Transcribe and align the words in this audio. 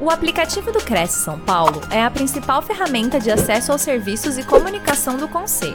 O 0.00 0.10
aplicativo 0.10 0.70
do 0.70 0.78
Cresce 0.78 1.24
São 1.24 1.40
Paulo 1.40 1.80
é 1.90 2.00
a 2.00 2.08
principal 2.08 2.62
ferramenta 2.62 3.18
de 3.18 3.32
acesso 3.32 3.72
aos 3.72 3.82
serviços 3.82 4.38
e 4.38 4.44
comunicação 4.44 5.16
do 5.16 5.26
Conselho. 5.26 5.74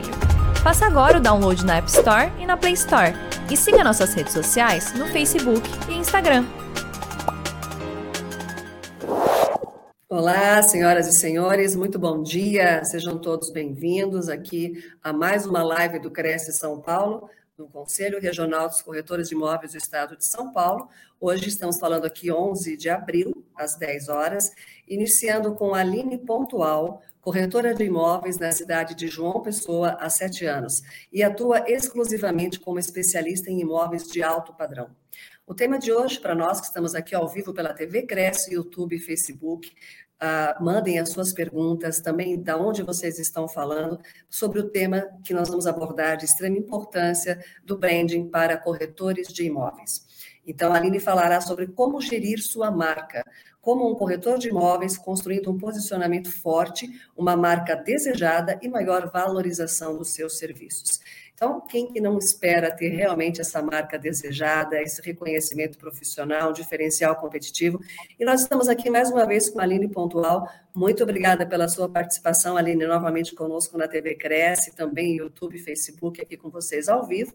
Faça 0.63 0.85
agora 0.85 1.17
o 1.17 1.21
download 1.21 1.65
na 1.65 1.75
App 1.75 1.89
Store 1.89 2.31
e 2.39 2.45
na 2.45 2.55
Play 2.55 2.71
Store. 2.71 3.11
E 3.51 3.57
siga 3.57 3.83
nossas 3.83 4.13
redes 4.13 4.31
sociais 4.31 4.93
no 4.93 5.07
Facebook 5.07 5.69
e 5.89 5.95
Instagram. 5.95 6.45
Olá, 10.07 10.63
senhoras 10.63 11.05
e 11.07 11.11
senhores, 11.11 11.75
muito 11.75 11.99
bom 11.99 12.23
dia. 12.23 12.81
Sejam 12.85 13.17
todos 13.17 13.49
bem-vindos 13.49 14.29
aqui 14.29 14.81
a 15.03 15.11
mais 15.11 15.45
uma 15.45 15.61
live 15.63 15.99
do 15.99 16.09
Cresce 16.09 16.53
São 16.53 16.79
Paulo, 16.79 17.29
no 17.57 17.67
Conselho 17.67 18.19
Regional 18.19 18.67
dos 18.67 18.81
Corretores 18.81 19.29
de 19.29 19.35
Imóveis 19.35 19.73
do 19.73 19.77
Estado 19.77 20.17
de 20.17 20.25
São 20.25 20.51
Paulo. 20.51 20.89
Hoje 21.19 21.49
estamos 21.49 21.77
falando 21.77 22.05
aqui 22.05 22.31
11 22.31 22.75
de 22.75 22.89
abril, 22.89 23.45
às 23.55 23.77
10 23.77 24.09
horas, 24.09 24.51
iniciando 24.87 25.53
com 25.53 25.75
Aline 25.75 26.17
Pontual, 26.17 27.03
corretora 27.21 27.73
de 27.73 27.83
imóveis 27.83 28.39
na 28.39 28.51
cidade 28.51 28.95
de 28.95 29.07
João 29.07 29.41
Pessoa 29.41 29.97
há 29.99 30.09
sete 30.09 30.45
anos 30.45 30.81
e 31.11 31.21
atua 31.21 31.69
exclusivamente 31.69 32.59
como 32.59 32.79
especialista 32.79 33.51
em 33.51 33.61
imóveis 33.61 34.07
de 34.07 34.23
alto 34.23 34.51
padrão. 34.53 34.89
O 35.45 35.53
tema 35.53 35.77
de 35.77 35.91
hoje, 35.91 36.19
para 36.19 36.33
nós 36.33 36.59
que 36.59 36.67
estamos 36.67 36.95
aqui 36.95 37.13
ao 37.13 37.27
vivo 37.27 37.53
pela 37.53 37.73
TV 37.73 38.03
Cresce, 38.03 38.53
YouTube 38.53 38.95
e 38.95 38.99
Facebook, 38.99 39.71
Uh, 40.21 40.63
mandem 40.63 40.99
as 40.99 41.09
suas 41.09 41.33
perguntas, 41.33 41.99
também 41.99 42.41
da 42.41 42.57
onde 42.57 42.81
vocês 42.81 43.19
estão 43.19 43.47
falando, 43.47 43.99
sobre 44.29 44.59
o 44.59 44.69
tema 44.69 45.05
que 45.23 45.33
nós 45.33 45.49
vamos 45.49 45.67
abordar 45.67 46.15
de 46.15 46.23
extrema 46.23 46.57
importância 46.57 47.43
do 47.63 47.77
branding 47.77 48.29
para 48.29 48.57
corretores 48.57 49.27
de 49.27 49.43
imóveis. 49.43 50.05
Então, 50.45 50.73
a 50.73 50.77
Aline 50.77 50.99
falará 50.99 51.39
sobre 51.39 51.67
como 51.67 52.01
gerir 52.01 52.41
sua 52.41 52.69
marca, 52.69 53.23
como 53.61 53.89
um 53.89 53.95
corretor 53.95 54.37
de 54.37 54.49
imóveis, 54.49 54.97
construindo 54.97 55.49
um 55.49 55.57
posicionamento 55.57 56.29
forte, 56.29 56.89
uma 57.15 57.35
marca 57.35 57.75
desejada 57.75 58.59
e 58.61 58.67
maior 58.67 59.09
valorização 59.09 59.97
dos 59.97 60.11
seus 60.11 60.37
serviços. 60.37 60.99
Então, 61.43 61.59
quem 61.59 61.85
que 61.91 61.99
não 61.99 62.17
espera 62.17 62.71
ter 62.71 62.87
realmente 62.87 63.41
essa 63.41 63.61
marca 63.61 63.99
desejada, 63.99 64.81
esse 64.81 65.01
reconhecimento 65.01 65.77
profissional, 65.77 66.53
diferencial 66.53 67.17
competitivo? 67.17 67.81
E 68.17 68.23
nós 68.23 68.43
estamos 68.43 68.69
aqui 68.69 68.89
mais 68.89 69.11
uma 69.11 69.25
vez 69.25 69.49
com 69.49 69.59
a 69.59 69.63
Aline 69.63 69.89
Pontual. 69.89 70.47
Muito 70.73 71.03
obrigada 71.03 71.45
pela 71.45 71.67
sua 71.67 71.89
participação, 71.89 72.55
Aline, 72.55 72.87
novamente 72.87 73.35
conosco 73.35 73.77
na 73.77 73.89
TV 73.89 74.15
Cresce, 74.15 74.73
também 74.73 75.17
YouTube, 75.17 75.59
Facebook, 75.59 76.21
aqui 76.21 76.37
com 76.37 76.49
vocês 76.49 76.87
ao 76.87 77.05
vivo. 77.05 77.33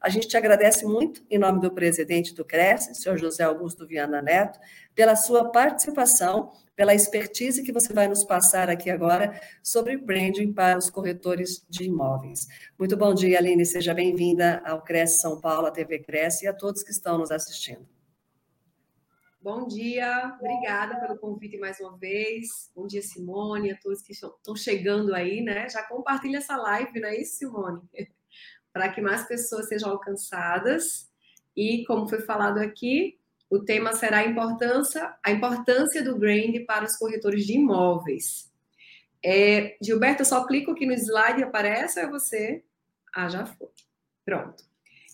A 0.00 0.08
gente 0.08 0.26
te 0.26 0.36
agradece 0.36 0.86
muito, 0.86 1.22
em 1.30 1.38
nome 1.38 1.60
do 1.60 1.70
presidente 1.70 2.34
do 2.34 2.42
Cresce, 2.42 2.94
senhor 2.94 3.18
José 3.18 3.44
Augusto 3.44 3.86
Viana 3.86 4.22
Neto, 4.22 4.58
pela 4.94 5.14
sua 5.14 5.50
participação, 5.50 6.50
pela 6.74 6.94
expertise 6.94 7.62
que 7.62 7.70
você 7.70 7.92
vai 7.92 8.08
nos 8.08 8.24
passar 8.24 8.70
aqui 8.70 8.88
agora 8.88 9.38
sobre 9.62 9.98
branding 9.98 10.54
para 10.54 10.78
os 10.78 10.88
corretores 10.88 11.66
de 11.68 11.84
imóveis. 11.84 12.46
Muito 12.78 12.96
bom 12.96 13.12
dia, 13.12 13.36
Aline, 13.36 13.66
seja 13.66 13.92
bem-vinda 13.92 14.62
ao 14.64 14.82
Cresce 14.82 15.20
São 15.20 15.38
Paulo, 15.38 15.66
a 15.66 15.70
TV 15.70 15.98
Cresce, 15.98 16.46
e 16.46 16.48
a 16.48 16.54
todos 16.54 16.82
que 16.82 16.90
estão 16.90 17.18
nos 17.18 17.30
assistindo. 17.30 17.86
Bom 19.42 19.66
dia, 19.66 20.34
obrigada 20.40 20.98
pelo 20.98 21.18
convite 21.18 21.58
mais 21.58 21.78
uma 21.78 21.98
vez. 21.98 22.70
Bom 22.74 22.86
dia, 22.86 23.02
Simone, 23.02 23.72
a 23.72 23.76
todos 23.76 24.00
que 24.00 24.12
estão 24.12 24.56
chegando 24.56 25.14
aí, 25.14 25.42
né? 25.42 25.68
Já 25.68 25.82
compartilha 25.82 26.38
essa 26.38 26.56
live, 26.56 26.98
não 26.98 27.08
é 27.08 27.20
isso, 27.20 27.36
Simone? 27.36 27.82
Para 28.72 28.88
que 28.88 29.00
mais 29.00 29.26
pessoas 29.26 29.68
sejam 29.68 29.90
alcançadas. 29.90 31.08
E, 31.56 31.84
como 31.86 32.08
foi 32.08 32.20
falado 32.20 32.58
aqui, 32.58 33.18
o 33.50 33.58
tema 33.58 33.92
será 33.92 34.18
a 34.18 34.26
importância, 34.26 35.14
a 35.24 35.30
importância 35.30 36.02
do 36.02 36.16
brand 36.16 36.64
para 36.66 36.84
os 36.84 36.96
corretores 36.96 37.44
de 37.44 37.54
imóveis. 37.54 38.48
É, 39.22 39.76
Gilberto, 39.82 40.22
eu 40.22 40.26
só 40.26 40.46
clico 40.46 40.70
aqui 40.70 40.86
no 40.86 40.92
slide 40.94 41.40
e 41.40 41.44
aparece, 41.44 42.00
ou 42.00 42.06
é 42.06 42.10
você? 42.10 42.64
Ah, 43.14 43.28
já 43.28 43.44
foi. 43.44 43.68
Pronto. 44.24 44.64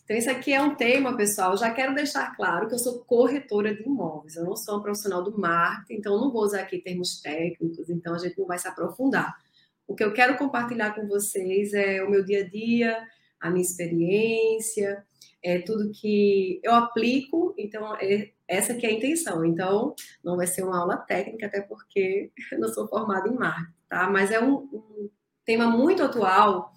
Então, 0.05 0.16
isso 0.16 0.31
aqui 0.31 0.53
é 0.53 0.62
um 0.62 0.77
tema, 0.77 1.16
pessoal. 1.16 1.56
Já 1.56 1.69
quero 1.72 1.93
deixar 1.93 2.37
claro 2.37 2.69
que 2.69 2.75
eu 2.75 2.78
sou 2.78 3.00
corretora 3.00 3.75
de 3.75 3.83
imóveis. 3.83 4.37
Eu 4.37 4.45
não 4.45 4.55
sou 4.55 4.75
uma 4.75 4.83
profissional 4.83 5.21
do 5.25 5.37
marketing, 5.37 5.95
então 5.95 6.21
não 6.21 6.31
vou 6.31 6.43
usar 6.43 6.61
aqui 6.61 6.78
termos 6.78 7.21
técnicos, 7.21 7.91
então 7.91 8.15
a 8.15 8.19
gente 8.19 8.39
não 8.39 8.47
vai 8.47 8.59
se 8.59 8.69
aprofundar. 8.69 9.34
O 9.84 9.97
que 9.97 10.05
eu 10.05 10.12
quero 10.12 10.37
compartilhar 10.37 10.95
com 10.95 11.09
vocês 11.09 11.72
é 11.72 12.05
o 12.05 12.11
meu 12.11 12.25
dia 12.25 12.45
a 12.45 12.49
dia, 12.49 13.05
a 13.41 13.51
minha 13.51 13.63
experiência, 13.63 15.05
é 15.43 15.61
tudo 15.61 15.93
que 15.93 16.61
eu 16.63 16.75
aplico, 16.75 17.55
então 17.57 17.95
é, 17.97 18.33
essa 18.49 18.75
que 18.75 18.87
é 18.87 18.91
a 18.91 18.93
intenção. 18.93 19.45
Então, 19.45 19.95
não 20.25 20.37
vai 20.37 20.47
ser 20.47 20.63
uma 20.65 20.79
aula 20.79 20.97
técnica, 20.97 21.47
até 21.47 21.61
porque 21.61 22.33
eu 22.51 22.59
não 22.61 22.69
sou 22.69 22.89
formada 22.89 23.29
em 23.29 23.35
marketing, 23.35 23.75
tá? 23.89 24.11
Mas 24.11 24.31
é 24.31 24.41
um, 24.41 24.55
um 24.55 25.11
tema 25.45 25.69
muito 25.69 26.03
atual, 26.03 26.73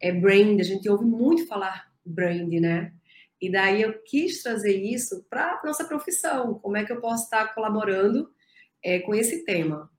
é 0.00 0.12
brand, 0.12 0.60
a 0.60 0.64
gente 0.64 0.88
ouve 0.88 1.04
muito 1.04 1.46
falar 1.46 1.92
brand, 2.04 2.52
né? 2.52 2.92
E 3.40 3.50
daí 3.50 3.82
eu 3.82 4.00
quis 4.04 4.42
trazer 4.42 4.76
isso 4.76 5.26
para 5.28 5.60
nossa 5.64 5.84
profissão, 5.84 6.54
como 6.60 6.76
é 6.76 6.84
que 6.84 6.92
eu 6.92 7.00
posso 7.00 7.24
estar 7.24 7.54
colaborando 7.54 8.30
é, 8.82 9.00
com 9.00 9.14
esse 9.14 9.44
tema. 9.44 9.90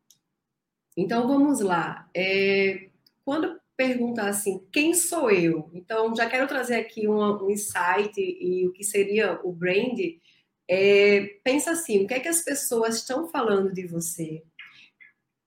Então, 0.97 1.27
vamos 1.27 1.59
lá. 1.59 2.09
É, 2.15 2.89
quando 3.25 3.59
perguntar 3.75 4.29
assim, 4.29 4.65
quem 4.71 4.93
sou 4.93 5.29
eu? 5.29 5.69
Então, 5.73 6.15
já 6.15 6.29
quero 6.29 6.47
trazer 6.47 6.75
aqui 6.75 7.07
um, 7.07 7.19
um 7.19 7.49
insight 7.49 8.13
e 8.17 8.67
o 8.67 8.71
que 8.71 8.83
seria 8.83 9.39
o 9.43 9.51
brand. 9.51 9.99
É, 10.67 11.37
pensa 11.43 11.71
assim, 11.71 12.03
o 12.03 12.07
que 12.07 12.13
é 12.13 12.19
que 12.19 12.27
as 12.27 12.43
pessoas 12.43 12.95
estão 12.95 13.27
falando 13.27 13.71
de 13.71 13.85
você 13.85 14.43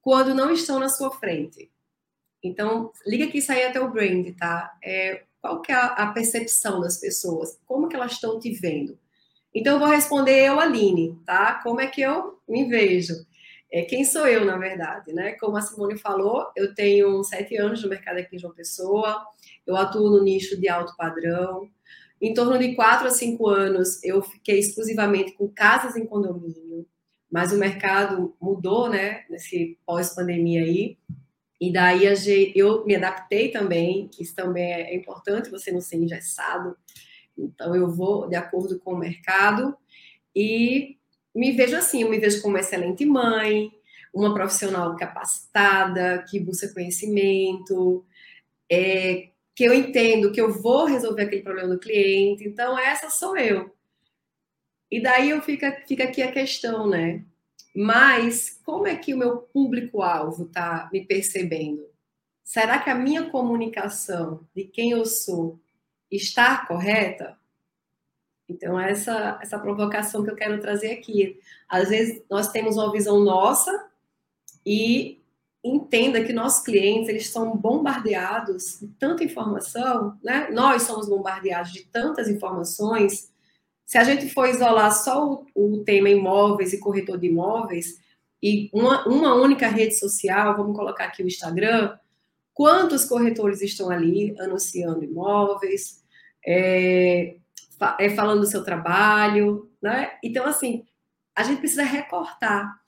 quando 0.00 0.34
não 0.34 0.52
estão 0.52 0.78
na 0.78 0.88
sua 0.88 1.10
frente? 1.10 1.70
Então, 2.42 2.92
liga 3.06 3.26
que 3.26 3.38
isso 3.38 3.50
aí 3.50 3.64
até 3.64 3.80
o 3.80 3.90
brand, 3.90 4.34
tá? 4.36 4.76
É, 4.82 5.24
qual 5.40 5.60
que 5.60 5.72
é 5.72 5.74
a, 5.74 5.86
a 5.86 6.12
percepção 6.12 6.80
das 6.80 6.98
pessoas? 6.98 7.58
Como 7.66 7.88
que 7.88 7.96
elas 7.96 8.12
estão 8.12 8.38
te 8.38 8.52
vendo? 8.52 8.98
Então, 9.54 9.74
eu 9.74 9.78
vou 9.80 9.88
responder 9.88 10.46
eu, 10.46 10.60
Aline, 10.60 11.18
tá? 11.24 11.60
Como 11.62 11.80
é 11.80 11.86
que 11.86 12.00
eu 12.00 12.38
me 12.48 12.68
vejo? 12.68 13.14
É, 13.70 13.82
quem 13.82 14.04
sou 14.04 14.26
eu, 14.26 14.44
na 14.44 14.56
verdade, 14.56 15.12
né? 15.12 15.32
Como 15.32 15.56
a 15.56 15.60
Simone 15.60 15.98
falou, 15.98 16.46
eu 16.56 16.74
tenho 16.74 17.22
sete 17.22 17.56
anos 17.56 17.82
no 17.82 17.88
mercado 17.88 18.18
aqui 18.18 18.36
em 18.36 18.38
João 18.38 18.54
Pessoa, 18.54 19.22
eu 19.66 19.76
atuo 19.76 20.10
no 20.10 20.22
nicho 20.22 20.58
de 20.58 20.68
alto 20.68 20.96
padrão. 20.96 21.68
Em 22.20 22.34
torno 22.34 22.58
de 22.58 22.74
quatro 22.74 23.06
a 23.06 23.10
cinco 23.10 23.46
anos, 23.48 24.02
eu 24.02 24.22
fiquei 24.22 24.58
exclusivamente 24.58 25.32
com 25.32 25.48
casas 25.48 25.96
em 25.96 26.06
condomínio, 26.06 26.86
mas 27.30 27.52
o 27.52 27.58
mercado 27.58 28.34
mudou, 28.40 28.88
né? 28.88 29.24
Nesse 29.28 29.78
pós-pandemia 29.86 30.62
aí. 30.62 30.96
E 31.60 31.72
daí 31.72 32.04
eu 32.54 32.86
me 32.86 32.94
adaptei 32.94 33.50
também, 33.50 34.08
isso 34.18 34.34
também 34.34 34.72
é 34.72 34.94
importante, 34.94 35.50
você 35.50 35.70
não 35.70 35.80
ser 35.80 35.96
engessado. 35.96 36.76
Então, 37.36 37.74
eu 37.74 37.90
vou 37.90 38.28
de 38.28 38.36
acordo 38.36 38.78
com 38.78 38.94
o 38.94 38.98
mercado. 38.98 39.76
E 40.34 40.97
me 41.38 41.52
vejo 41.52 41.76
assim, 41.76 42.02
eu 42.02 42.10
me 42.10 42.18
vejo 42.18 42.42
como 42.42 42.54
uma 42.54 42.60
excelente 42.60 43.06
mãe, 43.06 43.70
uma 44.12 44.34
profissional 44.34 44.96
capacitada, 44.96 46.24
que 46.28 46.40
busca 46.40 46.72
conhecimento, 46.74 48.04
é, 48.70 49.28
que 49.54 49.64
eu 49.64 49.72
entendo 49.72 50.32
que 50.32 50.40
eu 50.40 50.52
vou 50.52 50.86
resolver 50.86 51.22
aquele 51.22 51.42
problema 51.42 51.68
do 51.68 51.78
cliente. 51.78 52.46
Então, 52.46 52.76
essa 52.76 53.08
sou 53.08 53.36
eu. 53.36 53.72
E 54.90 55.00
daí 55.00 55.30
eu 55.30 55.40
fica, 55.40 55.82
fica 55.86 56.04
aqui 56.04 56.22
a 56.22 56.32
questão, 56.32 56.88
né? 56.88 57.24
Mas 57.74 58.60
como 58.64 58.88
é 58.88 58.96
que 58.96 59.14
o 59.14 59.18
meu 59.18 59.38
público-alvo 59.38 60.44
está 60.44 60.88
me 60.92 61.04
percebendo? 61.04 61.86
Será 62.42 62.78
que 62.80 62.90
a 62.90 62.94
minha 62.94 63.30
comunicação 63.30 64.44
de 64.56 64.64
quem 64.64 64.90
eu 64.90 65.04
sou 65.04 65.60
está 66.10 66.66
correta? 66.66 67.37
Então, 68.48 68.80
essa, 68.80 69.38
essa 69.42 69.58
provocação 69.58 70.24
que 70.24 70.30
eu 70.30 70.36
quero 70.36 70.60
trazer 70.60 70.92
aqui. 70.92 71.38
Às 71.68 71.90
vezes, 71.90 72.22
nós 72.30 72.48
temos 72.48 72.76
uma 72.76 72.90
visão 72.90 73.20
nossa 73.20 73.88
e 74.64 75.20
entenda 75.62 76.24
que 76.24 76.32
nossos 76.32 76.64
clientes, 76.64 77.08
eles 77.08 77.28
são 77.28 77.56
bombardeados 77.56 78.78
de 78.80 78.88
tanta 78.98 79.24
informação, 79.24 80.16
né? 80.22 80.48
Nós 80.50 80.82
somos 80.82 81.08
bombardeados 81.08 81.72
de 81.72 81.84
tantas 81.84 82.28
informações. 82.28 83.32
Se 83.84 83.98
a 83.98 84.04
gente 84.04 84.32
for 84.32 84.48
isolar 84.48 84.92
só 84.92 85.44
o, 85.54 85.74
o 85.74 85.84
tema 85.84 86.08
imóveis 86.08 86.72
e 86.72 86.78
corretor 86.78 87.18
de 87.18 87.26
imóveis, 87.26 88.00
e 88.42 88.70
uma, 88.72 89.06
uma 89.06 89.34
única 89.34 89.68
rede 89.68 89.98
social, 89.98 90.56
vamos 90.56 90.76
colocar 90.76 91.06
aqui 91.06 91.22
o 91.22 91.26
Instagram, 91.26 91.98
quantos 92.54 93.04
corretores 93.04 93.60
estão 93.60 93.90
ali 93.90 94.34
anunciando 94.38 95.04
imóveis, 95.04 96.02
é, 96.46 97.36
é, 97.98 98.10
falando 98.10 98.40
do 98.40 98.46
seu 98.46 98.64
trabalho, 98.64 99.70
né? 99.80 100.12
Então, 100.22 100.46
assim, 100.46 100.84
a 101.34 101.42
gente 101.42 101.58
precisa 101.58 101.82
recortar, 101.82 102.78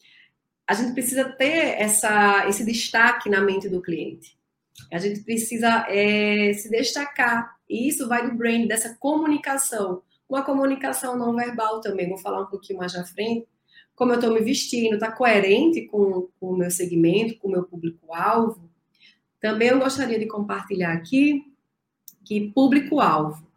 a 0.67 0.75
gente 0.75 0.93
precisa 0.93 1.25
ter 1.25 1.81
essa, 1.81 2.47
esse 2.49 2.65
destaque 2.65 3.29
na 3.29 3.41
mente 3.41 3.69
do 3.69 3.83
cliente. 3.83 4.39
A 4.93 4.99
gente 4.99 5.21
precisa 5.21 5.87
é, 5.89 6.53
se 6.53 6.71
destacar. 6.71 7.57
E 7.69 7.89
isso 7.89 8.09
vai 8.09 8.29
do 8.29 8.37
brand, 8.37 8.67
dessa 8.67 8.97
comunicação. 8.99 10.03
Uma 10.29 10.45
comunicação 10.45 11.17
não 11.17 11.35
verbal 11.35 11.81
também, 11.81 12.09
vou 12.09 12.19
falar 12.19 12.43
um 12.43 12.47
pouquinho 12.47 12.79
mais 12.79 12.95
à 12.95 13.05
frente. 13.05 13.49
como 13.95 14.13
eu 14.13 14.17
estou 14.17 14.33
me 14.33 14.41
vestindo, 14.41 14.95
está 14.95 15.13
coerente 15.13 15.83
com, 15.87 16.29
com 16.39 16.53
o 16.53 16.57
meu 16.57 16.71
segmento, 16.71 17.37
com 17.39 17.49
o 17.49 17.51
meu 17.51 17.65
público-alvo. 17.65 18.71
Também 19.41 19.69
eu 19.69 19.79
gostaria 19.79 20.19
de 20.19 20.27
compartilhar 20.27 20.93
aqui 20.93 21.45
que 22.25 22.51
público-alvo. 22.53 23.50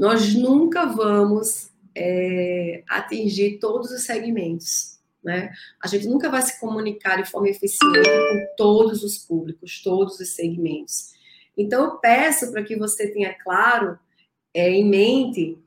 Nós 0.00 0.34
nunca 0.34 0.86
vamos 0.86 1.70
é, 1.94 2.82
atingir 2.88 3.58
todos 3.58 3.90
os 3.90 4.04
segmentos. 4.04 4.98
Né? 5.22 5.52
A 5.78 5.86
gente 5.86 6.08
nunca 6.08 6.30
vai 6.30 6.40
se 6.40 6.58
comunicar 6.58 7.22
de 7.22 7.30
forma 7.30 7.50
eficiente 7.50 8.08
com 8.08 8.46
todos 8.56 9.04
os 9.04 9.18
públicos, 9.18 9.82
todos 9.82 10.18
os 10.18 10.30
segmentos. 10.30 11.12
Então, 11.54 11.84
eu 11.84 11.90
peço 11.98 12.50
para 12.50 12.64
que 12.64 12.76
você 12.76 13.12
tenha 13.12 13.34
claro, 13.34 13.98
é, 14.54 14.70
em 14.70 14.88
mente, 14.88 15.58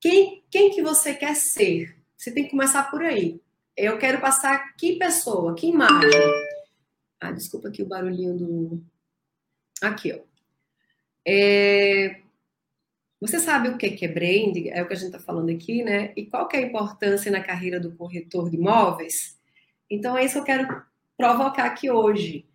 quem, 0.00 0.42
quem 0.50 0.70
que 0.70 0.80
você 0.80 1.12
quer 1.12 1.36
ser. 1.36 1.94
Você 2.16 2.32
tem 2.32 2.44
que 2.44 2.52
começar 2.52 2.90
por 2.90 3.02
aí. 3.02 3.38
Eu 3.76 3.98
quero 3.98 4.18
passar 4.18 4.74
que 4.78 4.96
pessoa, 4.96 5.54
que 5.54 5.66
imagem. 5.66 6.10
Ah, 7.20 7.32
desculpa 7.32 7.68
aqui 7.68 7.82
o 7.82 7.86
barulhinho 7.86 8.34
do... 8.34 8.82
Aqui, 9.82 10.14
ó. 10.14 10.20
É, 11.28 12.22
você 13.20 13.38
sabe 13.38 13.68
o 13.68 13.78
que 13.78 14.04
é 14.04 14.08
branding? 14.08 14.68
É 14.68 14.82
o 14.82 14.86
que 14.86 14.92
a 14.92 14.96
gente 14.96 15.06
está 15.06 15.18
falando 15.18 15.50
aqui, 15.50 15.82
né? 15.82 16.12
E 16.16 16.26
qual 16.26 16.46
que 16.46 16.56
é 16.56 16.60
a 16.60 16.66
importância 16.66 17.30
na 17.30 17.42
carreira 17.42 17.80
do 17.80 17.94
corretor 17.94 18.50
de 18.50 18.56
imóveis? 18.56 19.38
Então, 19.90 20.16
é 20.16 20.24
isso 20.24 20.34
que 20.34 20.40
eu 20.40 20.44
quero 20.44 20.82
provocar 21.16 21.64
aqui 21.64 21.90
hoje. 21.90 22.46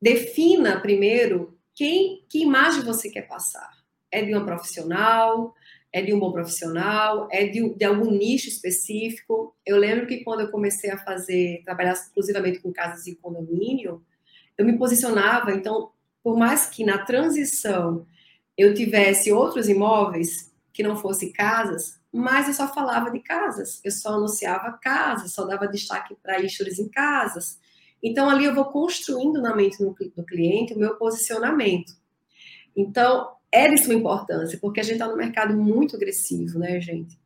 Defina 0.00 0.80
primeiro 0.80 1.56
quem, 1.74 2.24
que 2.28 2.42
imagem 2.42 2.82
você 2.82 3.08
quer 3.08 3.28
passar. 3.28 3.70
É 4.10 4.22
de 4.22 4.34
uma 4.34 4.44
profissional? 4.44 5.54
É 5.92 6.02
de 6.02 6.12
um 6.12 6.18
bom 6.18 6.32
profissional? 6.32 7.28
É 7.30 7.46
de, 7.46 7.74
de 7.74 7.84
algum 7.84 8.10
nicho 8.10 8.48
específico? 8.48 9.54
Eu 9.64 9.76
lembro 9.76 10.06
que 10.06 10.24
quando 10.24 10.40
eu 10.40 10.50
comecei 10.50 10.90
a 10.90 10.98
fazer, 10.98 11.62
trabalhar 11.64 11.92
exclusivamente 11.92 12.58
com 12.58 12.72
casas 12.72 13.04
de 13.04 13.14
condomínio, 13.14 14.02
eu 14.58 14.64
me 14.64 14.76
posicionava, 14.76 15.52
então, 15.52 15.90
por 16.22 16.36
mais 16.36 16.66
que 16.66 16.84
na 16.84 16.98
transição 16.98 18.06
eu 18.56 18.74
tivesse 18.74 19.32
outros 19.32 19.68
imóveis 19.68 20.52
que 20.72 20.82
não 20.82 20.96
fossem 20.96 21.32
casas, 21.32 22.00
mas 22.12 22.48
eu 22.48 22.54
só 22.54 22.72
falava 22.72 23.10
de 23.10 23.20
casas, 23.20 23.80
eu 23.84 23.90
só 23.90 24.14
anunciava 24.14 24.78
casas, 24.80 25.32
só 25.32 25.44
dava 25.44 25.66
destaque 25.66 26.14
para 26.22 26.40
issues 26.40 26.78
em 26.78 26.88
casas. 26.88 27.58
Então, 28.02 28.28
ali 28.28 28.44
eu 28.44 28.54
vou 28.54 28.66
construindo 28.66 29.40
na 29.40 29.54
mente 29.54 29.78
do 29.78 30.24
cliente 30.24 30.74
o 30.74 30.78
meu 30.78 30.96
posicionamento. 30.96 31.92
Então, 32.76 33.36
é 33.50 33.68
de 33.68 33.78
suma 33.78 33.94
importância, 33.94 34.58
porque 34.60 34.80
a 34.80 34.82
gente 34.82 34.94
está 34.94 35.06
no 35.06 35.16
mercado 35.16 35.56
muito 35.56 35.94
agressivo, 35.94 36.58
né, 36.58 36.80
gente? 36.80 37.18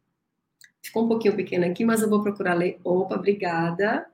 Ficou 0.82 1.05
um 1.05 1.08
pouquinho 1.08 1.34
pequeno 1.34 1.64
aqui, 1.64 1.84
mas 1.84 2.02
eu 2.02 2.11
vou 2.11 2.23
procurar 2.23 2.55
ler. 2.55 2.78
Opa, 2.84 3.14
obrigada. 3.14 4.06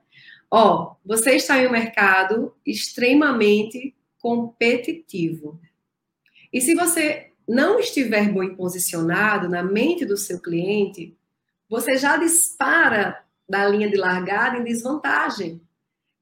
Ó, 0.49 0.95
você 1.05 1.35
está 1.35 1.61
em 1.61 1.67
um 1.67 1.71
mercado 1.71 2.55
extremamente 2.65 3.95
competitivo. 4.19 5.59
E 6.53 6.61
se 6.61 6.75
você 6.75 7.31
não 7.47 7.79
estiver 7.79 8.31
bem 8.31 8.55
posicionado 8.55 9.49
na 9.49 9.63
mente 9.63 10.05
do 10.05 10.15
seu 10.15 10.39
cliente, 10.39 11.17
você 11.67 11.97
já 11.97 12.15
dispara 12.15 13.23
da 13.49 13.67
linha 13.67 13.89
de 13.89 13.97
largada 13.97 14.57
em 14.57 14.63
desvantagem. 14.63 15.59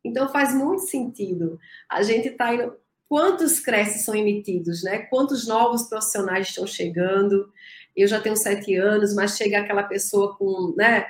Então 0.03 0.29
faz 0.29 0.53
muito 0.53 0.83
sentido. 0.83 1.59
A 1.89 2.01
gente 2.01 2.29
está 2.29 2.53
indo. 2.53 2.75
Quantos 3.07 3.59
creches 3.59 4.05
são 4.05 4.15
emitidos, 4.15 4.83
né? 4.83 4.99
Quantos 4.99 5.45
novos 5.45 5.83
profissionais 5.83 6.47
estão 6.47 6.65
chegando? 6.65 7.51
Eu 7.93 8.07
já 8.07 8.21
tenho 8.21 8.37
sete 8.37 8.73
anos, 8.75 9.13
mas 9.13 9.35
chega 9.35 9.59
aquela 9.59 9.83
pessoa 9.83 10.33
com, 10.37 10.73
né? 10.77 11.05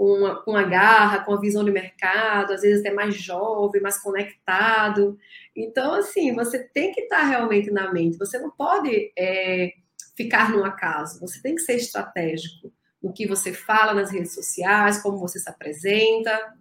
Com 0.00 0.24
a, 0.24 0.42
com 0.42 0.56
a 0.56 0.62
garra, 0.62 1.22
com 1.24 1.34
a 1.34 1.40
visão 1.40 1.62
de 1.62 1.70
mercado, 1.70 2.54
às 2.54 2.62
vezes 2.62 2.80
até 2.80 2.90
mais 2.90 3.14
jovem, 3.14 3.82
mais 3.82 3.98
conectado. 3.98 5.18
Então, 5.54 5.92
assim, 5.92 6.34
você 6.34 6.58
tem 6.58 6.90
que 6.90 7.02
estar 7.02 7.22
realmente 7.24 7.70
na 7.70 7.92
mente. 7.92 8.16
Você 8.16 8.38
não 8.38 8.50
pode 8.50 9.12
é, 9.14 9.74
ficar 10.16 10.50
no 10.50 10.64
acaso. 10.64 11.20
Você 11.20 11.42
tem 11.42 11.54
que 11.54 11.60
ser 11.60 11.74
estratégico 11.74 12.72
no 13.02 13.12
que 13.12 13.26
você 13.26 13.52
fala 13.52 13.92
nas 13.92 14.10
redes 14.10 14.32
sociais, 14.32 15.02
como 15.02 15.18
você 15.18 15.38
se 15.38 15.50
apresenta. 15.50 16.56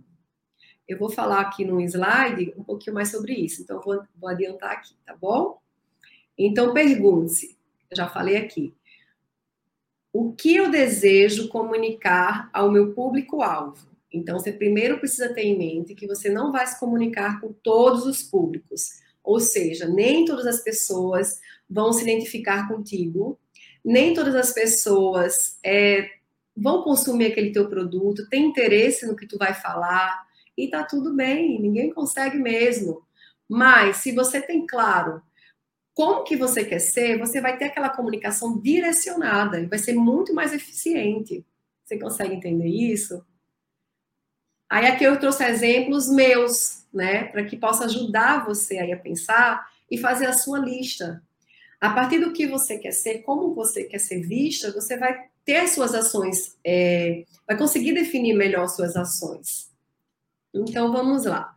Eu 0.86 0.98
vou 0.98 1.10
falar 1.10 1.40
aqui 1.40 1.64
no 1.64 1.80
slide 1.80 2.54
um 2.58 2.64
pouquinho 2.64 2.96
mais 2.96 3.10
sobre 3.10 3.34
isso. 3.34 3.62
Então, 3.62 3.80
vou, 3.80 4.04
vou 4.18 4.30
adiantar 4.30 4.72
aqui, 4.72 4.94
tá 5.06 5.16
bom? 5.16 5.62
Então, 6.38 6.74
pergunte-se. 6.74 7.58
Já 7.90 8.10
falei 8.10 8.36
aqui. 8.36 8.76
O 10.12 10.34
que 10.34 10.56
eu 10.56 10.72
desejo 10.72 11.50
comunicar 11.50 12.50
ao 12.52 12.72
meu 12.72 12.94
público-alvo? 12.94 13.88
Então, 14.12 14.40
você 14.40 14.52
primeiro 14.52 14.98
precisa 14.98 15.32
ter 15.32 15.44
em 15.44 15.58
mente 15.58 15.94
que 15.94 16.08
você 16.08 16.30
não 16.30 16.52
vai 16.52 16.66
se 16.66 16.80
comunicar 16.80 17.40
com 17.40 17.54
todos 17.54 18.06
os 18.08 18.24
públicos. 18.24 19.02
Ou 19.24 19.40
seja, 19.40 19.88
nem 19.88 20.26
todas 20.26 20.48
as 20.48 20.64
pessoas 20.64 21.40
vão 21.70 21.94
se 21.94 22.02
identificar 22.02 22.68
contigo, 22.68 23.38
nem 23.86 24.14
todas 24.16 24.34
as 24.34 24.52
pessoas 24.52 25.60
é, 25.64 26.10
vão 26.58 26.82
consumir 26.82 27.28
aquele 27.28 27.52
teu 27.52 27.70
produto, 27.70 28.28
tem 28.30 28.48
interesse 28.48 29.06
no 29.06 29.16
que 29.16 29.28
tu 29.28 29.38
vai 29.38 29.54
falar, 29.54 30.28
e 30.58 30.68
tá 30.68 30.84
tudo 30.84 31.16
bem, 31.16 31.62
ninguém 31.62 31.94
consegue 31.94 32.38
mesmo. 32.38 33.04
Mas 33.48 33.98
se 33.98 34.12
você 34.12 34.42
tem 34.42 34.66
claro 34.66 35.22
como 36.00 36.24
que 36.24 36.38
você 36.38 36.64
quer 36.64 36.80
ser, 36.80 37.20
você 37.20 37.42
vai 37.42 37.58
ter 37.58 37.66
aquela 37.66 37.90
comunicação 37.90 38.58
direcionada 38.58 39.60
e 39.60 39.66
vai 39.66 39.78
ser 39.78 39.96
muito 39.96 40.34
mais 40.34 40.54
eficiente. 40.54 41.46
Você 41.84 42.00
consegue 42.00 42.34
entender 42.34 42.70
isso? 42.70 43.22
Aí 44.70 44.88
aqui 44.88 45.04
eu 45.04 45.20
trouxe 45.20 45.44
exemplos 45.44 46.08
meus, 46.08 46.86
né, 46.94 47.26
para 47.26 47.44
que 47.44 47.58
possa 47.58 47.84
ajudar 47.84 48.46
você 48.46 48.78
aí 48.78 48.94
a 48.94 48.98
pensar 48.98 49.68
e 49.92 49.98
fazer 49.98 50.28
a 50.28 50.32
sua 50.32 50.60
lista. 50.60 51.22
A 51.82 51.90
partir 51.90 52.20
do 52.20 52.32
que 52.32 52.48
você 52.48 52.78
quer 52.78 52.94
ser, 52.94 53.18
como 53.24 53.54
você 53.54 53.84
quer 53.84 54.00
ser 54.00 54.22
vista, 54.22 54.72
você 54.72 54.96
vai 54.96 55.28
ter 55.44 55.68
suas 55.68 55.94
ações, 55.94 56.58
é, 56.64 57.26
vai 57.46 57.58
conseguir 57.58 57.92
definir 57.92 58.36
melhor 58.36 58.70
suas 58.70 58.96
ações. 58.96 59.70
Então 60.54 60.94
vamos 60.94 61.26
lá. 61.26 61.54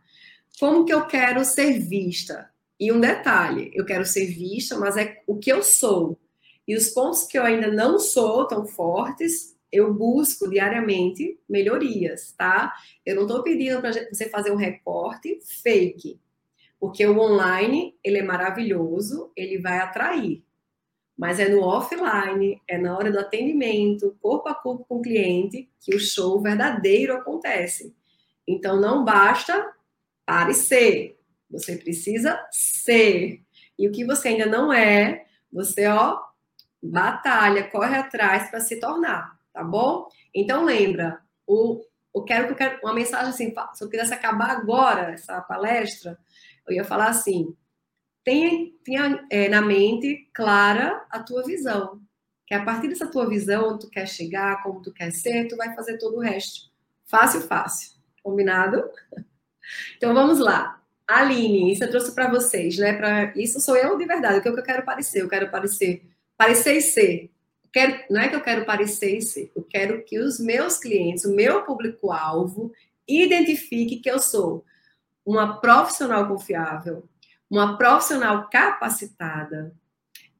Como 0.59 0.83
que 0.83 0.93
eu 0.93 1.07
quero 1.07 1.45
ser 1.45 1.79
vista? 1.79 2.52
E 2.83 2.91
um 2.91 2.99
detalhe, 2.99 3.71
eu 3.73 3.85
quero 3.85 4.05
ser 4.05 4.25
vista, 4.25 4.77
mas 4.77 4.97
é 4.97 5.23
o 5.25 5.37
que 5.37 5.49
eu 5.49 5.63
sou. 5.63 6.19
E 6.67 6.75
os 6.75 6.89
pontos 6.89 7.23
que 7.23 7.39
eu 7.39 7.43
ainda 7.43 7.71
não 7.71 7.97
sou 7.97 8.45
tão 8.45 8.65
fortes, 8.65 9.57
eu 9.71 9.93
busco 9.93 10.49
diariamente 10.49 11.39
melhorias, 11.47 12.33
tá? 12.33 12.73
Eu 13.05 13.15
não 13.15 13.21
estou 13.21 13.41
pedindo 13.41 13.79
para 13.79 13.93
você 14.11 14.27
fazer 14.27 14.51
um 14.51 14.57
recorte 14.57 15.39
fake, 15.61 16.19
porque 16.77 17.05
o 17.05 17.17
online 17.21 17.95
ele 18.03 18.17
é 18.17 18.21
maravilhoso, 18.21 19.31
ele 19.33 19.59
vai 19.59 19.77
atrair, 19.77 20.43
mas 21.17 21.39
é 21.39 21.47
no 21.47 21.61
offline, 21.61 22.61
é 22.67 22.77
na 22.77 22.97
hora 22.97 23.09
do 23.09 23.19
atendimento, 23.19 24.17
corpo 24.21 24.49
a 24.49 24.53
corpo 24.53 24.83
com 24.89 24.97
o 24.97 25.01
cliente, 25.01 25.69
que 25.79 25.95
o 25.95 25.99
show 26.01 26.41
verdadeiro 26.41 27.15
acontece. 27.15 27.95
Então 28.45 28.77
não 28.77 29.05
basta 29.05 29.73
parecer, 30.25 31.17
você 31.53 31.77
precisa 31.77 32.37
ser. 32.51 33.41
E 33.79 33.87
o 33.87 33.91
que 33.91 34.03
você 34.03 34.29
ainda 34.29 34.45
não 34.45 34.73
é, 34.73 35.25
você 35.51 35.87
ó 35.87 36.19
batalha, 36.81 37.69
corre 37.69 37.95
atrás 37.95 38.49
para 38.49 38.59
se 38.59 38.77
tornar 38.77 39.33
tá 39.53 39.63
bom? 39.63 40.09
Então 40.33 40.65
lembra, 40.65 41.21
o, 41.47 41.85
eu 42.13 42.23
quero 42.23 42.47
que 42.47 42.53
eu 42.53 42.57
quero 42.57 42.79
uma 42.83 42.93
mensagem 42.93 43.29
assim, 43.29 43.53
se 43.73 43.83
eu 43.83 43.89
quisesse 43.89 44.13
acabar 44.13 44.49
agora 44.49 45.11
essa 45.11 45.39
palestra, 45.41 46.17
eu 46.67 46.75
ia 46.75 46.83
falar 46.83 47.07
assim: 47.07 47.55
tenha, 48.23 48.71
tenha 48.83 49.25
é, 49.29 49.47
na 49.47 49.61
mente 49.61 50.29
clara 50.33 51.05
a 51.09 51.21
tua 51.21 51.43
visão. 51.43 52.01
Que 52.45 52.53
a 52.53 52.65
partir 52.65 52.89
dessa 52.89 53.07
tua 53.09 53.29
visão, 53.29 53.69
onde 53.69 53.85
tu 53.85 53.89
quer 53.89 54.05
chegar, 54.05 54.61
como 54.63 54.81
tu 54.81 54.91
quer 54.91 55.11
ser, 55.11 55.47
tu 55.47 55.55
vai 55.55 55.73
fazer 55.75 55.97
todo 55.97 56.17
o 56.17 56.19
resto. 56.19 56.71
Fácil, 57.05 57.41
fácil. 57.41 57.93
Combinado? 58.21 58.83
Então 59.95 60.13
vamos 60.13 60.39
lá. 60.39 60.82
Aline, 61.07 61.73
isso 61.73 61.83
eu 61.83 61.89
trouxe 61.89 62.13
para 62.13 62.29
vocês, 62.29 62.77
né? 62.77 62.93
Pra, 62.93 63.33
isso 63.35 63.59
sou 63.59 63.75
eu 63.75 63.97
de 63.97 64.05
verdade, 64.05 64.39
o 64.39 64.41
que 64.41 64.47
eu 64.47 64.63
quero 64.63 64.83
parecer. 64.83 65.21
Eu 65.21 65.29
quero 65.29 65.49
parecer, 65.51 66.03
parecer 66.37 66.77
e 66.77 66.81
ser 66.81 67.33
quero, 67.73 67.99
não 68.09 68.21
é 68.21 68.29
que 68.29 68.35
eu 68.35 68.41
quero 68.41 68.65
parecer 68.65 69.19
ser, 69.21 69.51
eu 69.55 69.63
quero 69.63 70.03
que 70.05 70.19
os 70.19 70.39
meus 70.39 70.77
clientes, 70.77 71.25
o 71.25 71.35
meu 71.35 71.63
público-alvo, 71.63 72.71
identifique 73.07 73.99
que 73.99 74.09
eu 74.09 74.19
sou 74.19 74.63
uma 75.25 75.59
profissional 75.59 76.27
confiável, 76.27 77.03
uma 77.49 77.77
profissional 77.77 78.47
capacitada, 78.49 79.73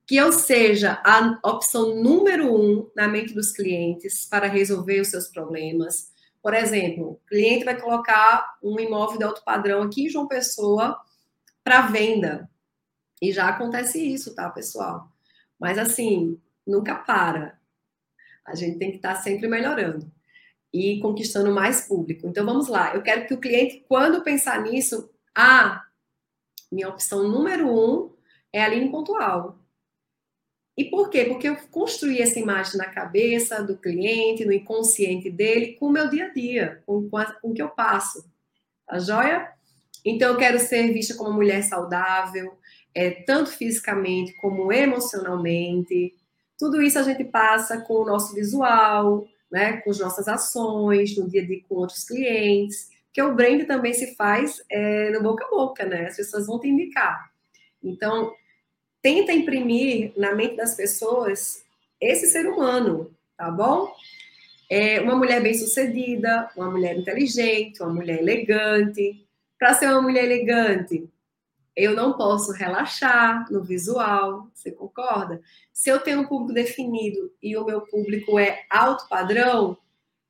que 0.05 0.15
eu 0.15 0.32
seja 0.32 1.01
a 1.03 1.39
opção 1.43 1.96
número 1.96 2.53
um 2.53 2.89
na 2.96 3.08
mente 3.08 3.34
dos 3.34 3.51
clientes 3.51 4.25
para 4.25 4.48
resolver 4.48 5.01
os 5.01 5.08
seus 5.08 5.27
problemas. 5.27 6.12
Por 6.43 6.53
exemplo, 6.53 7.13
o 7.13 7.21
cliente 7.27 7.65
vai 7.65 7.79
colocar 7.79 8.57
um 8.62 8.79
imóvel 8.79 9.17
de 9.17 9.23
alto 9.23 9.43
padrão 9.43 9.81
aqui 9.81 10.05
em 10.05 10.09
João 10.09 10.27
Pessoa 10.27 11.01
para 11.63 11.83
venda. 11.88 12.50
E 13.21 13.31
já 13.31 13.47
acontece 13.50 14.00
isso, 14.13 14.35
tá, 14.35 14.50
pessoal? 14.50 15.09
Mas 15.59 15.77
assim, 15.79 16.39
nunca 16.67 16.95
para. 16.95 17.57
A 18.45 18.55
gente 18.55 18.77
tem 18.77 18.91
que 18.91 18.97
estar 18.97 19.15
sempre 19.15 19.47
melhorando. 19.47 20.12
e 20.73 21.00
conquistando 21.00 21.53
mais 21.53 21.88
público. 21.88 22.27
Então 22.27 22.45
vamos 22.45 22.67
lá, 22.67 22.95
eu 22.95 23.03
quero 23.03 23.27
que 23.27 23.33
o 23.33 23.39
cliente, 23.39 23.85
quando 23.88 24.23
pensar 24.23 24.62
nisso, 24.62 25.09
ah, 25.35 25.85
minha 26.71 26.89
opção 26.89 27.27
número 27.27 27.69
um 27.69 28.13
é 28.51 28.63
a 28.63 28.67
linha 28.69 28.89
pontual. 28.91 29.59
E 30.75 30.86
por 30.86 31.10
quê? 31.10 31.25
Porque 31.25 31.48
eu 31.48 31.56
construí 31.70 32.20
essa 32.20 32.39
imagem 32.39 32.77
na 32.77 32.86
cabeça 32.86 33.62
do 33.62 33.77
cliente, 33.77 34.46
no 34.46 34.51
inconsciente 34.51 35.30
dele, 35.30 35.74
com 35.74 35.88
o 35.88 35.92
meu 35.92 36.10
dia 36.10 36.25
a 36.25 36.30
dia, 36.30 36.82
com, 36.86 37.08
com, 37.08 37.18
a, 37.18 37.25
com 37.25 37.51
o 37.51 37.53
que 37.53 37.62
eu 37.62 37.70
passo. 37.70 38.25
Tá 38.88 38.98
joia? 38.98 39.51
Então, 40.03 40.32
eu 40.32 40.38
quero 40.38 40.60
ser 40.60 40.92
vista 40.92 41.15
como 41.15 41.32
mulher 41.32 41.63
saudável, 41.63 42.58
é, 42.94 43.12
tanto 43.12 43.51
fisicamente 43.51 44.34
como 44.34 44.72
emocionalmente. 44.74 46.13
Tudo 46.58 46.82
isso 46.82 46.98
a 46.98 47.03
gente 47.03 47.24
passa 47.24 47.82
com 47.82 48.01
o 48.01 48.06
nosso 48.06 48.34
visual, 48.34 49.27
né, 49.51 49.77
com 49.77 49.92
as 49.92 50.00
nossas 50.00 50.27
ações, 50.27 51.15
no 51.15 51.30
dia 51.30 51.44
a 51.44 51.46
dia 51.46 51.62
com 51.70 51.75
outros 51.75 52.03
clientes, 52.03 52.89
que 53.13 53.22
o 53.22 53.36
brand 53.36 53.65
também 53.68 53.94
se 53.94 54.15
faz 54.15 54.60
é, 54.70 55.12
no 55.12 55.22
boca 55.22 55.46
a 55.46 55.50
boca, 55.50 55.86
né? 55.86 56.08
As 56.08 56.15
pessoas 56.15 56.48
vão 56.48 56.60
te 56.60 56.68
indicar. 56.68 57.32
Então, 57.84 58.34
tenta 59.03 59.33
imprimir 59.33 60.13
na 60.15 60.33
mente 60.33 60.55
das 60.55 60.74
pessoas 60.75 61.63
esse 62.00 62.27
ser 62.27 62.48
humano, 62.48 63.12
tá 63.38 63.51
bom? 63.51 63.93
É 64.69 65.01
uma 65.01 65.15
mulher 65.15 65.43
bem-sucedida, 65.43 66.50
uma 66.55 66.72
mulher 66.72 66.98
inteligente, 66.98 67.83
uma 67.83 67.93
mulher 67.93 68.19
elegante. 68.19 69.24
Para 69.60 69.74
ser 69.74 69.88
uma 69.88 70.01
mulher 70.01 70.24
elegante, 70.24 71.07
eu 71.75 71.93
não 71.93 72.13
posso 72.13 72.53
relaxar 72.53 73.45
no 73.51 73.62
visual, 73.62 74.48
você 74.53 74.72
concorda? 74.72 75.41
Se 75.72 75.89
eu 75.89 76.00
tenho 76.00 76.22
um 76.22 76.27
público 76.27 76.53
definido 76.53 77.31
e 77.41 77.57
o 77.57 77.65
meu 77.65 77.81
público 77.81 78.39
é 78.39 78.63
alto 78.69 79.07
padrão, 79.10 79.77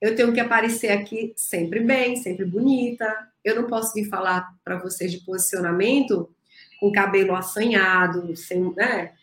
eu 0.02 0.16
tenho 0.16 0.34
que 0.34 0.40
aparecer 0.40 0.92
aqui 0.92 1.32
sempre 1.36 1.80
bem, 1.80 2.16
sempre 2.16 2.44
bonita. 2.44 3.32
Eu 3.44 3.56
não 3.56 3.70
posso 3.70 3.94
vir 3.94 4.10
falar 4.10 4.54
para 4.64 4.78
vocês 4.78 5.12
de 5.12 5.20
posicionamento 5.20 6.30
com 6.84 6.92
cabelo 6.92 7.34
assanhado, 7.34 8.36
sem, 8.36 8.76
né, 8.76 9.14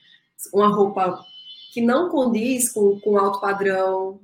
uma 0.50 0.68
roupa 0.68 1.22
que 1.74 1.82
não 1.82 2.08
condiz 2.08 2.72
com, 2.72 2.98
com 3.00 3.18
alto 3.18 3.38
padrão. 3.38 4.18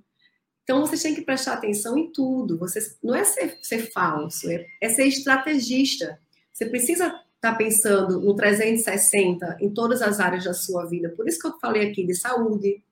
Então, 0.62 0.81
vocês 0.81 1.02
têm 1.02 1.14
que 1.14 1.21
prestar 1.21 1.52
atenção 1.52 1.99
em 1.99 2.11
tudo. 2.11 2.57
Vocês, 2.59 2.97
não 3.05 3.14
é 3.14 3.25
ser, 3.25 3.59
ser 3.61 3.93
falso, 3.93 4.50
é, 4.50 4.66
é 4.81 4.88
ser 4.88 5.05
estrategista. 5.05 6.19
Você 6.50 6.64
precisa 6.64 7.14
está 7.35 7.55
pensando 7.55 8.23
no 8.23 8.35
360 8.35 9.59
em 9.61 9.69
todas 9.69 10.00
as 10.00 10.19
áreas 10.19 10.45
da 10.45 10.55
sua 10.55 10.87
vida. 10.87 11.11
Por 11.11 11.28
isso 11.28 11.38
que 11.38 11.47
eu 11.47 11.59
falei 11.61 11.90
aqui 11.90 12.07
de 12.07 12.14
saúde, 12.14 12.83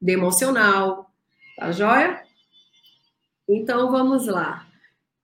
de 0.00 0.12
emocional, 0.12 1.12
tá 1.58 1.70
joia? 1.72 2.22
Então 3.46 3.90
vamos 3.90 4.26
lá. 4.26 4.66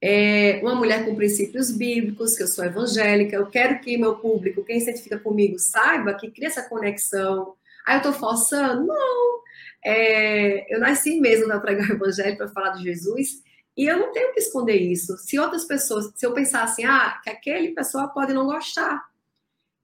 É 0.03 0.61
uma 0.63 0.75
mulher 0.75 1.05
com 1.05 1.15
princípios 1.15 1.71
bíblicos, 1.71 2.37
que 2.37 2.43
eu 2.43 2.49
sou 2.49 2.65
evangélica, 2.65 3.37
eu 3.37 3.47
quero 3.47 3.81
que 3.81 3.97
meu 3.97 4.17
público, 4.17 4.65
quem 4.65 4.79
se 4.79 4.91
identifica 4.91 5.19
comigo, 5.19 5.59
saiba 5.59 6.15
que 6.15 6.31
cria 6.31 6.49
essa 6.49 6.69
conexão. 6.69 7.55
Ah, 7.87 7.95
eu 7.95 7.99
estou 7.99 8.13
forçando? 8.13 8.87
Não. 8.87 9.41
É, 9.85 10.75
eu 10.75 10.81
nasci 10.81 11.21
mesmo 11.21 11.47
para 11.47 11.61
pregar 11.61 11.89
o 11.89 11.93
evangelho, 11.95 12.37
para 12.37 12.49
falar 12.49 12.71
de 12.71 12.83
Jesus, 12.83 13.43
e 13.77 13.87
eu 13.87 13.99
não 13.99 14.13
tenho 14.13 14.33
que 14.33 14.41
esconder 14.41 14.77
isso. 14.77 15.17
Se 15.19 15.39
outras 15.39 15.65
pessoas, 15.65 16.11
se 16.15 16.27
eu 16.27 16.35
pensar 16.35 16.65
assim, 16.65 16.85
ah, 16.85 17.21
que 17.23 17.31
aquele 17.31 17.73
pessoa 17.73 18.09
pode 18.09 18.33
não 18.33 18.47
gostar. 18.47 19.05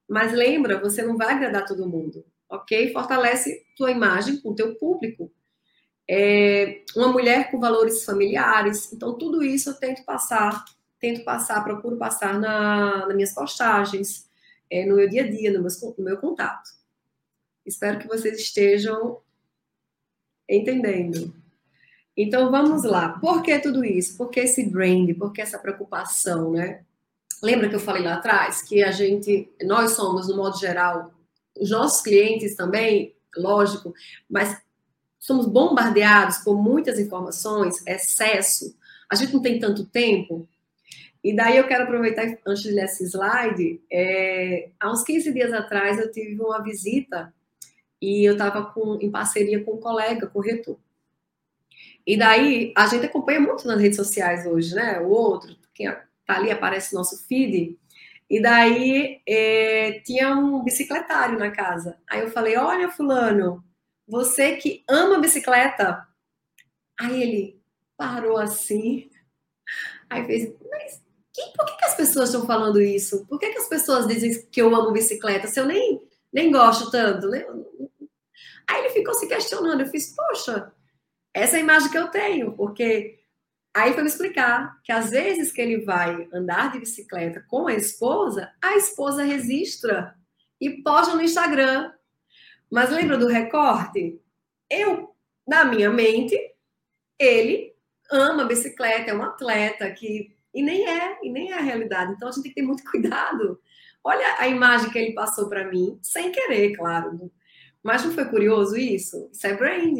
Mas 0.09 0.33
lembra, 0.33 0.79
você 0.79 1.01
não 1.01 1.17
vai 1.17 1.33
agradar 1.33 1.65
todo 1.65 1.87
mundo, 1.87 2.25
ok? 2.49 2.91
Fortalece 2.91 3.65
tua 3.77 3.91
imagem 3.91 4.41
com 4.41 4.53
teu 4.53 4.75
público. 4.75 5.31
É, 6.09 6.83
uma 6.95 7.07
mulher 7.07 7.49
com 7.49 7.59
valores 7.59 8.03
familiares. 8.03 8.91
Então, 8.91 9.17
tudo 9.17 9.43
isso 9.43 9.69
eu 9.69 9.75
tento 9.75 10.03
passar, 10.03 10.65
tento 10.99 11.23
passar, 11.23 11.63
procuro 11.63 11.97
passar 11.97 12.39
na, 12.39 13.05
nas 13.05 13.15
minhas 13.15 13.33
postagens, 13.33 14.29
é, 14.69 14.85
no 14.85 14.95
meu 14.95 15.07
dia 15.09 15.23
a 15.23 15.29
dia, 15.29 15.51
no, 15.51 15.61
no 15.61 16.03
meu 16.03 16.17
contato. 16.17 16.69
Espero 17.65 17.99
que 17.99 18.07
vocês 18.07 18.37
estejam 18.39 19.21
entendendo. 20.49 21.33
Então 22.15 22.51
vamos 22.51 22.83
lá. 22.83 23.17
Por 23.19 23.41
que 23.41 23.57
tudo 23.59 23.83
isso? 23.83 24.17
Por 24.17 24.29
que 24.29 24.41
esse 24.41 24.69
brand? 24.69 25.13
Por 25.17 25.31
que 25.31 25.41
essa 25.41 25.57
preocupação, 25.57 26.51
né? 26.51 26.83
Lembra 27.41 27.67
que 27.67 27.75
eu 27.75 27.79
falei 27.79 28.03
lá 28.03 28.15
atrás 28.15 28.61
que 28.61 28.83
a 28.83 28.91
gente, 28.91 29.49
nós 29.63 29.91
somos, 29.91 30.27
no 30.27 30.37
modo 30.37 30.57
geral, 30.57 31.13
os 31.59 31.71
nossos 31.71 32.01
clientes 32.01 32.55
também, 32.55 33.15
lógico, 33.35 33.93
mas 34.29 34.61
somos 35.23 35.45
bombardeados 35.45 36.39
por 36.39 36.61
muitas 36.61 36.99
informações, 36.99 37.81
excesso. 37.87 38.75
A 39.09 39.15
gente 39.15 39.33
não 39.33 39.41
tem 39.41 39.57
tanto 39.57 39.85
tempo. 39.85 40.45
E 41.23 41.33
daí 41.33 41.55
eu 41.57 41.65
quero 41.65 41.85
aproveitar, 41.85 42.37
antes 42.45 42.63
de 42.63 42.71
ler 42.71 42.83
esse 42.83 43.05
slide, 43.05 43.81
é, 43.89 44.69
há 44.77 44.91
uns 44.91 45.01
15 45.01 45.31
dias 45.31 45.53
atrás 45.53 45.97
eu 45.97 46.11
tive 46.11 46.41
uma 46.41 46.61
visita 46.61 47.33
e 48.01 48.27
eu 48.27 48.33
estava 48.33 48.73
em 48.99 49.09
parceria 49.09 49.63
com 49.63 49.75
um 49.75 49.79
colega 49.79 50.27
corretor. 50.27 50.77
E 52.05 52.17
daí, 52.17 52.73
a 52.75 52.85
gente 52.87 53.05
acompanha 53.05 53.39
muito 53.39 53.65
nas 53.65 53.79
redes 53.79 53.95
sociais 53.95 54.45
hoje, 54.45 54.75
né? 54.75 54.99
O 54.99 55.07
outro, 55.07 55.55
quem 55.73 55.89
tá 56.25 56.35
ali, 56.35 56.51
aparece 56.51 56.91
no 56.91 56.99
nosso 56.99 57.25
feed. 57.25 57.79
E 58.29 58.41
daí, 58.41 59.21
é, 59.25 60.01
tinha 60.03 60.35
um 60.35 60.61
bicicletário 60.61 61.39
na 61.39 61.49
casa. 61.49 61.97
Aí 62.09 62.19
eu 62.19 62.29
falei, 62.29 62.57
olha, 62.57 62.89
fulano, 62.89 63.63
você 64.07 64.57
que 64.57 64.83
ama 64.89 65.19
bicicleta. 65.19 66.07
Aí 66.99 67.21
ele 67.21 67.61
parou 67.97 68.37
assim. 68.37 69.09
Aí 70.09 70.25
fez, 70.25 70.53
mas 70.69 71.01
que, 71.33 71.41
por 71.55 71.65
que, 71.65 71.77
que, 71.77 71.85
as 71.85 71.95
pessoas 71.95 72.29
estão 72.29 72.45
falando 72.45 72.81
isso? 72.81 73.25
Por 73.25 73.39
que, 73.39 73.49
que 73.49 73.57
as 73.57 73.67
pessoas 73.67 74.07
dizem 74.07 74.45
que 74.51 74.61
eu 74.61 74.73
amo 74.75 74.91
bicicleta 74.91 75.47
se 75.47 75.59
eu 75.59 75.65
nem, 75.65 76.01
nem 76.31 76.51
gosto 76.51 76.91
tanto? 76.91 77.27
Né? 77.27 77.45
Aí 78.67 78.81
ele 78.81 78.89
ficou 78.89 79.13
se 79.15 79.27
questionando. 79.27 79.81
Eu 79.81 79.87
fiz, 79.87 80.15
poxa, 80.15 80.71
essa 81.33 81.55
é 81.55 81.59
a 81.59 81.63
imagem 81.63 81.89
que 81.89 81.97
eu 81.97 82.09
tenho, 82.09 82.53
porque 82.53 83.19
aí 83.73 83.93
foi 83.93 84.03
me 84.03 84.09
explicar 84.09 84.79
que 84.83 84.91
às 84.91 85.09
vezes 85.09 85.51
que 85.51 85.61
ele 85.61 85.83
vai 85.83 86.29
andar 86.31 86.71
de 86.71 86.79
bicicleta 86.79 87.43
com 87.47 87.67
a 87.67 87.73
esposa, 87.73 88.51
a 88.61 88.75
esposa 88.75 89.23
registra 89.23 90.15
e 90.61 90.83
posta 90.83 91.15
no 91.15 91.21
Instagram. 91.21 91.91
Mas 92.71 92.89
lembra 92.89 93.17
do 93.17 93.27
recorte? 93.27 94.19
Eu, 94.69 95.15
na 95.47 95.65
minha 95.65 95.89
mente, 95.89 96.37
ele 97.19 97.73
ama 98.11 98.45
bicicleta, 98.45 99.11
é 99.11 99.13
um 99.13 99.23
atleta 99.23 99.89
que 99.91 100.35
e 100.53 100.61
nem 100.61 100.87
é, 100.87 101.19
e 101.23 101.29
nem 101.29 101.51
é 101.51 101.57
a 101.57 101.61
realidade. 101.61 102.13
Então 102.13 102.29
a 102.29 102.31
gente 102.31 102.43
tem 102.43 102.53
que 102.53 102.61
ter 102.61 102.65
muito 102.65 102.83
cuidado. 102.89 103.59
Olha 104.03 104.35
a 104.37 104.47
imagem 104.47 104.89
que 104.91 104.99
ele 104.99 105.13
passou 105.13 105.49
para 105.49 105.69
mim, 105.69 105.97
sem 106.01 106.31
querer, 106.31 106.75
claro. 106.75 107.31
Mas 107.81 108.03
não 108.05 108.13
foi 108.13 108.25
curioso 108.25 108.77
isso? 108.77 109.29
Isso 109.31 109.47
é 109.47 109.55
brand. 109.55 109.97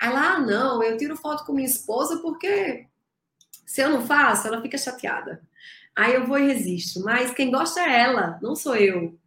Ela, 0.00 0.34
ah, 0.34 0.38
não, 0.38 0.82
eu 0.82 0.96
tiro 0.96 1.16
foto 1.16 1.44
com 1.44 1.52
minha 1.52 1.66
esposa 1.66 2.18
porque 2.20 2.86
se 3.64 3.80
eu 3.80 3.88
não 3.88 4.06
faço, 4.06 4.46
ela 4.46 4.60
fica 4.60 4.76
chateada. 4.76 5.40
Aí 5.94 6.14
eu 6.14 6.26
vou 6.26 6.38
e 6.38 6.46
resisto. 6.46 7.00
Mas 7.00 7.32
quem 7.32 7.50
gosta 7.50 7.80
é 7.80 8.00
ela, 8.00 8.38
não 8.42 8.54
sou 8.54 8.76
eu. 8.76 9.18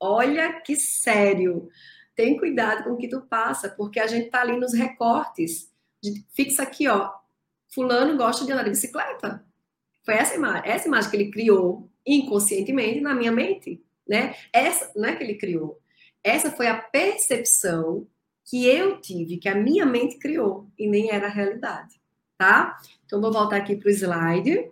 Olha 0.00 0.60
que 0.60 0.76
sério. 0.76 1.68
Tem 2.14 2.36
cuidado 2.36 2.84
com 2.84 2.90
o 2.90 2.96
que 2.96 3.08
tu 3.08 3.22
passa, 3.22 3.68
porque 3.68 4.00
a 4.00 4.06
gente 4.06 4.30
tá 4.30 4.40
ali 4.40 4.56
nos 4.56 4.72
recortes. 4.72 5.70
Fixa 6.32 6.62
aqui, 6.62 6.88
ó. 6.88 7.10
Fulano 7.68 8.16
gosta 8.16 8.44
de 8.44 8.52
andar 8.52 8.64
de 8.64 8.70
bicicleta. 8.70 9.44
Foi 10.04 10.14
essa 10.14 10.34
imagem, 10.34 10.70
essa 10.70 10.88
imagem 10.88 11.10
que 11.10 11.16
ele 11.16 11.30
criou 11.30 11.90
inconscientemente 12.06 13.00
na 13.00 13.14
minha 13.14 13.32
mente, 13.32 13.82
né? 14.08 14.34
Essa 14.52 14.92
não 14.94 15.08
é 15.08 15.16
que 15.16 15.24
ele 15.24 15.34
criou. 15.34 15.80
Essa 16.22 16.50
foi 16.50 16.68
a 16.68 16.76
percepção 16.76 18.06
que 18.44 18.66
eu 18.66 19.00
tive, 19.00 19.38
que 19.38 19.48
a 19.48 19.54
minha 19.54 19.84
mente 19.84 20.18
criou 20.18 20.70
e 20.78 20.88
nem 20.88 21.10
era 21.10 21.26
a 21.26 21.30
realidade, 21.30 22.00
tá? 22.38 22.78
Então, 23.04 23.20
vou 23.20 23.32
voltar 23.32 23.56
aqui 23.56 23.76
para 23.76 23.88
o 23.88 23.90
slide. 23.90 24.70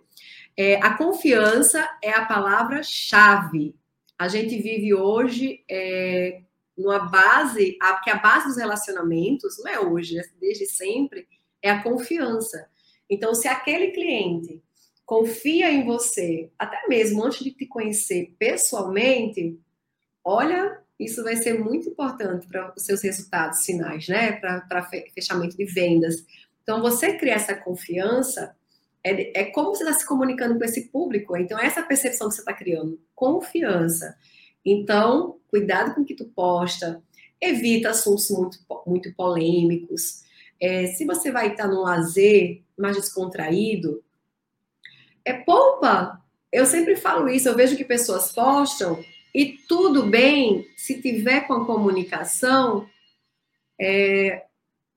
É, 0.57 0.75
a 0.75 0.97
confiança 0.97 1.85
é 2.01 2.11
a 2.11 2.25
palavra-chave. 2.25 3.75
A 4.17 4.27
gente 4.27 4.57
vive 4.57 4.93
hoje 4.93 5.63
é, 5.69 6.41
numa 6.77 6.99
base, 6.99 7.77
a, 7.81 7.95
que 8.01 8.09
a 8.09 8.17
base 8.17 8.47
dos 8.47 8.57
relacionamentos, 8.57 9.57
não 9.59 9.71
é 9.71 9.79
hoje, 9.79 10.17
é 10.17 10.23
desde 10.39 10.65
sempre, 10.65 11.27
é 11.61 11.69
a 11.69 11.83
confiança. 11.83 12.69
Então, 13.09 13.35
se 13.35 13.47
aquele 13.47 13.91
cliente 13.91 14.61
confia 15.05 15.71
em 15.71 15.85
você, 15.85 16.49
até 16.57 16.87
mesmo 16.87 17.23
antes 17.23 17.43
de 17.43 17.51
te 17.51 17.65
conhecer 17.65 18.33
pessoalmente, 18.39 19.59
olha 20.23 20.81
isso 20.99 21.23
vai 21.23 21.35
ser 21.35 21.59
muito 21.59 21.89
importante 21.89 22.47
para 22.47 22.73
os 22.75 22.85
seus 22.85 23.01
resultados 23.01 23.65
finais, 23.65 24.07
né? 24.07 24.33
Para 24.33 24.89
fechamento 25.13 25.57
de 25.57 25.65
vendas. 25.65 26.25
Então, 26.63 26.81
você 26.81 27.17
criar 27.17 27.35
essa 27.35 27.55
confiança 27.55 28.55
é, 29.05 29.41
é 29.41 29.45
como 29.45 29.69
você 29.69 29.83
está 29.83 29.93
se 29.93 30.07
comunicando 30.07 30.57
com 30.57 30.65
esse 30.65 30.89
público. 30.89 31.37
Então, 31.37 31.59
essa 31.59 31.83
percepção 31.83 32.27
que 32.27 32.33
você 32.33 32.41
está 32.41 32.53
criando, 32.53 32.99
confiança. 33.13 34.17
Então, 34.65 35.37
cuidado 35.47 35.93
com 35.93 36.01
o 36.01 36.05
que 36.05 36.15
tu 36.15 36.25
posta, 36.25 37.03
evita 37.39 37.91
assuntos 37.91 38.31
muito, 38.31 38.57
muito 38.87 39.13
polêmicos. 39.13 40.23
É, 40.59 40.87
se 40.87 41.05
você 41.05 41.31
vai 41.31 41.51
estar 41.51 41.67
no 41.67 41.83
lazer 41.83 42.63
mais 42.75 42.95
descontraído, 42.95 44.03
é 45.23 45.33
poupa. 45.33 46.19
Eu 46.51 46.65
sempre 46.65 46.95
falo 46.95 47.29
isso, 47.29 47.47
eu 47.47 47.55
vejo 47.55 47.77
que 47.77 47.85
pessoas 47.85 48.31
postam 48.31 49.03
e 49.35 49.57
tudo 49.67 50.07
bem 50.07 50.65
se 50.75 50.99
tiver 50.99 51.41
com 51.41 51.53
a 51.53 51.65
comunicação 51.65 52.89
é, 53.79 54.45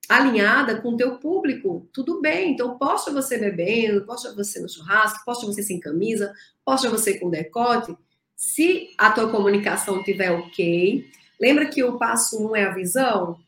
alinhada 0.09 0.81
com 0.81 0.91
o 0.91 0.97
teu 0.97 1.19
público, 1.19 1.87
tudo 1.93 2.21
bem. 2.21 2.53
Então, 2.53 2.79
posta 2.79 3.12
você 3.12 3.37
bebendo, 3.37 4.07
posta 4.07 4.35
você 4.35 4.59
no 4.61 4.69
churrasco, 4.69 5.25
posta 5.25 5.47
você 5.47 5.62
sem 5.62 5.79
camisa, 5.79 6.33
posta 6.65 6.88
você 6.88 7.19
com 7.19 7.29
decote. 7.29 7.95
Se 8.35 8.91
a 8.97 9.11
tua 9.11 9.31
comunicação 9.31 10.03
tiver 10.03 10.31
ok, 10.31 11.05
lembra 11.38 11.67
que 11.67 11.85
o 11.85 11.99
passo 11.99 12.43
um 12.43 12.57
é 12.57 12.65
a 12.65 12.73
visão? 12.73 13.38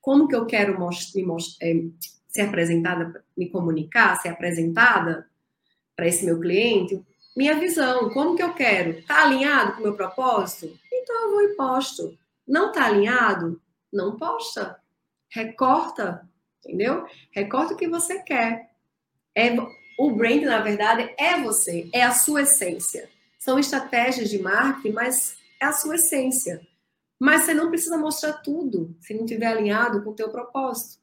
Como 0.00 0.28
que 0.28 0.36
eu 0.36 0.46
quero 0.46 0.78
me 0.78 1.24
é, 1.60 1.82
ser 2.28 2.42
apresentada, 2.42 3.24
me 3.36 3.48
comunicar, 3.48 4.20
ser 4.20 4.28
apresentada 4.28 5.26
para 5.96 6.06
esse 6.06 6.24
meu 6.24 6.38
cliente? 6.38 7.02
Minha 7.36 7.58
visão, 7.58 8.10
como 8.10 8.36
que 8.36 8.42
eu 8.42 8.54
quero? 8.54 9.02
Tá 9.04 9.24
alinhado 9.24 9.72
com 9.72 9.80
o 9.80 9.82
meu 9.82 9.96
propósito? 9.96 10.78
Então 10.92 11.22
eu 11.22 11.30
vou 11.32 11.42
e 11.42 11.56
posto. 11.56 12.16
Não 12.46 12.70
tá 12.70 12.84
alinhado? 12.84 13.60
Não 13.92 14.16
posta. 14.16 14.78
Recorta, 15.34 16.28
entendeu? 16.64 17.08
Recorta 17.32 17.74
o 17.74 17.76
que 17.76 17.88
você 17.88 18.22
quer. 18.22 18.70
É, 19.34 19.50
o 19.98 20.12
brand, 20.12 20.42
na 20.42 20.60
verdade, 20.60 21.12
é 21.18 21.40
você, 21.42 21.90
é 21.92 22.04
a 22.04 22.12
sua 22.12 22.42
essência. 22.42 23.10
São 23.36 23.58
estratégias 23.58 24.30
de 24.30 24.38
marketing, 24.38 24.94
mas 24.94 25.36
é 25.60 25.64
a 25.64 25.72
sua 25.72 25.96
essência. 25.96 26.64
Mas 27.18 27.42
você 27.42 27.52
não 27.52 27.68
precisa 27.68 27.98
mostrar 27.98 28.34
tudo 28.34 28.96
se 29.00 29.12
não 29.12 29.24
estiver 29.24 29.48
alinhado 29.48 30.04
com 30.04 30.10
o 30.10 30.14
teu 30.14 30.30
propósito. 30.30 31.02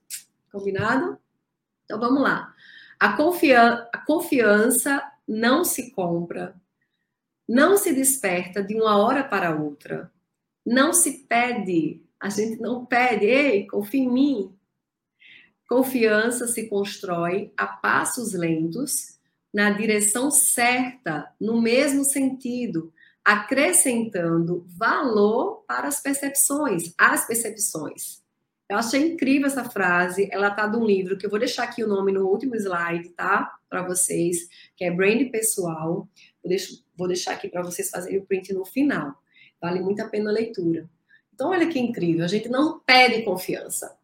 Combinado? 0.49 1.19
Então 1.83 1.99
vamos 1.99 2.23
lá. 2.23 2.53
A, 2.97 3.17
confian 3.17 3.85
a 3.91 3.97
confiança 3.97 5.03
não 5.27 5.65
se 5.65 5.91
compra, 5.91 6.55
não 7.45 7.75
se 7.75 7.91
desperta 7.91 8.63
de 8.63 8.75
uma 8.75 8.97
hora 8.97 9.25
para 9.25 9.53
outra, 9.53 10.09
não 10.65 10.93
se 10.93 11.25
pede, 11.27 12.01
a 12.21 12.29
gente 12.29 12.61
não 12.61 12.85
pede, 12.85 13.25
ei, 13.25 13.65
confia 13.65 14.03
em 14.03 14.11
mim. 14.11 14.55
Confiança 15.67 16.45
se 16.47 16.67
constrói 16.67 17.51
a 17.57 17.65
passos 17.65 18.33
lentos 18.33 19.17
na 19.51 19.71
direção 19.71 20.29
certa, 20.29 21.33
no 21.39 21.59
mesmo 21.59 22.03
sentido, 22.03 22.93
acrescentando 23.25 24.65
valor 24.67 25.63
para 25.67 25.87
as 25.87 25.99
percepções, 26.01 26.93
as 26.97 27.25
percepções. 27.25 28.21
Eu 28.69 28.77
achei 28.77 29.13
incrível 29.13 29.47
essa 29.47 29.69
frase, 29.69 30.29
ela 30.31 30.49
está 30.49 30.67
de 30.67 30.77
um 30.77 30.85
livro 30.85 31.17
que 31.17 31.25
eu 31.25 31.29
vou 31.29 31.39
deixar 31.39 31.63
aqui 31.63 31.83
o 31.83 31.87
nome 31.87 32.11
no 32.11 32.27
último 32.27 32.55
slide, 32.55 33.09
tá? 33.09 33.51
Para 33.67 33.85
vocês, 33.85 34.47
que 34.77 34.85
é 34.85 34.91
Brand 34.91 35.29
Pessoal. 35.29 36.07
Vou, 36.41 36.49
deixo, 36.49 36.85
vou 36.95 37.07
deixar 37.07 37.33
aqui 37.33 37.49
para 37.49 37.63
vocês 37.63 37.89
fazerem 37.89 38.19
o 38.19 38.25
print 38.25 38.53
no 38.53 38.63
final. 38.63 39.15
Vale 39.59 39.81
muito 39.81 40.01
a 40.01 40.07
pena 40.07 40.29
a 40.29 40.33
leitura. 40.33 40.87
Então, 41.41 41.49
olha 41.49 41.67
que 41.67 41.79
incrível, 41.79 42.23
a 42.23 42.27
gente 42.27 42.47
não 42.47 42.79
pede 42.81 43.23
confiança, 43.23 43.97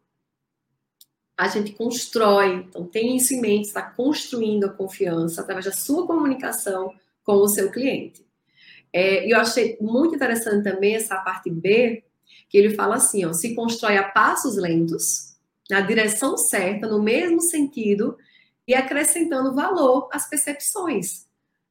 a 1.36 1.46
gente 1.46 1.70
constrói. 1.70 2.66
Então, 2.68 2.84
tem 2.84 3.16
isso 3.16 3.32
em 3.32 3.40
mente, 3.40 3.66
está 3.66 3.80
construindo 3.80 4.64
a 4.64 4.68
confiança 4.68 5.40
através 5.40 5.66
da 5.66 5.70
sua 5.70 6.04
comunicação 6.04 6.92
com 7.22 7.34
o 7.34 7.46
seu 7.46 7.70
cliente. 7.70 8.26
É, 8.92 9.32
eu 9.32 9.38
achei 9.38 9.78
muito 9.80 10.16
interessante 10.16 10.64
também 10.64 10.96
essa 10.96 11.16
parte 11.18 11.48
B, 11.48 12.02
que 12.48 12.58
ele 12.58 12.74
fala 12.74 12.96
assim: 12.96 13.24
ó, 13.24 13.32
se 13.32 13.54
constrói 13.54 13.98
a 13.98 14.08
passos 14.08 14.56
lentos, 14.56 15.36
na 15.70 15.80
direção 15.80 16.36
certa, 16.36 16.88
no 16.88 17.00
mesmo 17.00 17.40
sentido, 17.40 18.18
e 18.66 18.74
acrescentando 18.74 19.54
valor 19.54 20.08
às 20.12 20.28
percepções. 20.28 21.28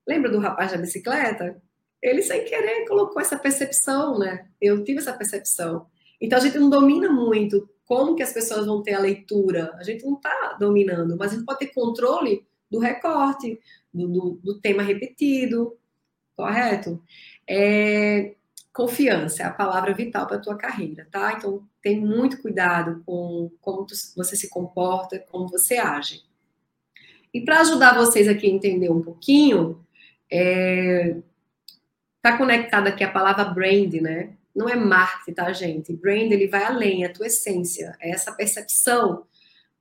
Lembra 0.07 0.31
do 0.31 0.39
rapaz 0.39 0.71
da 0.71 0.77
bicicleta? 0.77 1.62
Ele, 2.01 2.21
sem 2.21 2.45
querer, 2.45 2.87
colocou 2.87 3.21
essa 3.21 3.37
percepção, 3.37 4.19
né? 4.19 4.47
Eu 4.62 4.83
tive 4.83 4.99
essa 4.99 5.13
percepção. 5.13 5.88
Então, 6.21 6.38
a 6.38 6.41
gente 6.41 6.57
não 6.57 6.69
domina 6.69 7.10
muito 7.12 7.69
como 7.86 8.15
que 8.15 8.23
as 8.23 8.33
pessoas 8.33 8.65
vão 8.65 8.83
ter 8.83 8.93
a 8.93 8.99
leitura. 8.99 9.73
A 9.75 9.83
gente 9.83 10.05
não 10.05 10.15
está 10.15 10.57
dominando, 10.60 11.15
mas 11.17 11.31
a 11.31 11.36
gente 11.36 11.45
pode 11.45 11.60
ter 11.60 11.73
controle 11.73 12.45
do 12.69 12.79
recorte, 12.79 13.60
do, 13.93 14.07
do, 14.07 14.39
do 14.43 14.60
tema 14.60 14.83
repetido, 14.83 15.77
correto? 16.36 17.01
É, 17.47 18.36
confiança 18.73 19.41
é 19.41 19.45
a 19.45 19.51
palavra 19.51 19.93
vital 19.93 20.27
para 20.27 20.38
a 20.38 20.41
tua 20.41 20.55
carreira, 20.55 21.07
tá? 21.10 21.33
Então, 21.33 21.67
tem 21.81 21.99
muito 21.99 22.41
cuidado 22.41 23.01
com 23.05 23.49
como 23.62 23.86
tu, 23.86 23.95
você 24.15 24.36
se 24.36 24.49
comporta, 24.49 25.17
como 25.31 25.47
você 25.47 25.77
age. 25.77 26.21
E 27.33 27.41
para 27.41 27.62
ajudar 27.62 27.97
vocês 27.97 28.27
aqui 28.27 28.47
a 28.47 28.53
entender 28.53 28.91
um 28.91 29.01
pouquinho, 29.01 29.83
é, 30.31 31.17
tá 32.31 32.37
conectada 32.37 32.89
aqui 32.89 33.03
a 33.03 33.11
palavra 33.11 33.45
brand, 33.45 33.93
né? 33.95 34.33
não 34.57 34.67
é 34.67 34.75
marketing, 34.75 35.33
tá, 35.33 35.53
gente? 35.53 35.93
Brand, 35.93 36.31
ele 36.31 36.47
vai 36.47 36.63
além, 36.63 37.03
é 37.03 37.07
a 37.07 37.13
tua 37.13 37.27
essência, 37.27 37.95
é 38.01 38.09
essa 38.09 38.31
percepção 38.31 39.23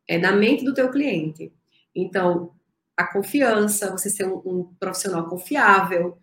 é 0.06 0.18
da 0.18 0.30
mente 0.30 0.64
do 0.64 0.74
teu 0.74 0.90
cliente. 0.90 1.50
Então, 1.94 2.52
a 2.94 3.04
confiança, 3.04 3.90
você 3.90 4.10
ser 4.10 4.26
um, 4.26 4.42
um 4.44 4.74
profissional 4.78 5.26
confiável, 5.28 6.18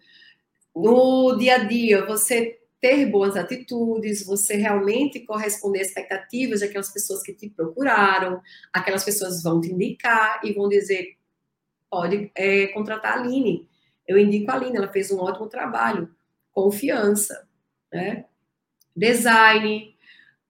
no 0.73 1.35
dia 1.35 1.55
a 1.55 1.63
dia, 1.65 2.05
você 2.05 2.59
ter 2.79 3.07
boas 3.07 3.35
atitudes, 3.35 4.23
você 4.23 4.55
realmente 4.55 5.19
corresponder 5.21 5.81
às 5.81 5.87
expectativas 5.87 6.59
daquelas 6.59 6.93
pessoas 6.93 7.23
que 7.23 7.33
te 7.33 7.49
procuraram, 7.49 8.39
aquelas 8.71 9.03
pessoas 9.03 9.41
vão 9.41 9.59
te 9.59 9.71
indicar 9.71 10.41
e 10.43 10.53
vão 10.53 10.69
dizer, 10.69 11.17
pode 11.89 12.31
é, 12.35 12.67
contratar 12.67 13.17
a 13.17 13.21
Aline. 13.21 13.67
Eu 14.07 14.17
indico 14.17 14.51
a 14.51 14.55
Aline, 14.55 14.77
ela 14.77 14.87
fez 14.87 15.11
um 15.11 15.19
ótimo 15.19 15.47
trabalho. 15.47 16.13
Confiança, 16.51 17.47
né? 17.91 18.25
design. 18.95 19.95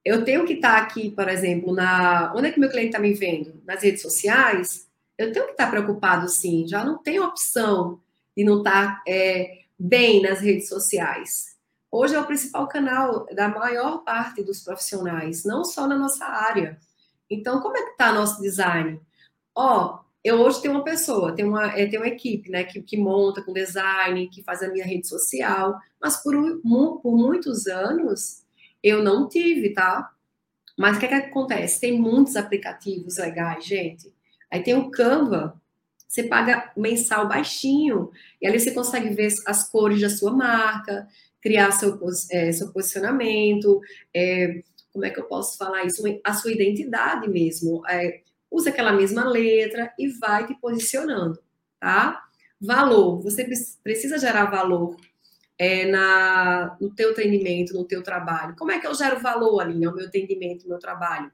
Eu 0.04 0.24
tenho 0.24 0.44
que 0.44 0.54
estar 0.54 0.76
aqui, 0.78 1.10
por 1.10 1.28
exemplo, 1.28 1.72
na. 1.72 2.32
Onde 2.36 2.48
é 2.48 2.52
que 2.52 2.60
meu 2.60 2.68
cliente 2.68 2.88
está 2.88 2.98
me 2.98 3.14
vendo? 3.14 3.60
Nas 3.64 3.82
redes 3.82 4.02
sociais. 4.02 4.88
Eu 5.16 5.32
tenho 5.32 5.46
que 5.46 5.52
estar 5.52 5.70
preocupado, 5.70 6.28
sim. 6.28 6.66
Já 6.68 6.84
não 6.84 6.98
tem 6.98 7.20
opção 7.20 8.00
de 8.36 8.44
não 8.44 8.58
estar 8.58 9.02
é, 9.06 9.60
bem 9.78 10.20
nas 10.20 10.40
redes 10.40 10.68
sociais. 10.68 11.54
Hoje 11.90 12.14
é 12.14 12.20
o 12.20 12.26
principal 12.26 12.66
canal 12.66 13.24
da 13.32 13.48
maior 13.48 13.98
parte 13.98 14.42
dos 14.42 14.60
profissionais, 14.62 15.44
não 15.44 15.64
só 15.64 15.86
na 15.86 15.96
nossa 15.96 16.24
área. 16.26 16.78
Então, 17.30 17.60
como 17.60 17.76
é 17.76 17.82
que 17.82 17.90
está 17.92 18.12
nosso 18.12 18.42
design? 18.42 19.00
Ó, 19.54 20.00
eu 20.24 20.40
hoje 20.40 20.62
tenho 20.62 20.72
uma 20.72 20.82
pessoa, 20.82 21.34
tenho 21.34 21.48
uma, 21.48 21.66
é, 21.78 21.86
tenho 21.86 22.02
uma 22.02 22.08
equipe, 22.08 22.50
né, 22.50 22.64
que, 22.64 22.80
que 22.80 22.96
monta 22.96 23.42
com 23.42 23.52
design, 23.52 24.26
que 24.28 24.42
faz 24.42 24.62
a 24.62 24.68
minha 24.68 24.84
rede 24.84 25.06
social, 25.06 25.78
mas 26.00 26.16
por, 26.22 26.34
por 27.02 27.16
muitos 27.16 27.66
anos 27.66 28.42
eu 28.82 29.02
não 29.02 29.28
tive, 29.28 29.74
tá? 29.74 30.10
Mas 30.76 30.96
o 30.96 31.00
que, 31.00 31.06
é 31.06 31.08
que 31.08 31.14
acontece? 31.14 31.80
Tem 31.80 32.00
muitos 32.00 32.36
aplicativos 32.36 33.18
legais, 33.18 33.64
gente. 33.64 34.12
Aí 34.50 34.62
tem 34.62 34.74
o 34.74 34.90
Canva, 34.90 35.60
você 36.08 36.22
paga 36.22 36.72
mensal 36.76 37.28
baixinho, 37.28 38.10
e 38.40 38.46
ali 38.46 38.58
você 38.58 38.72
consegue 38.72 39.10
ver 39.10 39.32
as 39.46 39.68
cores 39.68 40.00
da 40.00 40.08
sua 40.08 40.32
marca, 40.32 41.06
criar 41.40 41.70
seu, 41.72 41.98
é, 42.30 42.50
seu 42.50 42.72
posicionamento, 42.72 43.80
é, 44.14 44.62
como 44.92 45.04
é 45.04 45.10
que 45.10 45.20
eu 45.20 45.24
posso 45.24 45.58
falar 45.58 45.84
isso? 45.84 46.02
A 46.24 46.32
sua 46.32 46.52
identidade 46.52 47.28
mesmo. 47.28 47.82
É, 47.86 48.22
usa 48.50 48.70
aquela 48.70 48.92
mesma 48.92 49.28
letra 49.28 49.92
e 49.98 50.08
vai 50.08 50.46
te 50.46 50.54
posicionando, 50.54 51.38
tá? 51.80 52.22
Valor, 52.60 53.22
você 53.22 53.44
precisa 53.82 54.18
gerar 54.18 54.46
valor 54.46 54.96
é, 55.58 55.86
na, 55.86 56.76
no 56.80 56.94
teu 56.94 57.10
atendimento, 57.10 57.74
no 57.74 57.84
teu 57.84 58.02
trabalho. 58.02 58.56
Como 58.56 58.70
é 58.70 58.78
que 58.78 58.86
eu 58.86 58.94
gero 58.94 59.20
valor, 59.20 59.60
ali 59.60 59.84
ao 59.84 59.94
meu 59.94 60.06
atendimento, 60.06 60.62
no 60.62 60.70
meu 60.70 60.78
trabalho? 60.78 61.30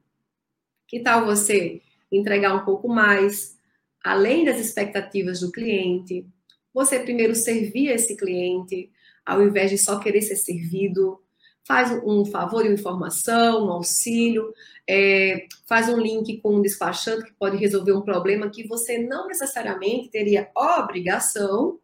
Que 0.87 1.01
tal 1.01 1.25
você 1.25 1.81
entregar 2.11 2.55
um 2.55 2.65
pouco 2.65 2.89
mais, 2.89 3.57
além 4.05 4.45
das 4.45 4.59
expectativas 4.59 5.41
do 5.41 5.53
cliente? 5.53 6.27
Você 6.75 6.99
primeiro 6.99 7.35
servir 7.35 7.89
esse 7.89 8.17
cliente, 8.17 8.91
ao 9.25 9.43
invés 9.43 9.71
de 9.71 9.79
só 9.79 9.99
querer 9.99 10.23
ser 10.23 10.37
servido, 10.37 11.23
faz 11.71 11.93
um 12.05 12.25
favor 12.25 12.65
de 12.65 12.73
informação, 12.73 13.69
um 13.69 13.71
auxílio, 13.71 14.53
é, 14.89 15.47
faz 15.69 15.89
um 15.89 15.99
link 15.99 16.39
com 16.39 16.57
um 16.57 16.61
despachante 16.61 17.27
que 17.27 17.33
pode 17.35 17.57
resolver 17.59 17.93
um 17.93 18.01
problema 18.01 18.51
que 18.51 18.67
você 18.67 18.99
não 18.99 19.29
necessariamente 19.29 20.11
teria 20.11 20.51
obrigação, 20.53 21.79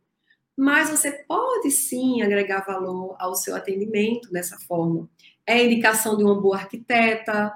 mas 0.57 0.91
você 0.91 1.13
pode 1.13 1.71
sim 1.71 2.21
agregar 2.21 2.67
valor 2.67 3.15
ao 3.21 3.37
seu 3.37 3.55
atendimento 3.55 4.29
dessa 4.33 4.59
forma. 4.59 5.09
É 5.47 5.65
indicação 5.65 6.17
de 6.17 6.25
uma 6.25 6.35
boa 6.35 6.57
arquiteta. 6.57 7.53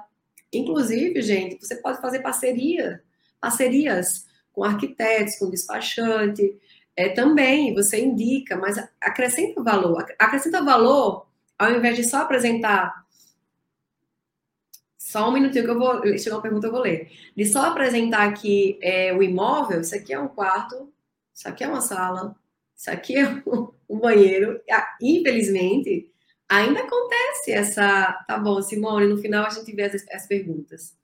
Inclusive, 0.53 1.21
gente, 1.21 1.59
você 1.59 1.75
pode 1.75 1.99
fazer 1.99 2.19
parceria, 2.19 3.03
parcerias 3.41 4.25
com 4.53 4.63
arquitetos, 4.63 5.37
com 5.37 5.49
despachante. 5.49 6.57
É, 6.95 7.09
também 7.09 7.73
você 7.73 8.01
indica, 8.01 8.55
mas 8.55 8.77
acrescenta 9.01 9.61
valor. 9.61 10.05
Acrescenta 10.17 10.63
valor 10.63 11.29
ao 11.61 11.71
invés 11.71 11.95
de 11.95 12.03
só 12.03 12.23
apresentar 12.23 13.01
só 15.11 15.27
um 15.27 15.33
minutinho 15.33 15.65
que 15.65 15.71
eu 15.71 15.77
vou. 15.77 16.17
Chegou 16.17 16.37
uma 16.37 16.41
pergunta, 16.41 16.67
eu 16.67 16.71
vou 16.71 16.81
ler. 16.81 17.11
De 17.35 17.45
só 17.45 17.65
apresentar 17.65 18.29
aqui 18.29 18.79
é, 18.81 19.13
o 19.13 19.21
imóvel, 19.21 19.81
isso 19.81 19.93
aqui 19.93 20.13
é 20.13 20.19
um 20.19 20.29
quarto, 20.29 20.91
isso 21.33 21.49
aqui 21.49 21.65
é 21.65 21.67
uma 21.67 21.81
sala, 21.81 22.33
isso 22.73 22.89
aqui 22.89 23.17
é 23.17 23.25
um, 23.89 23.99
banheiro. 23.99 24.61
Ah, 24.71 24.95
infelizmente, 25.01 26.09
ainda 26.47 26.79
acontece 26.79 27.51
essa. 27.51 28.13
Tá 28.25 28.39
bom, 28.39 28.61
Simone, 28.61 29.07
no 29.07 29.17
final 29.17 29.45
a 29.45 29.49
gente 29.49 29.75
vê 29.75 29.83
as, 29.83 30.07
as 30.07 30.27
perguntas. 30.27 30.95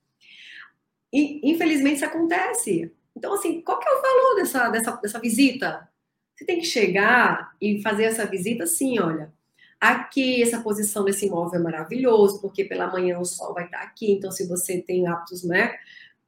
E, 1.11 1.51
infelizmente, 1.51 1.97
isso 1.97 2.05
acontece. 2.05 2.89
Então, 3.13 3.33
assim, 3.33 3.61
qual 3.61 3.77
que 3.77 3.89
é 3.89 3.91
o 3.91 4.01
valor 4.01 4.35
dessa, 4.37 4.69
dessa, 4.69 4.91
dessa 4.91 5.19
visita? 5.19 5.89
Você 6.33 6.45
tem 6.45 6.59
que 6.59 6.65
chegar 6.65 7.51
e 7.59 7.81
fazer 7.81 8.05
essa 8.05 8.25
visita 8.25 8.63
assim, 8.63 8.99
olha. 8.99 9.33
Aqui, 9.79 10.41
essa 10.41 10.61
posição 10.61 11.05
desse 11.05 11.27
imóvel 11.27 11.59
é 11.59 11.63
maravilhoso, 11.63 12.41
porque 12.41 12.65
pela 12.65 12.91
manhã 12.91 13.19
o 13.19 13.25
sol 13.25 13.53
vai 13.53 13.65
estar 13.65 13.81
aqui, 13.81 14.11
então 14.11 14.31
se 14.31 14.47
você 14.47 14.81
tem 14.81 15.07
hábitos, 15.07 15.43
né, 15.43 15.75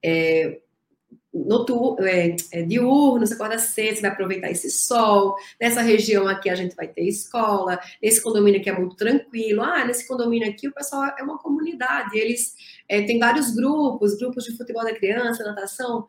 é, 0.03 0.59
noturno, 1.33 2.05
é, 2.05 2.35
é, 2.51 2.61
diurno, 2.63 3.25
você 3.25 3.33
acorda 3.33 3.57
cedo, 3.59 3.95
você 3.95 4.01
vai 4.01 4.11
aproveitar 4.11 4.49
esse 4.49 4.69
sol. 4.69 5.35
Nessa 5.59 5.81
região 5.81 6.27
aqui 6.27 6.49
a 6.49 6.55
gente 6.55 6.75
vai 6.75 6.87
ter 6.87 7.03
escola. 7.03 7.79
Nesse 8.01 8.21
condomínio 8.21 8.59
aqui 8.59 8.69
é 8.69 8.77
muito 8.77 8.95
tranquilo. 8.95 9.61
Ah, 9.61 9.85
nesse 9.85 10.07
condomínio 10.07 10.49
aqui 10.49 10.67
o 10.67 10.73
pessoal 10.73 11.13
é 11.17 11.23
uma 11.23 11.37
comunidade. 11.37 12.17
Eles 12.17 12.55
é, 12.87 13.01
têm 13.03 13.19
vários 13.19 13.53
grupos, 13.53 14.17
grupos 14.17 14.43
de 14.45 14.57
futebol 14.57 14.83
da 14.83 14.93
criança, 14.93 15.43
natação. 15.43 16.07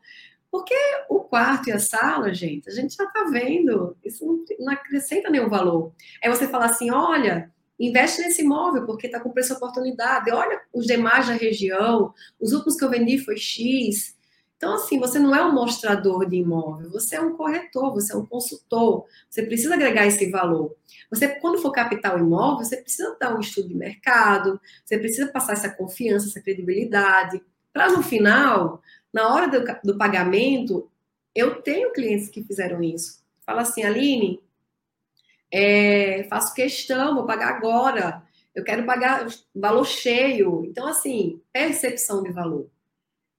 Porque 0.51 0.75
o 1.09 1.21
quarto 1.21 1.69
e 1.69 1.71
a 1.71 1.79
sala, 1.79 2.33
gente, 2.33 2.69
a 2.69 2.73
gente 2.73 2.93
já 2.93 3.05
está 3.05 3.23
vendo, 3.23 3.95
isso 4.03 4.25
não, 4.25 4.43
não, 4.59 4.73
acrescenta 4.73 5.29
nenhum 5.29 5.47
valor. 5.47 5.93
É 6.21 6.29
você 6.29 6.45
falar 6.45 6.65
assim: 6.65 6.91
olha, 6.91 7.49
investe 7.79 8.21
nesse 8.21 8.41
imóvel 8.41 8.85
porque 8.85 9.07
está 9.07 9.19
com 9.19 9.31
preço 9.31 9.53
oportunidade, 9.53 10.29
olha 10.29 10.61
os 10.73 10.85
demais 10.85 11.27
da 11.27 11.33
região, 11.33 12.13
os 12.39 12.51
últimos 12.51 12.75
que 12.75 12.83
eu 12.83 12.89
vendi 12.89 13.17
foi 13.17 13.37
X. 13.37 14.19
Então, 14.57 14.75
assim, 14.75 14.99
você 14.99 15.17
não 15.17 15.33
é 15.33 15.43
um 15.43 15.53
mostrador 15.53 16.29
de 16.29 16.35
imóvel, 16.35 16.91
você 16.91 17.15
é 17.15 17.21
um 17.21 17.35
corretor, 17.35 17.93
você 17.93 18.13
é 18.13 18.15
um 18.15 18.25
consultor, 18.25 19.07
você 19.27 19.41
precisa 19.41 19.73
agregar 19.73 20.05
esse 20.05 20.29
valor. 20.29 20.75
Você, 21.09 21.29
quando 21.39 21.57
for 21.57 21.71
captar 21.71 22.15
o 22.15 22.19
imóvel, 22.19 22.63
você 22.63 22.77
precisa 22.77 23.17
dar 23.19 23.35
um 23.35 23.39
estudo 23.39 23.69
de 23.69 23.73
mercado, 23.73 24.61
você 24.85 24.99
precisa 24.99 25.31
passar 25.31 25.53
essa 25.53 25.69
confiança, 25.69 26.27
essa 26.27 26.41
credibilidade, 26.41 27.41
para 27.73 27.89
no 27.91 28.03
final 28.03 28.81
na 29.13 29.33
hora 29.33 29.47
do, 29.47 29.91
do 29.91 29.97
pagamento, 29.97 30.89
eu 31.35 31.61
tenho 31.61 31.93
clientes 31.93 32.29
que 32.29 32.43
fizeram 32.43 32.81
isso. 32.83 33.21
Fala 33.45 33.61
assim, 33.61 33.83
Aline, 33.83 34.41
é, 35.51 36.25
faço 36.29 36.53
questão, 36.53 37.15
vou 37.15 37.25
pagar 37.25 37.55
agora. 37.55 38.23
Eu 38.55 38.63
quero 38.63 38.85
pagar 38.85 39.27
valor 39.55 39.85
cheio. 39.85 40.65
Então, 40.65 40.87
assim, 40.87 41.41
percepção 41.51 42.23
de 42.23 42.31
valor. 42.31 42.69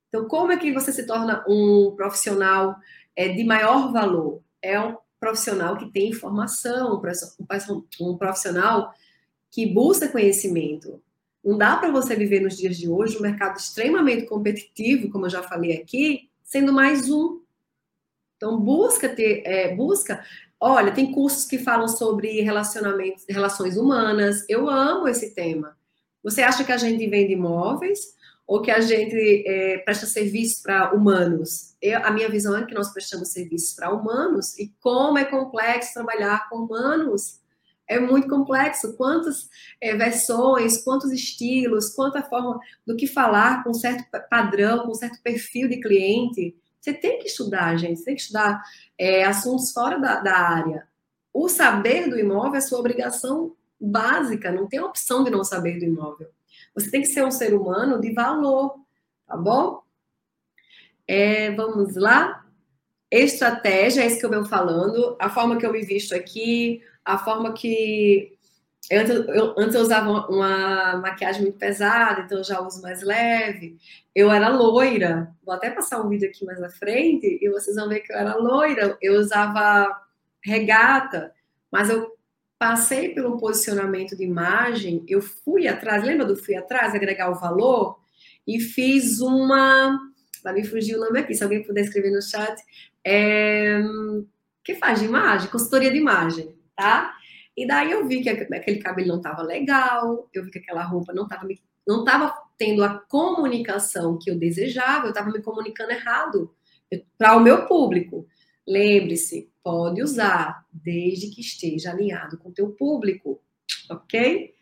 Então, 0.08 0.28
como 0.28 0.52
é 0.52 0.56
que 0.58 0.72
você 0.72 0.92
se 0.92 1.06
torna 1.06 1.44
um 1.48 1.94
profissional 1.96 2.76
é, 3.16 3.28
de 3.28 3.44
maior 3.44 3.92
valor? 3.92 4.42
É 4.60 4.78
um 4.78 4.96
profissional 5.18 5.76
que 5.76 5.90
tem 5.90 6.10
informação, 6.10 7.00
um 8.00 8.16
profissional 8.16 8.92
que 9.50 9.66
busca 9.66 10.08
conhecimento. 10.08 11.02
Não 11.44 11.58
dá 11.58 11.76
para 11.76 11.90
você 11.90 12.14
viver 12.14 12.40
nos 12.40 12.56
dias 12.56 12.76
de 12.76 12.88
hoje 12.88 13.18
um 13.18 13.22
mercado 13.22 13.58
extremamente 13.58 14.26
competitivo, 14.26 15.10
como 15.10 15.26
eu 15.26 15.30
já 15.30 15.42
falei 15.42 15.76
aqui, 15.76 16.30
sendo 16.44 16.72
mais 16.72 17.10
um. 17.10 17.40
Então 18.36 18.60
busca 18.60 19.08
ter, 19.08 19.42
é, 19.44 19.74
busca. 19.74 20.24
Olha, 20.60 20.92
tem 20.92 21.10
cursos 21.10 21.44
que 21.44 21.58
falam 21.58 21.88
sobre 21.88 22.40
relacionamentos, 22.42 23.24
relações 23.28 23.76
humanas. 23.76 24.44
Eu 24.48 24.70
amo 24.70 25.08
esse 25.08 25.34
tema. 25.34 25.76
Você 26.22 26.42
acha 26.42 26.62
que 26.62 26.70
a 26.70 26.76
gente 26.76 27.04
vende 27.08 27.32
imóveis 27.32 28.14
ou 28.46 28.62
que 28.62 28.70
a 28.70 28.80
gente 28.80 29.44
é, 29.44 29.78
presta 29.78 30.06
serviço 30.06 30.62
para 30.62 30.94
humanos? 30.94 31.74
Eu, 31.82 32.04
a 32.04 32.12
minha 32.12 32.28
visão 32.28 32.56
é 32.56 32.64
que 32.64 32.74
nós 32.74 32.92
prestamos 32.92 33.30
serviços 33.30 33.74
para 33.74 33.92
humanos 33.92 34.56
e 34.58 34.72
como 34.80 35.18
é 35.18 35.24
complexo 35.24 35.94
trabalhar 35.94 36.48
com 36.48 36.58
humanos 36.58 37.41
é 37.92 38.00
muito 38.00 38.28
complexo. 38.28 38.96
Quantas 38.96 39.48
é, 39.80 39.94
versões, 39.96 40.82
quantos 40.82 41.10
estilos, 41.10 41.94
quanta 41.94 42.22
forma 42.22 42.58
do 42.86 42.96
que 42.96 43.06
falar 43.06 43.62
com 43.64 43.72
certo 43.74 44.04
padrão, 44.28 44.86
com 44.86 44.94
certo 44.94 45.20
perfil 45.22 45.68
de 45.68 45.80
cliente. 45.80 46.56
Você 46.80 46.92
tem 46.92 47.18
que 47.18 47.26
estudar, 47.26 47.76
gente. 47.76 47.98
Você 47.98 48.04
tem 48.04 48.14
que 48.14 48.22
estudar 48.22 48.62
é, 48.98 49.24
assuntos 49.24 49.72
fora 49.72 49.98
da, 49.98 50.20
da 50.20 50.36
área. 50.36 50.88
O 51.32 51.48
saber 51.48 52.08
do 52.08 52.18
imóvel 52.18 52.56
é 52.56 52.60
sua 52.60 52.78
obrigação 52.78 53.54
básica. 53.80 54.50
Não 54.50 54.68
tem 54.68 54.80
opção 54.80 55.24
de 55.24 55.30
não 55.30 55.44
saber 55.44 55.78
do 55.78 55.84
imóvel. 55.84 56.28
Você 56.74 56.90
tem 56.90 57.02
que 57.02 57.08
ser 57.08 57.24
um 57.24 57.30
ser 57.30 57.54
humano 57.54 58.00
de 58.00 58.12
valor, 58.12 58.76
tá 59.26 59.36
bom? 59.36 59.82
É, 61.06 61.50
vamos 61.52 61.96
lá. 61.96 62.44
Estratégia, 63.10 64.02
é 64.02 64.06
isso 64.06 64.18
que 64.18 64.24
eu 64.24 64.30
venho 64.30 64.44
falando. 64.46 65.16
A 65.20 65.28
forma 65.28 65.58
que 65.58 65.66
eu 65.66 65.72
me 65.72 65.82
visto 65.82 66.14
aqui, 66.14 66.82
a 67.04 67.18
forma 67.18 67.52
que. 67.52 68.36
Antes 68.90 69.10
eu, 69.10 69.54
antes 69.56 69.74
eu 69.74 69.80
usava 69.80 70.10
uma, 70.28 70.96
maquiagem 70.96 71.42
muito 71.42 71.56
pesada, 71.56 72.22
então 72.22 72.38
eu 72.38 72.44
já 72.44 72.60
uso 72.60 72.82
mais 72.82 73.02
leve. 73.02 73.78
Eu 74.14 74.30
era 74.30 74.48
loira, 74.48 75.32
vou 75.44 75.54
até 75.54 75.70
passar 75.70 76.02
um 76.02 76.08
vídeo 76.08 76.28
aqui 76.28 76.44
mais 76.44 76.60
à 76.62 76.68
frente 76.68 77.38
e 77.40 77.48
vocês 77.48 77.76
vão 77.76 77.88
ver 77.88 78.00
que 78.00 78.12
eu 78.12 78.16
era 78.16 78.34
loira. 78.36 78.98
Eu 79.00 79.14
usava 79.14 79.88
regata, 80.44 81.32
mas 81.70 81.88
eu 81.90 82.12
passei 82.58 83.14
pelo 83.14 83.38
posicionamento 83.38 84.16
de 84.16 84.24
imagem, 84.24 85.04
eu 85.08 85.22
fui 85.22 85.66
atrás, 85.68 86.04
lembra 86.04 86.26
do 86.26 86.36
fui 86.36 86.54
atrás, 86.56 86.94
agregar 86.94 87.30
o 87.30 87.38
valor? 87.38 87.98
E 88.46 88.60
fiz 88.60 89.20
uma. 89.20 89.98
Vai 90.42 90.54
me 90.54 90.64
fugir 90.64 90.96
o 90.96 91.00
nome 91.00 91.20
aqui, 91.20 91.34
se 91.34 91.44
alguém 91.44 91.62
puder 91.62 91.82
escrever 91.82 92.10
no 92.10 92.20
chat. 92.20 92.60
É, 93.04 93.80
que 94.64 94.74
faz 94.74 95.00
de 95.00 95.06
imagem? 95.06 95.50
Consultoria 95.50 95.90
de 95.90 95.98
imagem 95.98 96.61
tá? 96.76 97.14
E 97.56 97.66
daí 97.66 97.90
eu 97.92 98.06
vi 98.06 98.22
que 98.22 98.28
aquele 98.28 98.78
cabelo 98.78 99.08
não 99.08 99.16
estava 99.16 99.42
legal, 99.42 100.28
eu 100.32 100.44
vi 100.44 100.50
que 100.50 100.58
aquela 100.58 100.82
roupa 100.82 101.12
não 101.12 101.24
estava 101.24 101.46
não 101.86 102.04
tava 102.04 102.32
tendo 102.56 102.84
a 102.84 102.98
comunicação 103.08 104.18
que 104.18 104.30
eu 104.30 104.38
desejava, 104.38 105.06
eu 105.06 105.10
estava 105.10 105.30
me 105.30 105.42
comunicando 105.42 105.90
errado 105.90 106.54
para 107.18 107.36
o 107.36 107.40
meu 107.40 107.66
público. 107.66 108.26
Lembre-se, 108.66 109.50
pode 109.62 110.02
usar 110.02 110.64
desde 110.72 111.28
que 111.28 111.40
esteja 111.40 111.90
alinhado 111.90 112.38
com 112.38 112.50
o 112.50 112.54
teu 112.54 112.70
público, 112.70 113.42
ok? 113.90 114.54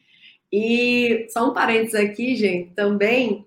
E 0.53 1.27
só 1.31 1.51
um 1.51 1.55
parênteses 1.55 1.95
aqui, 1.95 2.35
gente, 2.35 2.75
também, 2.75 3.47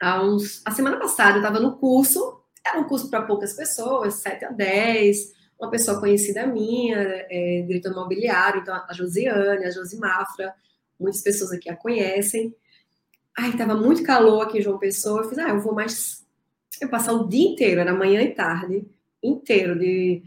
há 0.00 0.22
uns, 0.22 0.62
a 0.64 0.70
semana 0.70 0.98
passada 0.98 1.36
eu 1.36 1.42
estava 1.42 1.60
no 1.60 1.76
curso, 1.76 2.42
era 2.66 2.80
um 2.80 2.84
curso 2.84 3.10
para 3.10 3.22
poucas 3.22 3.54
pessoas, 3.54 4.14
7 4.14 4.46
a 4.46 4.50
10, 4.50 5.32
uma 5.62 5.70
pessoa 5.70 6.00
conhecida 6.00 6.44
minha, 6.44 6.98
é, 6.98 7.62
diretor 7.64 7.92
imobiliário, 7.92 8.60
então 8.60 8.74
a 8.74 8.92
Josiane, 8.92 9.64
a 9.64 9.70
Josimafra, 9.70 10.52
muitas 10.98 11.22
pessoas 11.22 11.52
aqui 11.52 11.70
a 11.70 11.76
conhecem. 11.76 12.52
Ai, 13.38 13.56
tava 13.56 13.76
muito 13.76 14.02
calor 14.02 14.42
aqui 14.42 14.58
em 14.58 14.62
João 14.62 14.76
Pessoa, 14.76 15.22
eu 15.22 15.28
fiz, 15.28 15.38
ah, 15.38 15.50
eu 15.50 15.60
vou 15.60 15.72
mais, 15.72 16.26
eu 16.80 16.88
passar 16.88 17.12
o 17.12 17.28
dia 17.28 17.48
inteiro, 17.48 17.80
era 17.80 17.94
manhã 17.94 18.20
e 18.22 18.34
tarde, 18.34 18.84
inteiro, 19.22 19.78
de, 19.78 20.24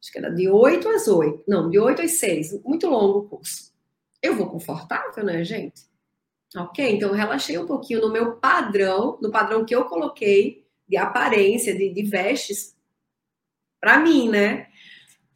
acho 0.00 0.12
que 0.12 0.18
era 0.18 0.30
de 0.30 0.48
8 0.48 0.88
às 0.90 1.08
8, 1.08 1.42
não, 1.48 1.68
de 1.68 1.78
8 1.78 2.02
às 2.02 2.12
6, 2.12 2.62
muito 2.62 2.88
longo 2.88 3.18
o 3.18 3.28
curso. 3.28 3.72
Eu 4.22 4.36
vou 4.36 4.48
confortável, 4.48 5.24
né, 5.24 5.42
gente? 5.44 5.82
Ok, 6.56 6.88
então 6.88 7.08
eu 7.08 7.14
relaxei 7.16 7.58
um 7.58 7.66
pouquinho 7.66 8.00
no 8.00 8.12
meu 8.12 8.36
padrão, 8.36 9.18
no 9.20 9.30
padrão 9.30 9.64
que 9.64 9.74
eu 9.74 9.84
coloquei 9.86 10.64
de 10.88 10.96
aparência, 10.96 11.76
de, 11.76 11.92
de 11.92 12.02
vestes, 12.04 12.78
para 13.80 13.98
mim, 13.98 14.28
né? 14.28 14.67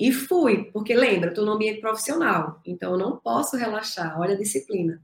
E 0.02 0.10
fui, 0.10 0.64
porque 0.72 0.96
lembra, 0.96 1.28
estou 1.28 1.46
no 1.46 1.52
ambiente 1.52 1.80
profissional, 1.80 2.60
então 2.66 2.90
eu 2.90 2.98
não 2.98 3.18
posso 3.18 3.56
relaxar, 3.56 4.18
olha 4.20 4.34
a 4.34 4.36
disciplina. 4.36 5.00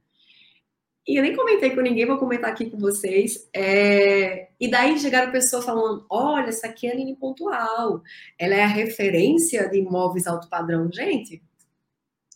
E 1.06 1.16
eu 1.16 1.22
nem 1.22 1.36
comentei 1.36 1.70
com 1.70 1.80
ninguém, 1.80 2.04
vou 2.04 2.18
comentar 2.18 2.50
aqui 2.50 2.68
com 2.68 2.78
vocês. 2.78 3.48
É... 3.54 4.48
E 4.58 4.68
daí 4.68 4.98
chegaram 4.98 5.30
pessoas 5.30 5.64
falando: 5.64 6.04
olha, 6.10 6.48
essa 6.48 6.66
aqui 6.66 6.88
é 6.88 6.90
a 6.90 6.94
Aline 6.94 7.14
Pontual, 7.14 8.02
ela 8.36 8.56
é 8.56 8.64
a 8.64 8.66
referência 8.66 9.68
de 9.70 9.78
imóveis 9.78 10.26
alto 10.26 10.48
padrão. 10.48 10.90
Gente, 10.92 11.40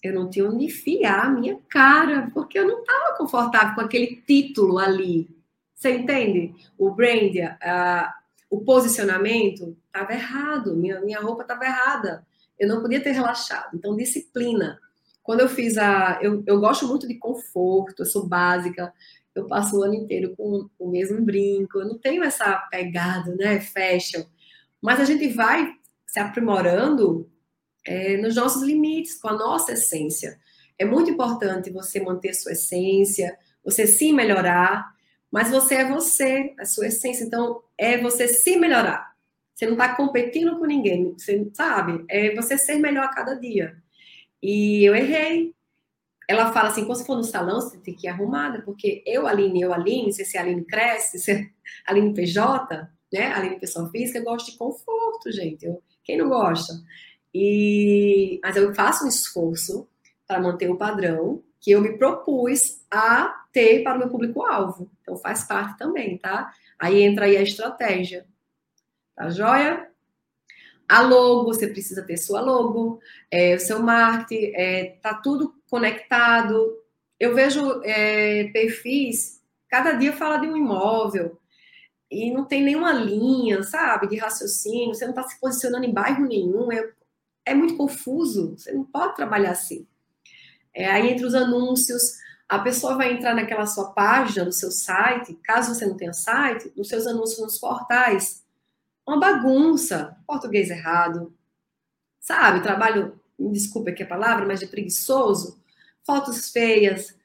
eu 0.01 0.15
não 0.15 0.31
tinha 0.31 0.49
onde 0.49 0.67
enfiar 0.67 1.27
a 1.27 1.31
minha 1.31 1.59
cara, 1.69 2.31
porque 2.33 2.57
eu 2.57 2.69
não 2.69 2.79
estava 2.79 3.17
confortável 3.17 3.75
com 3.75 3.81
aquele 3.81 4.23
título 4.25 4.79
ali. 4.79 5.29
Você 5.75 5.97
entende? 5.97 6.55
O 6.79 6.93
brand, 6.93 7.35
a, 7.61 8.15
o 8.49 8.61
posicionamento 8.61 9.77
estava 9.85 10.13
errado, 10.13 10.77
minha, 10.77 11.01
minha 11.01 11.21
roupa 11.21 11.43
estava 11.43 11.65
errada. 11.65 12.25
Eu 12.59 12.69
não 12.69 12.81
podia 12.81 13.03
ter 13.03 13.13
relaxado. 13.13 13.75
Então, 13.75 13.97
disciplina. 13.97 14.79
Quando 15.23 15.41
eu 15.41 15.49
fiz 15.49 15.77
a. 15.79 16.19
Eu, 16.23 16.43
eu 16.47 16.61
gosto 16.61 16.87
muito 16.87 17.07
de 17.07 17.15
conforto, 17.15 18.03
eu 18.03 18.07
sou 18.07 18.27
básica, 18.27 18.93
eu 19.35 19.47
passo 19.47 19.79
o 19.79 19.83
ano 19.83 19.95
inteiro 19.95 20.35
com 20.37 20.69
o 20.79 20.91
mesmo 20.91 21.21
brinco, 21.23 21.79
eu 21.79 21.87
não 21.87 21.99
tenho 21.99 22.23
essa 22.23 22.57
pegada, 22.71 23.35
né? 23.37 23.61
Fashion. 23.61 24.25
Mas 24.81 25.01
a 25.01 25.05
gente 25.05 25.29
vai 25.29 25.73
se 26.07 26.19
aprimorando 26.21 27.31
é, 27.87 28.17
nos 28.19 28.37
nossos 28.37 28.63
limites, 28.63 29.19
com 29.19 29.29
a 29.29 29.33
nossa 29.33 29.73
essência. 29.73 30.39
É 30.79 30.85
muito 30.85 31.11
importante 31.11 31.71
você 31.71 32.01
manter 32.01 32.35
sua 32.35 32.53
essência, 32.53 33.39
você 33.65 33.87
sim 33.87 34.13
melhorar, 34.13 34.93
Mas 35.31 35.51
você 35.51 35.77
é 35.77 35.89
você, 35.89 36.55
a 36.61 36.67
sua 36.67 36.89
essência. 36.89 37.25
Então, 37.25 37.63
é 37.79 37.97
você 37.97 38.29
se 38.29 38.59
melhorar. 38.59 39.12
Você 39.55 39.67
não 39.67 39.73
está 39.73 39.95
competindo 39.95 40.59
com 40.59 40.65
ninguém, 40.65 41.13
você 41.13 41.49
sabe? 41.53 42.05
É 42.09 42.35
você 42.35 42.57
ser 42.57 42.77
melhor 42.77 43.05
a 43.05 43.15
cada 43.15 43.35
dia. 43.35 43.77
E 44.43 44.85
eu 44.85 44.95
errei. 44.95 45.55
Ela 46.29 46.53
fala 46.53 46.69
assim: 46.69 46.85
quando 46.85 46.99
você 46.99 47.05
for 47.05 47.17
no 47.17 47.25
salão, 47.25 47.61
você 47.61 47.79
tem 47.79 47.95
que 47.95 48.07
ir 48.07 48.11
arrumada, 48.11 48.63
porque 48.63 49.03
eu, 49.07 49.27
Aline, 49.27 49.61
eu, 49.63 49.73
Aline, 49.73 50.13
se 50.13 50.37
a 50.37 50.41
Aline 50.41 50.65
cresce, 50.65 51.19
se 51.19 51.53
Aline 51.87 52.15
PJ, 52.15 52.89
né? 53.13 53.33
Aline 53.33 53.61
pessoa 53.61 53.91
física, 53.91 54.19
eu 54.19 54.25
gosto 54.25 54.51
de 54.51 54.59
conforto, 54.59 55.31
gente. 55.31 55.67
Eu, 55.67 55.83
quem 56.03 56.17
não 56.17 56.29
gosta? 56.29 56.73
E, 57.35 58.41
mas 58.43 58.57
eu 58.57 58.75
faço 58.75 59.05
um 59.05 59.09
esforço 59.09 59.89
para 60.27 60.41
manter 60.41 60.71
o 60.71 60.77
padrão 60.77 61.43
que 61.61 61.71
eu 61.71 61.81
me 61.81 61.97
propus 61.97 62.83
a 62.91 63.45
ter 63.53 63.83
para 63.85 63.95
o 63.97 63.99
meu 63.99 64.09
público-alvo. 64.09 64.91
Então 65.01 65.17
faz 65.17 65.45
parte 65.45 65.79
também, 65.79 66.19
tá? 66.19 66.53
Aí 66.79 67.03
entra 67.03 67.27
aí 67.27 67.37
a 67.37 67.43
estratégia. 67.43 68.27
Tá 69.15 69.31
joia? 69.31 69.89
A 70.89 71.01
logo, 71.01 71.45
você 71.45 71.67
precisa 71.67 72.03
ter 72.03 72.17
sua 72.17 72.41
logo, 72.41 73.01
é, 73.31 73.55
o 73.55 73.61
seu 73.61 73.83
marketing, 73.83 74.53
é, 74.55 74.99
tá 75.01 75.15
tudo 75.15 75.55
conectado. 75.71 76.79
Eu 77.19 77.35
vejo 77.35 77.81
é, 77.85 78.45
perfis, 78.53 79.41
cada 79.69 79.93
dia 79.93 80.13
fala 80.13 80.37
de 80.39 80.47
um 80.47 80.57
imóvel, 80.57 81.41
e 82.11 82.31
não 82.31 82.45
tem 82.45 82.63
nenhuma 82.63 82.93
linha, 82.93 83.63
sabe, 83.63 84.07
de 84.07 84.19
raciocínio, 84.19 84.95
você 84.95 85.05
não 85.05 85.13
está 85.13 85.23
se 85.23 85.41
posicionando 85.41 85.87
em 85.87 85.93
bairro 85.93 86.27
nenhum, 86.27 86.71
é, 86.71 86.93
é 87.47 87.55
muito 87.55 87.75
confuso, 87.75 88.55
você 88.59 88.71
não 88.71 88.85
pode 88.85 89.17
trabalhar 89.17 89.53
assim. 89.53 89.87
É, 90.75 90.91
aí 90.91 91.11
entre 91.11 91.25
os 91.25 91.35
anúncios, 91.35 92.19
a 92.47 92.59
pessoa 92.59 92.97
vai 92.97 93.15
entrar 93.15 93.35
naquela 93.35 93.65
sua 93.65 93.93
página, 93.93 94.45
no 94.45 94.53
seu 94.53 94.71
site, 94.71 95.39
caso 95.43 95.75
você 95.75 95.87
não 95.87 95.97
tenha 95.97 96.13
site, 96.13 96.71
nos 96.77 96.89
seus 96.89 97.07
anúncios 97.07 97.41
nos 97.41 97.59
portais. 97.59 98.42
Uma 99.07 99.19
bagunça, 99.19 100.17
português 100.27 100.71
errado, 100.71 101.35
sabe? 102.21 102.63
Trabalho, 102.63 103.21
desculpa 103.39 103.91
aqui 103.91 104.03
a 104.03 104.07
palavra, 104.07 104.47
mas 104.47 104.61
de 104.61 104.67
preguiçoso, 104.67 105.61
fotos 106.05 106.51
feias, 106.51 107.17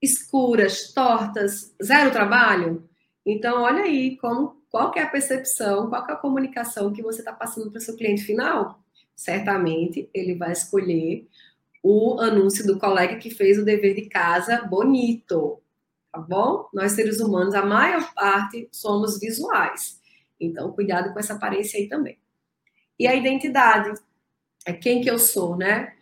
escuras, 0.00 0.92
tortas, 0.92 1.74
zero 1.82 2.10
trabalho. 2.10 2.88
Então, 3.24 3.62
olha 3.62 3.84
aí 3.84 4.16
como, 4.18 4.62
qual 4.70 4.92
é 4.96 5.02
a 5.02 5.08
percepção, 5.08 5.88
qual 5.88 6.06
é 6.08 6.12
a 6.12 6.16
comunicação 6.16 6.92
que 6.92 7.02
você 7.02 7.20
está 7.20 7.32
passando 7.32 7.70
para 7.70 7.78
o 7.78 7.80
seu 7.80 7.96
cliente 7.96 8.22
final. 8.22 8.78
Certamente 9.16 10.10
ele 10.12 10.34
vai 10.34 10.52
escolher 10.52 11.26
o 11.82 12.20
anúncio 12.20 12.66
do 12.66 12.78
colega 12.78 13.16
que 13.16 13.30
fez 13.30 13.58
o 13.58 13.64
dever 13.64 13.94
de 13.94 14.08
casa 14.08 14.62
bonito, 14.62 15.60
tá 16.12 16.18
bom? 16.18 16.68
Nós 16.72 16.92
seres 16.92 17.20
humanos, 17.20 17.54
a 17.54 17.64
maior 17.64 18.12
parte 18.14 18.68
somos 18.72 19.18
visuais. 19.18 20.00
Então, 20.44 20.72
cuidado 20.72 21.12
com 21.12 21.18
essa 21.18 21.34
aparência 21.34 21.78
aí 21.78 21.88
também. 21.88 22.18
E 22.98 23.06
a 23.06 23.14
identidade, 23.14 23.98
é 24.66 24.72
quem 24.72 25.02
que 25.02 25.10
eu 25.10 25.18
sou, 25.18 25.56
né? 25.56 25.94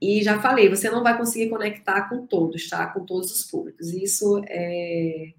E 0.00 0.22
já 0.22 0.40
falei, 0.40 0.68
você 0.68 0.90
não 0.90 1.02
vai 1.02 1.16
conseguir 1.16 1.48
conectar 1.48 2.08
com 2.08 2.26
todos, 2.26 2.68
tá? 2.68 2.86
Com 2.86 3.04
todos 3.04 3.32
os 3.32 3.44
públicos. 3.44 3.88
Isso 3.88 4.42
é 4.46 5.32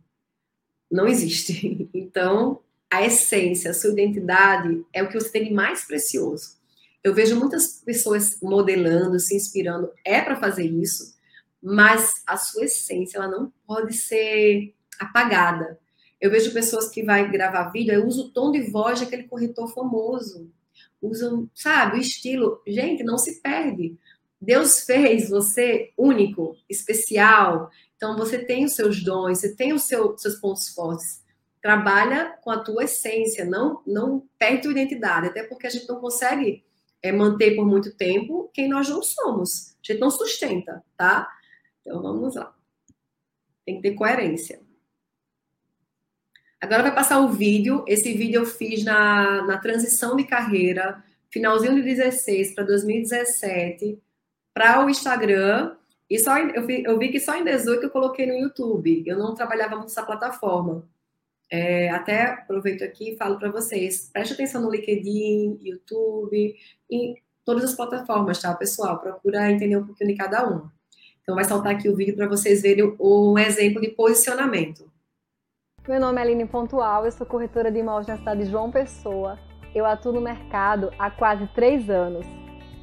não 0.89 1.08
existe. 1.08 1.88
Então, 1.93 2.60
a 2.89 3.06
essência, 3.06 3.69
a 3.69 3.73
sua 3.73 3.91
identidade 3.91 4.84
é 4.91 5.04
o 5.04 5.08
que 5.08 5.19
você 5.19 5.30
tem 5.30 5.45
de 5.45 5.54
mais 5.54 5.86
precioso. 5.86 6.58
Eu 7.04 7.13
vejo 7.13 7.39
muitas 7.39 7.82
pessoas 7.86 8.39
modelando, 8.41 9.19
se 9.19 9.36
inspirando, 9.36 9.91
é 10.04 10.21
para 10.21 10.36
fazer 10.36 10.65
isso, 10.65 11.15
mas 11.62 12.23
a 12.25 12.36
sua 12.36 12.65
essência 12.65 13.17
ela 13.17 13.28
não 13.28 13.54
pode 13.65 13.93
ser 13.93 14.73
apagada. 14.99 15.80
Eu 16.19 16.29
vejo 16.29 16.53
pessoas 16.53 16.89
que 16.89 17.03
vai 17.03 17.29
gravar 17.32 17.69
vídeo, 17.69 17.93
eu 17.93 18.05
uso 18.05 18.27
o 18.27 18.29
tom 18.32 18.51
de 18.51 18.62
voz 18.69 18.99
daquele 18.99 19.23
corretor 19.23 19.67
famoso. 19.73 20.51
Usam, 21.01 21.49
sabe, 21.55 21.97
o 21.97 22.01
estilo. 22.01 22.62
Gente, 22.67 23.03
não 23.03 23.17
se 23.17 23.41
perde. 23.41 23.97
Deus 24.41 24.82
fez 24.82 25.29
você 25.29 25.91
único, 25.97 26.55
especial. 26.69 27.69
Então 27.95 28.17
você 28.17 28.39
tem 28.39 28.65
os 28.65 28.73
seus 28.73 29.03
dons, 29.03 29.39
você 29.39 29.55
tem 29.55 29.73
os 29.73 29.84
seu, 29.84 30.17
seus 30.17 30.36
pontos 30.36 30.69
fortes. 30.69 31.23
Trabalha 31.62 32.38
com 32.41 32.49
a 32.51 32.60
tua 32.60 32.86
essência, 32.86 33.43
não 33.43 33.82
não 33.86 34.25
perde 34.38 34.63
tua 34.63 34.71
identidade, 34.71 35.27
até 35.27 35.43
porque 35.43 35.67
a 35.67 35.69
gente 35.69 35.88
não 35.88 35.99
consegue 35.99 36.63
é, 37.01 37.12
manter 37.12 37.55
por 37.55 37.65
muito 37.65 37.95
tempo 37.95 38.49
quem 38.53 38.69
nós 38.69 38.88
não 38.88 39.03
somos. 39.03 39.75
A 39.84 39.91
gente 39.91 39.99
não 39.99 40.10
sustenta, 40.10 40.84
tá? 40.95 41.29
Então 41.82 42.01
vamos 42.01 42.36
lá. 42.36 42.55
Tem 43.65 43.75
que 43.75 43.82
ter 43.82 43.95
coerência. 43.95 44.62
Agora 46.61 46.83
vai 46.83 46.93
passar 46.93 47.19
o 47.19 47.29
vídeo. 47.29 47.83
Esse 47.87 48.13
vídeo 48.13 48.41
eu 48.41 48.45
fiz 48.45 48.83
na, 48.83 49.43
na 49.43 49.57
transição 49.57 50.15
de 50.15 50.25
carreira, 50.25 51.01
finalzinho 51.29 51.75
de 51.75 51.81
16 51.81 52.53
para 52.53 52.65
2017, 52.65 53.97
para 54.53 54.85
o 54.85 54.89
Instagram. 54.89 55.75
E 56.09 56.19
só 56.19 56.37
eu 56.37 56.65
vi, 56.65 56.83
eu 56.83 56.97
vi 56.97 57.09
que 57.09 57.19
só 57.19 57.35
em 57.35 57.43
18 57.43 57.83
eu 57.83 57.89
coloquei 57.89 58.25
no 58.25 58.33
YouTube. 58.33 59.03
Eu 59.05 59.17
não 59.17 59.35
trabalhava 59.35 59.75
muito 59.75 59.89
nessa 59.89 60.03
plataforma. 60.03 60.87
É, 61.51 61.89
até 61.89 62.25
aproveito 62.25 62.83
aqui 62.83 63.11
e 63.11 63.17
falo 63.17 63.39
para 63.39 63.49
vocês, 63.49 64.09
preste 64.13 64.33
atenção 64.33 64.61
no 64.61 64.69
LinkedIn, 64.69 65.59
YouTube, 65.63 66.55
em 66.89 67.15
todas 67.43 67.63
as 67.63 67.73
plataformas, 67.73 68.39
tá, 68.39 68.53
pessoal? 68.53 68.99
Procura 68.99 69.49
entender 69.49 69.77
um 69.77 69.85
pouquinho 69.85 70.11
de 70.11 70.15
cada 70.15 70.47
uma. 70.47 70.71
Então, 71.23 71.35
vai 71.35 71.43
saltar 71.45 71.73
aqui 71.73 71.89
o 71.89 71.95
vídeo 71.95 72.15
para 72.15 72.27
vocês 72.27 72.61
verem 72.61 72.95
um 72.99 73.37
exemplo 73.37 73.81
de 73.81 73.89
posicionamento. 73.89 74.91
Meu 75.89 75.99
nome 75.99 76.19
é 76.19 76.21
Aline 76.21 76.45
Pontual, 76.45 77.04
eu 77.04 77.12
sou 77.12 77.25
corretora 77.25 77.71
de 77.71 77.80
imóveis 77.80 78.06
na 78.06 78.15
cidade 78.15 78.43
de 78.43 78.52
João 78.52 78.69
Pessoa. 78.69 79.39
Eu 79.73 79.88
atuo 79.88 80.13
no 80.13 80.21
mercado 80.21 80.91
há 80.99 81.10
quase 81.10 81.47
três 81.47 81.89
anos. 81.89 82.28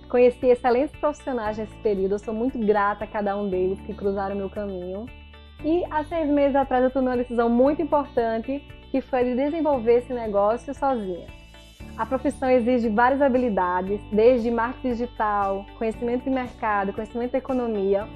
Conheci 0.08 0.46
excelentes 0.46 0.90
profissionais 0.98 1.56
nesse 1.56 1.76
período, 1.76 2.16
eu 2.16 2.18
sou 2.18 2.34
muito 2.34 2.58
grata 2.58 3.04
a 3.04 3.06
cada 3.06 3.36
um 3.36 3.48
deles 3.48 3.80
que 3.82 3.94
cruzaram 3.94 4.34
meu 4.34 4.50
caminho. 4.50 5.06
E 5.64 5.84
há 5.88 6.02
seis 6.02 6.28
meses 6.28 6.56
atrás 6.56 6.82
eu 6.82 6.90
tomei 6.90 7.10
uma 7.10 7.16
decisão 7.16 7.48
muito 7.48 7.80
importante, 7.80 8.58
que 8.90 9.00
foi 9.00 9.22
de 9.22 9.36
desenvolver 9.36 9.98
esse 9.98 10.12
negócio 10.12 10.74
sozinha. 10.74 11.28
A 11.96 12.04
profissão 12.04 12.50
exige 12.50 12.88
várias 12.88 13.22
habilidades, 13.22 14.00
desde 14.10 14.50
marketing 14.50 14.88
digital, 14.88 15.64
conhecimento 15.78 16.24
de 16.24 16.30
mercado, 16.30 16.92
conhecimento 16.92 17.30
de 17.30 17.38
economia. 17.38 18.08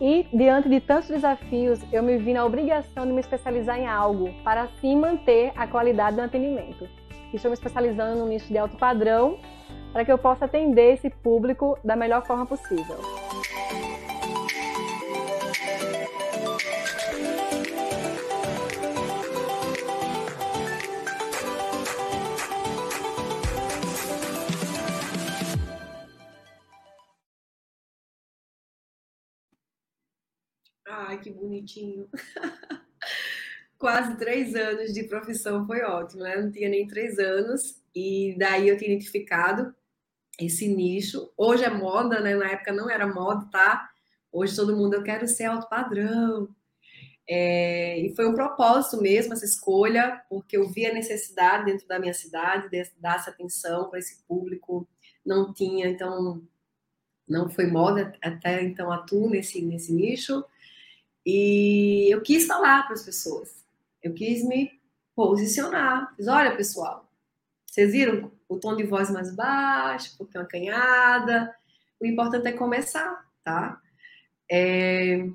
E, 0.00 0.26
diante 0.32 0.68
de 0.68 0.80
tantos 0.80 1.08
desafios, 1.08 1.80
eu 1.92 2.02
me 2.02 2.16
vi 2.16 2.32
na 2.32 2.44
obrigação 2.44 3.06
de 3.06 3.12
me 3.12 3.20
especializar 3.20 3.78
em 3.78 3.86
algo, 3.86 4.32
para 4.42 4.62
assim 4.62 4.96
manter 4.96 5.52
a 5.54 5.66
qualidade 5.66 6.16
do 6.16 6.22
atendimento. 6.22 6.88
Estou 7.34 7.50
me 7.50 7.54
especializando 7.54 8.18
no 8.18 8.26
nicho 8.26 8.48
de 8.48 8.56
alto 8.56 8.78
padrão, 8.78 9.38
para 9.92 10.04
que 10.04 10.10
eu 10.10 10.16
possa 10.16 10.46
atender 10.46 10.94
esse 10.94 11.10
público 11.10 11.78
da 11.84 11.96
melhor 11.96 12.24
forma 12.24 12.46
possível. 12.46 12.96
Ai, 30.92 31.20
que 31.20 31.30
bonitinho. 31.30 32.08
Quase 33.78 34.16
três 34.16 34.56
anos 34.56 34.92
de 34.92 35.04
profissão 35.04 35.64
foi 35.64 35.82
ótimo, 35.82 36.24
né? 36.24 36.36
Não 36.36 36.50
tinha 36.50 36.68
nem 36.68 36.86
três 36.86 37.16
anos. 37.18 37.80
E 37.94 38.34
daí 38.36 38.68
eu 38.68 38.76
tinha 38.76 38.90
identificado 38.90 39.72
esse 40.38 40.66
nicho. 40.66 41.32
Hoje 41.36 41.62
é 41.62 41.70
moda, 41.70 42.20
né? 42.20 42.34
Na 42.34 42.50
época 42.50 42.72
não 42.72 42.90
era 42.90 43.06
moda, 43.06 43.48
tá? 43.52 43.88
Hoje 44.32 44.56
todo 44.56 44.76
mundo, 44.76 44.94
eu 44.94 45.02
quero 45.04 45.28
ser 45.28 45.44
alto 45.44 45.68
padrão. 45.68 46.48
É, 47.28 48.00
e 48.00 48.14
foi 48.16 48.26
um 48.26 48.34
propósito 48.34 49.00
mesmo 49.00 49.32
essa 49.32 49.44
escolha, 49.44 50.20
porque 50.28 50.56
eu 50.56 50.68
vi 50.68 50.86
a 50.86 50.92
necessidade 50.92 51.66
dentro 51.66 51.86
da 51.86 52.00
minha 52.00 52.14
cidade 52.14 52.68
de 52.68 52.90
dar 52.98 53.16
essa 53.16 53.30
atenção 53.30 53.88
para 53.88 54.00
esse 54.00 54.24
público. 54.24 54.88
Não 55.24 55.54
tinha, 55.54 55.86
então, 55.88 56.42
não 57.28 57.48
foi 57.48 57.66
moda, 57.68 58.12
até 58.20 58.60
então 58.64 58.90
atuo 58.90 59.30
nesse, 59.30 59.62
nesse 59.62 59.92
nicho. 59.92 60.44
E 61.24 62.12
eu 62.12 62.22
quis 62.22 62.46
falar 62.46 62.84
para 62.84 62.94
as 62.94 63.04
pessoas, 63.04 63.64
eu 64.02 64.14
quis 64.14 64.42
me 64.44 64.80
posicionar. 65.14 66.14
Fiz, 66.16 66.28
olha, 66.28 66.56
pessoal, 66.56 67.08
vocês 67.66 67.92
viram 67.92 68.32
o 68.48 68.58
tom 68.58 68.74
de 68.74 68.84
voz 68.84 69.10
mais 69.10 69.34
baixo, 69.34 70.16
porque 70.18 70.36
é 70.36 70.40
uma 70.40 70.46
canhada. 70.46 71.54
O 72.00 72.06
importante 72.06 72.48
é 72.48 72.52
começar, 72.52 73.24
tá? 73.44 73.80
É... 74.50 75.28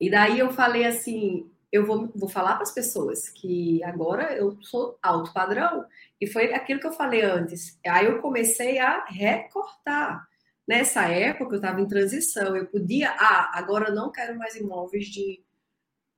E 0.00 0.10
daí 0.10 0.38
eu 0.38 0.52
falei 0.52 0.84
assim, 0.84 1.50
eu 1.72 1.86
vou, 1.86 2.10
vou 2.14 2.28
falar 2.28 2.54
para 2.54 2.62
as 2.62 2.72
pessoas 2.72 3.28
que 3.28 3.82
agora 3.82 4.36
eu 4.36 4.60
sou 4.62 4.98
alto 5.02 5.32
padrão. 5.32 5.86
E 6.20 6.26
foi 6.26 6.52
aquilo 6.52 6.80
que 6.80 6.86
eu 6.86 6.92
falei 6.92 7.22
antes. 7.22 7.78
Aí 7.86 8.06
eu 8.06 8.20
comecei 8.20 8.78
a 8.78 9.04
recortar. 9.06 10.27
Nessa 10.68 11.08
época 11.08 11.54
eu 11.54 11.56
estava 11.56 11.80
em 11.80 11.88
transição, 11.88 12.54
eu 12.54 12.66
podia, 12.66 13.10
ah, 13.12 13.52
agora 13.54 13.88
eu 13.88 13.94
não 13.94 14.12
quero 14.12 14.36
mais 14.38 14.54
imóveis 14.54 15.06
de 15.06 15.42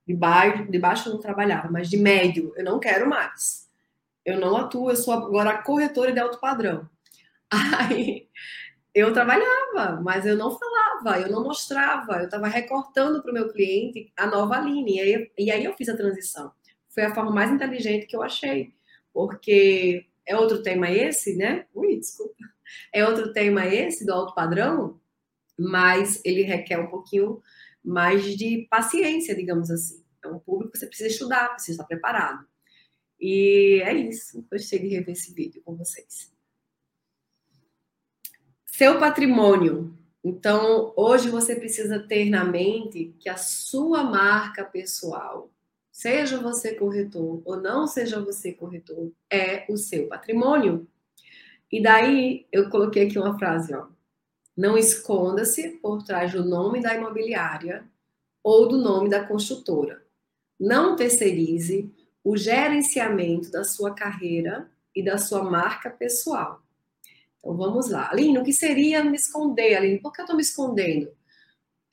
De 0.05 0.13
baixo, 0.13 0.69
de 0.69 0.79
baixo 0.79 1.09
eu 1.09 1.13
não 1.13 1.21
trabalhava, 1.21 1.69
mas 1.71 1.89
de 1.89 1.97
médio 1.97 2.53
eu 2.57 2.65
não 2.65 2.79
quero 2.79 3.09
mais. 3.09 3.69
Eu 4.25 4.39
não 4.39 4.57
atuo, 4.57 4.91
eu 4.91 4.95
sou 4.97 5.13
agora 5.13 5.63
corretora 5.63 6.11
de 6.11 6.19
alto 6.19 6.39
padrão. 6.39 6.89
Aí 7.79 8.29
eu 8.93 9.13
trabalhava, 9.13 10.01
mas 10.01 10.25
eu 10.25 10.35
não 10.37 10.57
falava, 10.57 11.21
eu 11.21 11.31
não 11.31 11.43
mostrava, 11.43 12.19
eu 12.19 12.25
estava 12.25 12.47
recortando 12.47 13.21
para 13.21 13.31
o 13.31 13.33
meu 13.33 13.51
cliente 13.53 14.11
a 14.17 14.27
nova 14.27 14.59
linha. 14.59 15.03
E 15.03 15.15
aí, 15.15 15.31
e 15.37 15.51
aí 15.51 15.63
eu 15.65 15.73
fiz 15.75 15.89
a 15.89 15.97
transição. 15.97 16.51
Foi 16.89 17.03
a 17.03 17.15
forma 17.15 17.31
mais 17.31 17.51
inteligente 17.51 18.05
que 18.05 18.15
eu 18.15 18.23
achei, 18.23 18.73
porque 19.13 20.05
é 20.31 20.35
outro 20.37 20.63
tema 20.63 20.89
esse, 20.89 21.35
né? 21.35 21.65
Ui, 21.73 21.97
desculpa. 21.97 22.35
É 22.93 23.05
outro 23.05 23.33
tema 23.33 23.65
esse 23.67 24.05
do 24.05 24.13
alto 24.13 24.33
padrão, 24.33 24.99
mas 25.59 26.21
ele 26.23 26.43
requer 26.43 26.79
um 26.79 26.87
pouquinho 26.87 27.41
mais 27.83 28.23
de 28.37 28.65
paciência, 28.69 29.35
digamos 29.35 29.69
assim. 29.69 30.01
É 30.23 30.29
um 30.29 30.39
público 30.39 30.71
que 30.71 30.79
você 30.79 30.87
precisa 30.87 31.09
estudar, 31.09 31.49
precisa 31.49 31.73
estar 31.73 31.83
preparado. 31.83 32.47
E 33.19 33.81
é 33.83 33.93
isso. 33.93 34.45
Gostei 34.49 34.79
de 34.79 34.87
rever 34.87 35.11
esse 35.11 35.33
vídeo 35.33 35.61
com 35.65 35.75
vocês. 35.75 36.31
Seu 38.65 38.97
patrimônio. 38.99 39.93
Então, 40.23 40.93
hoje 40.95 41.29
você 41.29 41.55
precisa 41.55 41.99
ter 41.99 42.29
na 42.29 42.45
mente 42.45 43.13
que 43.19 43.27
a 43.27 43.35
sua 43.35 44.03
marca 44.03 44.63
pessoal, 44.63 45.51
seja 45.91 46.39
você 46.39 46.73
corretor 46.73 47.41
ou 47.43 47.59
não 47.59 47.85
seja 47.85 48.19
você 48.19 48.53
corretor, 48.53 49.11
é 49.29 49.65
o 49.69 49.77
seu 49.77 50.07
patrimônio. 50.07 50.87
E 51.71 51.81
daí 51.81 52.45
eu 52.51 52.69
coloquei 52.69 53.07
aqui 53.07 53.17
uma 53.17 53.37
frase, 53.37 53.73
ó. 53.73 53.87
Não 54.55 54.77
esconda-se 54.77 55.69
por 55.81 56.03
trás 56.03 56.33
do 56.33 56.43
nome 56.43 56.81
da 56.81 56.93
imobiliária 56.95 57.85
ou 58.43 58.67
do 58.67 58.77
nome 58.77 59.09
da 59.09 59.25
construtora. 59.25 60.03
Não 60.59 60.95
terceirize 60.95 61.89
o 62.23 62.37
gerenciamento 62.37 63.49
da 63.49 63.63
sua 63.63 63.93
carreira 63.93 64.69
e 64.95 65.03
da 65.03 65.17
sua 65.17 65.43
marca 65.43 65.89
pessoal. 65.89 66.61
Então 67.39 67.55
vamos 67.55 67.89
lá. 67.89 68.09
Aline, 68.11 68.37
o 68.37 68.43
que 68.43 68.53
seria 68.53 69.03
me 69.03 69.15
esconder, 69.15 69.75
Aline? 69.75 69.99
Por 69.99 70.11
que 70.11 70.21
eu 70.21 70.25
estou 70.25 70.35
me 70.35 70.43
escondendo? 70.43 71.11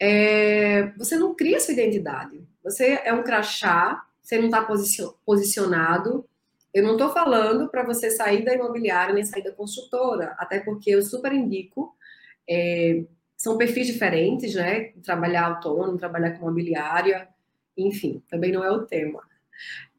É, 0.00 0.88
você 0.98 1.16
não 1.16 1.34
cria 1.34 1.58
sua 1.58 1.72
identidade. 1.72 2.46
Você 2.70 3.00
é 3.04 3.12
um 3.12 3.22
crachá, 3.22 4.04
você 4.20 4.38
não 4.38 4.46
está 4.46 4.66
posicionado. 5.24 6.24
Eu 6.72 6.82
não 6.82 6.92
estou 6.92 7.10
falando 7.10 7.68
para 7.68 7.82
você 7.82 8.10
sair 8.10 8.44
da 8.44 8.54
imobiliária 8.54 9.14
nem 9.14 9.24
sair 9.24 9.42
da 9.42 9.52
construtora, 9.52 10.34
até 10.38 10.60
porque 10.60 10.90
eu 10.90 11.02
super 11.02 11.32
indico. 11.32 11.96
É, 12.48 13.04
são 13.36 13.56
perfis 13.56 13.86
diferentes, 13.86 14.54
né? 14.54 14.92
Trabalhar 15.02 15.46
autônomo, 15.46 15.96
trabalhar 15.96 16.32
com 16.32 16.44
imobiliária, 16.44 17.28
enfim, 17.76 18.22
também 18.28 18.52
não 18.52 18.64
é 18.64 18.70
o 18.70 18.84
tema. 18.84 19.22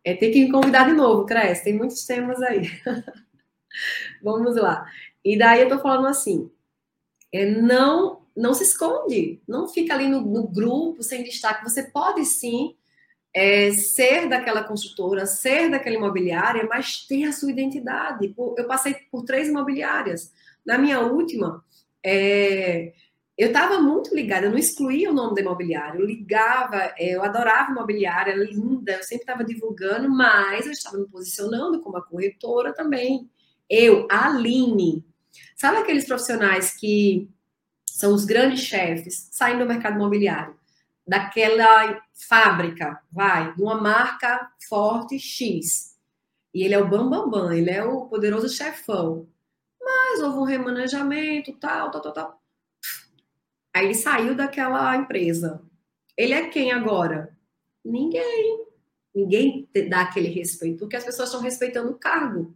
É 0.03 0.13
ter 0.13 0.32
que 0.32 0.45
me 0.45 0.51
convidar 0.51 0.86
de 0.86 0.93
novo, 0.93 1.25
Cresce, 1.25 1.63
tem 1.63 1.73
muitos 1.73 2.05
temas 2.05 2.41
aí. 2.41 2.69
Vamos 4.21 4.55
lá. 4.55 4.86
E 5.23 5.38
daí 5.38 5.62
eu 5.62 5.69
tô 5.69 5.79
falando 5.79 6.08
assim, 6.08 6.51
é, 7.32 7.45
não, 7.45 8.21
não 8.39 8.54
se 8.54 8.63
esconde, 8.63 9.41
não 9.47 9.67
fica 9.67 9.93
ali 9.93 10.08
no, 10.08 10.21
no 10.21 10.47
grupo 10.47 11.04
sem 11.04 11.23
destaque. 11.23 11.63
Você 11.63 11.84
pode 11.84 12.23
sim 12.25 12.75
é, 13.34 13.71
ser 13.71 14.30
daquela 14.30 14.63
construtora, 14.63 15.25
ser 15.25 15.69
daquela 15.69 15.97
imobiliária, 15.97 16.65
mas 16.67 17.06
ter 17.06 17.25
a 17.25 17.34
sua 17.34 17.52
identidade. 17.52 18.34
Eu 18.58 18.65
passei 18.65 18.95
por 19.12 19.23
três 19.25 19.49
imobiliárias. 19.49 20.32
Na 20.65 20.78
minha 20.78 21.02
última, 21.02 21.63
é, 22.04 22.93
eu 23.38 23.47
estava 23.47 23.82
muito 23.82 24.15
ligada, 24.15 24.45
eu 24.45 24.52
não 24.52 24.58
excluía 24.58 25.12
o 25.12 25.13
nome 25.13 25.36
da 25.36 25.41
imobiliária, 25.41 25.99
eu 25.99 26.06
ligava, 26.06 26.93
é, 26.97 27.15
eu 27.15 27.23
adorava 27.23 27.71
imobiliária, 27.71 28.34
linda, 28.36 28.93
eu 28.93 29.04
sempre 29.04 29.23
estava 29.23 29.43
divulgando, 29.43 30.10
mas 30.10 30.65
eu 30.65 30.71
estava 30.71 30.97
me 30.97 31.08
posicionando 31.08 31.82
como 31.82 31.97
a 31.97 32.02
corretora 32.02 32.73
também. 32.73 33.30
Eu, 33.69 34.08
Aline, 34.10 35.06
sabe 35.58 35.78
aqueles 35.78 36.06
profissionais 36.06 36.75
que 36.75 37.30
são 37.99 38.13
os 38.13 38.23
grandes 38.23 38.62
chefes, 38.62 39.27
saem 39.29 39.59
do 39.59 39.65
mercado 39.65 39.95
imobiliário, 39.95 40.55
daquela 41.05 42.01
fábrica, 42.13 43.01
vai, 43.12 43.53
de 43.53 43.62
uma 43.62 43.75
marca 43.75 44.49
forte 44.69 45.19
X, 45.19 45.97
e 46.53 46.63
ele 46.63 46.73
é 46.73 46.79
o 46.79 46.88
bambambam, 46.88 47.29
bam, 47.29 47.41
bam, 47.47 47.53
ele 47.53 47.69
é 47.69 47.83
o 47.83 48.05
poderoso 48.05 48.47
chefão, 48.47 49.27
mas 49.81 50.21
houve 50.21 50.38
um 50.38 50.43
remanejamento, 50.43 51.51
tal, 51.59 51.91
tal, 51.91 52.01
tal, 52.01 52.13
tal 52.13 52.41
Aí 53.73 53.85
ele 53.85 53.93
saiu 53.95 54.33
daquela 54.33 54.95
empresa. 54.95 55.62
Ele 56.17 56.33
é 56.33 56.47
quem 56.47 56.71
agora? 56.71 57.38
Ninguém. 57.83 58.65
Ninguém 59.13 59.69
dá 59.89 60.01
aquele 60.01 60.29
respeito, 60.29 60.79
porque 60.79 60.95
as 60.95 61.03
pessoas 61.03 61.29
estão 61.29 61.41
respeitando 61.41 61.91
o 61.91 61.97
cargo. 61.97 62.55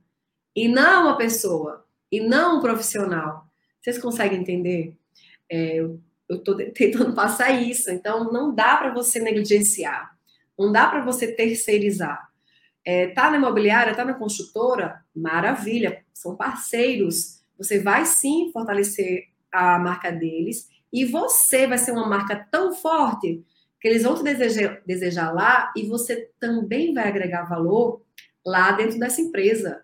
E 0.56 0.68
não 0.68 1.10
a 1.10 1.16
pessoa. 1.16 1.86
E 2.12 2.20
não 2.20 2.58
o 2.58 2.62
profissional. 2.62 3.46
Vocês 3.82 3.98
conseguem 4.00 4.40
entender? 4.40 4.98
É, 5.50 5.78
eu 5.78 6.00
estou 6.30 6.56
tentando 6.74 7.14
passar 7.14 7.52
isso. 7.52 7.92
Então, 7.92 8.32
não 8.32 8.54
dá 8.54 8.78
para 8.78 8.94
você 8.94 9.20
negligenciar. 9.20 10.16
Não 10.58 10.72
dá 10.72 10.88
para 10.88 11.04
você 11.04 11.32
terceirizar. 11.32 12.30
É, 12.86 13.08
tá 13.08 13.32
na 13.32 13.38
imobiliária, 13.38 13.96
tá 13.96 14.04
na 14.04 14.14
construtora? 14.14 15.04
Maravilha. 15.16 16.04
São 16.14 16.36
parceiros. 16.36 17.42
Você 17.58 17.80
vai 17.80 18.06
sim 18.06 18.52
fortalecer 18.52 19.30
a 19.52 19.78
marca 19.80 20.12
deles 20.12 20.68
e 20.92 21.06
você 21.06 21.66
vai 21.68 21.78
ser 21.78 21.92
uma 21.92 22.08
marca 22.08 22.36
tão 22.52 22.74
forte 22.74 23.44
que 23.80 23.88
eles 23.88 24.04
vão 24.04 24.16
te 24.16 24.24
desejar, 24.24 24.82
desejar 24.86 25.32
lá 25.34 25.72
e 25.76 25.88
você 25.88 26.30
também 26.40 26.94
vai 26.94 27.08
agregar 27.08 27.44
valor 27.44 28.02
lá 28.46 28.72
dentro 28.72 29.00
dessa 29.00 29.22
empresa. 29.22 29.84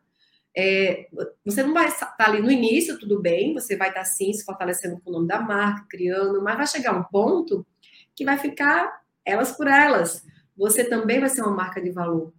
É, 0.57 1.07
você 1.45 1.63
não 1.63 1.73
vai 1.73 1.87
estar 1.87 2.15
ali 2.19 2.41
no 2.41 2.51
início, 2.51 2.99
tudo 2.99 3.21
bem, 3.21 3.53
você 3.53 3.77
vai 3.77 3.89
estar 3.89 4.03
sim 4.03 4.33
se 4.33 4.43
fortalecendo 4.43 4.99
com 4.99 5.09
o 5.09 5.13
nome 5.13 5.27
da 5.27 5.39
marca, 5.39 5.85
criando, 5.89 6.41
mas 6.41 6.57
vai 6.57 6.67
chegar 6.67 6.93
um 6.93 7.03
ponto 7.03 7.65
que 8.15 8.25
vai 8.25 8.37
ficar 8.37 9.01
elas 9.23 9.51
por 9.51 9.67
elas. 9.67 10.25
Você 10.57 10.83
também 10.83 11.19
vai 11.19 11.29
ser 11.29 11.41
uma 11.41 11.55
marca 11.55 11.81
de 11.81 11.91
valor 11.91 12.33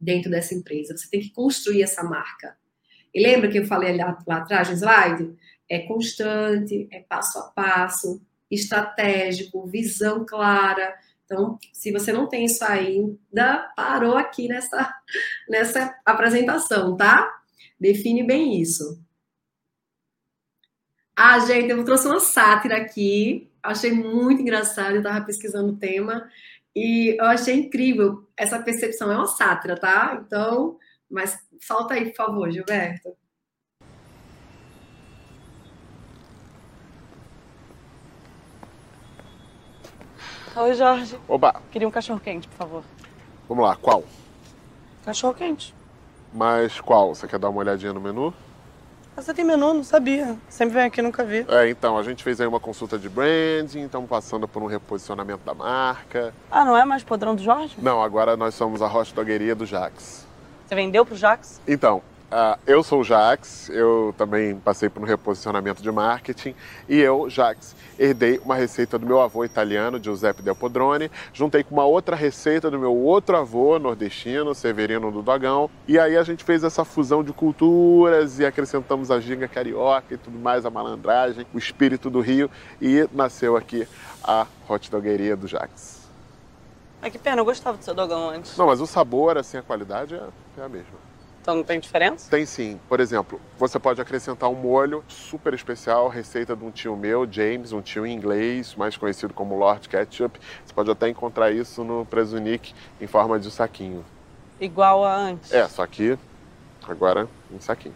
dentro 0.00 0.30
dessa 0.30 0.54
empresa. 0.54 0.96
Você 0.96 1.08
tem 1.10 1.20
que 1.20 1.32
construir 1.32 1.82
essa 1.82 2.04
marca. 2.04 2.56
E 3.12 3.20
lembra 3.20 3.48
que 3.48 3.58
eu 3.58 3.66
falei 3.66 3.96
lá, 3.96 4.16
lá 4.26 4.36
atrás 4.36 4.68
no 4.68 4.74
slide? 4.74 5.36
é 5.68 5.80
constante, 5.80 6.88
é 6.90 7.00
passo 7.00 7.38
a 7.38 7.42
passo, 7.42 8.22
estratégico, 8.50 9.66
visão 9.66 10.24
clara. 10.24 10.96
Então, 11.30 11.58
se 11.74 11.92
você 11.92 12.10
não 12.10 12.26
tem 12.26 12.46
isso 12.46 12.64
ainda, 12.64 13.70
parou 13.76 14.16
aqui 14.16 14.48
nessa, 14.48 14.94
nessa 15.46 15.94
apresentação, 16.04 16.96
tá? 16.96 17.42
Define 17.78 18.26
bem 18.26 18.58
isso. 18.58 18.98
Ah, 21.14 21.38
gente, 21.40 21.68
eu 21.68 21.84
trouxe 21.84 22.06
uma 22.06 22.18
sátira 22.18 22.78
aqui. 22.78 23.50
Achei 23.62 23.92
muito 23.92 24.40
engraçado, 24.40 24.92
eu 24.92 24.98
estava 24.98 25.22
pesquisando 25.22 25.74
o 25.74 25.76
tema 25.76 26.30
e 26.74 27.14
eu 27.18 27.26
achei 27.26 27.56
incrível. 27.56 28.26
Essa 28.34 28.62
percepção 28.62 29.12
é 29.12 29.16
uma 29.16 29.26
sátira, 29.26 29.76
tá? 29.78 30.22
Então, 30.24 30.78
mas 31.10 31.38
falta 31.60 31.92
aí, 31.94 32.06
por 32.06 32.16
favor, 32.16 32.50
Gilberto. 32.50 33.14
Oi, 40.60 40.74
Jorge. 40.74 41.16
Oba! 41.28 41.54
Queria 41.70 41.86
um 41.86 41.90
cachorro 41.90 42.18
quente, 42.18 42.48
por 42.48 42.56
favor. 42.56 42.82
Vamos 43.48 43.64
lá, 43.64 43.76
qual? 43.76 44.02
Cachorro 45.04 45.32
quente. 45.32 45.72
Mas 46.34 46.80
qual? 46.80 47.14
Você 47.14 47.28
quer 47.28 47.38
dar 47.38 47.48
uma 47.48 47.60
olhadinha 47.60 47.92
no 47.92 48.00
menu? 48.00 48.34
Você 49.14 49.32
tem 49.32 49.44
menu? 49.44 49.72
Não 49.72 49.84
sabia. 49.84 50.36
Sempre 50.48 50.74
vem 50.74 50.84
aqui, 50.86 51.00
nunca 51.00 51.22
vi. 51.24 51.46
É, 51.48 51.70
então, 51.70 51.96
a 51.96 52.02
gente 52.02 52.24
fez 52.24 52.40
aí 52.40 52.46
uma 52.48 52.58
consulta 52.58 52.98
de 52.98 53.08
branding, 53.08 53.84
estamos 53.84 54.10
passando 54.10 54.48
por 54.48 54.60
um 54.60 54.66
reposicionamento 54.66 55.44
da 55.44 55.54
marca. 55.54 56.34
Ah, 56.50 56.64
não 56.64 56.76
é 56.76 56.84
mais 56.84 57.04
podrão 57.04 57.36
do 57.36 57.42
Jorge? 57.42 57.76
Não, 57.78 58.02
agora 58.02 58.36
nós 58.36 58.52
somos 58.56 58.82
a 58.82 58.88
Rocha 58.88 59.14
Dogueria 59.14 59.54
do 59.54 59.64
Jax. 59.64 60.26
Você 60.66 60.74
vendeu 60.74 61.06
pro 61.06 61.14
Jax? 61.14 61.60
Então, 61.68 62.02
Uh, 62.30 62.60
eu 62.66 62.82
sou 62.82 63.00
o 63.00 63.04
Jax, 63.04 63.70
eu 63.70 64.14
também 64.18 64.54
passei 64.56 64.90
por 64.90 65.02
um 65.02 65.06
reposicionamento 65.06 65.82
de 65.82 65.90
marketing 65.90 66.54
e 66.86 66.98
eu, 66.98 67.30
Jax, 67.30 67.74
herdei 67.98 68.38
uma 68.44 68.54
receita 68.54 68.98
do 68.98 69.06
meu 69.06 69.18
avô 69.18 69.46
italiano, 69.46 69.98
Giuseppe 70.02 70.42
Del 70.42 70.54
Podrone, 70.54 71.10
juntei 71.32 71.64
com 71.64 71.74
uma 71.74 71.86
outra 71.86 72.14
receita 72.14 72.70
do 72.70 72.78
meu 72.78 72.94
outro 72.94 73.34
avô 73.34 73.78
nordestino, 73.78 74.54
Severino 74.54 75.10
do 75.10 75.22
Dogão, 75.22 75.70
e 75.86 75.98
aí 75.98 76.18
a 76.18 76.22
gente 76.22 76.44
fez 76.44 76.62
essa 76.62 76.84
fusão 76.84 77.24
de 77.24 77.32
culturas 77.32 78.38
e 78.38 78.44
acrescentamos 78.44 79.10
a 79.10 79.18
ginga 79.20 79.48
carioca 79.48 80.12
e 80.12 80.18
tudo 80.18 80.38
mais, 80.38 80.66
a 80.66 80.70
malandragem, 80.70 81.46
o 81.54 81.56
espírito 81.56 82.10
do 82.10 82.20
Rio 82.20 82.50
e 82.78 83.08
nasceu 83.10 83.56
aqui 83.56 83.88
a 84.22 84.46
Hot 84.68 84.90
Dogueria 84.90 85.34
do 85.34 85.48
Jax. 85.48 86.10
É 87.00 87.08
que 87.08 87.18
pena, 87.18 87.40
eu 87.40 87.44
gostava 87.46 87.78
do 87.78 87.84
seu 87.84 87.94
dogão 87.94 88.28
antes. 88.28 88.54
Não, 88.54 88.66
mas 88.66 88.82
o 88.82 88.86
sabor, 88.86 89.38
assim, 89.38 89.56
a 89.56 89.62
qualidade 89.62 90.14
é, 90.14 90.22
é 90.58 90.62
a 90.62 90.68
mesma. 90.68 91.07
Então 91.48 91.56
não 91.56 91.64
tem 91.64 91.80
diferença? 91.80 92.30
Tem 92.30 92.44
sim. 92.44 92.78
Por 92.90 93.00
exemplo, 93.00 93.40
você 93.58 93.78
pode 93.78 94.02
acrescentar 94.02 94.50
um 94.50 94.54
molho 94.54 95.02
super 95.08 95.54
especial, 95.54 96.06
receita 96.06 96.54
de 96.54 96.62
um 96.62 96.70
tio 96.70 96.94
meu, 96.94 97.26
James, 97.30 97.72
um 97.72 97.80
tio 97.80 98.06
inglês, 98.06 98.74
mais 98.74 98.98
conhecido 98.98 99.32
como 99.32 99.56
Lord 99.56 99.88
Ketchup. 99.88 100.38
Você 100.62 100.74
pode 100.74 100.90
até 100.90 101.08
encontrar 101.08 101.50
isso 101.50 101.82
no 101.82 102.04
Presunic 102.04 102.74
em 103.00 103.06
forma 103.06 103.40
de 103.40 103.50
saquinho. 103.50 104.04
Igual 104.60 105.06
a 105.06 105.16
antes? 105.16 105.50
É, 105.50 105.66
só 105.66 105.86
que 105.86 106.18
agora 106.86 107.26
em 107.50 107.58
saquinho. 107.58 107.94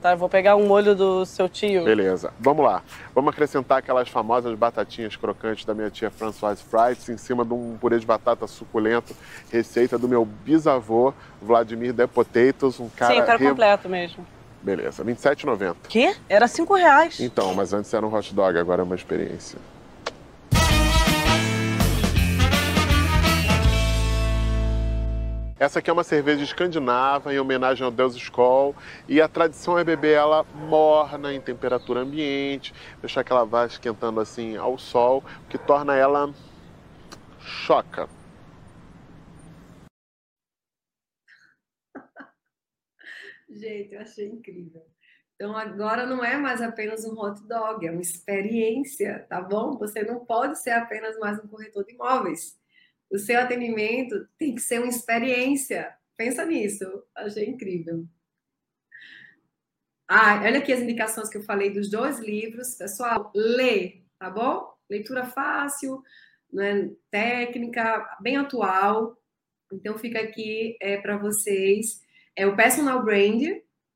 Tá, 0.00 0.12
eu 0.12 0.16
vou 0.16 0.28
pegar 0.28 0.56
um 0.56 0.66
molho 0.66 0.94
do 0.94 1.24
seu 1.24 1.48
tio. 1.48 1.84
Beleza. 1.84 2.32
Vamos 2.38 2.64
lá. 2.64 2.82
Vamos 3.14 3.32
acrescentar 3.32 3.78
aquelas 3.78 4.08
famosas 4.08 4.56
batatinhas 4.56 5.16
crocantes 5.16 5.64
da 5.64 5.74
minha 5.74 5.90
tia 5.90 6.10
Françoise 6.10 6.62
Frites 6.62 7.08
em 7.08 7.16
cima 7.16 7.44
de 7.44 7.54
um 7.54 7.76
purê 7.80 7.98
de 7.98 8.06
batata 8.06 8.46
suculento, 8.46 9.16
receita 9.50 9.98
do 9.98 10.08
meu 10.08 10.24
bisavô 10.24 11.14
Vladimir 11.40 11.94
The 11.94 12.06
Potatoes, 12.06 12.78
um 12.78 12.88
cara... 12.88 13.14
Sim, 13.14 13.24
quero 13.24 13.38
re... 13.38 13.48
completo 13.48 13.88
mesmo. 13.88 14.26
Beleza, 14.62 15.02
R$ 15.02 15.12
27,90. 15.14 15.76
Quê? 15.88 16.14
Era 16.28 16.48
cinco 16.48 16.74
reais. 16.74 17.20
Então, 17.20 17.54
mas 17.54 17.72
antes 17.72 17.92
era 17.94 18.04
um 18.04 18.12
hot 18.12 18.34
dog, 18.34 18.58
agora 18.58 18.82
é 18.82 18.84
uma 18.84 18.96
experiência. 18.96 19.58
Essa 25.58 25.78
aqui 25.78 25.88
é 25.88 25.92
uma 25.92 26.04
cerveja 26.04 26.44
escandinava 26.44 27.32
em 27.32 27.38
homenagem 27.38 27.82
ao 27.82 27.90
deus 27.90 28.14
Skoll 28.14 28.76
e 29.08 29.22
a 29.22 29.28
tradição 29.28 29.78
é 29.78 29.84
beber 29.84 30.14
ela 30.14 30.44
morna 30.44 31.32
em 31.32 31.40
temperatura 31.40 32.00
ambiente, 32.00 32.74
deixar 33.00 33.24
que 33.24 33.32
ela 33.32 33.46
vá 33.46 33.64
esquentando 33.64 34.20
assim 34.20 34.54
ao 34.58 34.76
sol, 34.76 35.24
o 35.44 35.48
que 35.48 35.56
torna 35.56 35.96
ela 35.96 36.30
choca. 37.40 38.06
Gente, 43.48 43.94
eu 43.94 44.00
achei 44.02 44.28
incrível. 44.28 44.82
Então 45.36 45.56
agora 45.56 46.04
não 46.04 46.22
é 46.22 46.36
mais 46.36 46.60
apenas 46.60 47.02
um 47.06 47.18
hot 47.18 47.42
dog, 47.48 47.86
é 47.86 47.90
uma 47.90 48.02
experiência, 48.02 49.24
tá 49.26 49.40
bom? 49.40 49.78
Você 49.78 50.02
não 50.02 50.22
pode 50.22 50.58
ser 50.58 50.72
apenas 50.72 51.18
mais 51.18 51.38
um 51.42 51.48
corretor 51.48 51.82
de 51.82 51.94
imóveis. 51.94 52.58
O 53.10 53.18
seu 53.18 53.38
atendimento 53.38 54.28
tem 54.38 54.54
que 54.54 54.60
ser 54.60 54.80
uma 54.80 54.88
experiência. 54.88 55.94
Pensa 56.16 56.44
nisso. 56.44 56.84
Achei 57.14 57.46
incrível. 57.48 58.06
Ah, 60.08 60.40
olha 60.44 60.58
aqui 60.58 60.72
as 60.72 60.80
indicações 60.80 61.28
que 61.28 61.36
eu 61.36 61.42
falei 61.42 61.70
dos 61.70 61.90
dois 61.90 62.18
livros. 62.20 62.74
Pessoal, 62.76 63.32
lê, 63.34 64.02
tá 64.18 64.30
bom? 64.30 64.72
Leitura 64.88 65.26
fácil, 65.26 66.02
né? 66.52 66.90
técnica, 67.10 68.16
bem 68.20 68.36
atual. 68.36 69.16
Então 69.72 69.98
fica 69.98 70.20
aqui 70.20 70.76
é, 70.80 70.96
para 70.96 71.16
vocês. 71.16 72.00
É 72.36 72.46
o 72.46 72.54
Personal 72.54 73.04
Brand, 73.04 73.42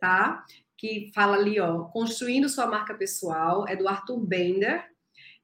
tá? 0.00 0.44
Que 0.76 1.12
fala 1.14 1.36
ali, 1.36 1.61
ó, 1.61 1.84
construindo 1.84 2.48
sua 2.48 2.66
marca 2.66 2.94
pessoal, 2.94 3.66
é 3.68 3.76
do 3.76 3.86
Arthur 3.86 4.18
Bender. 4.18 4.84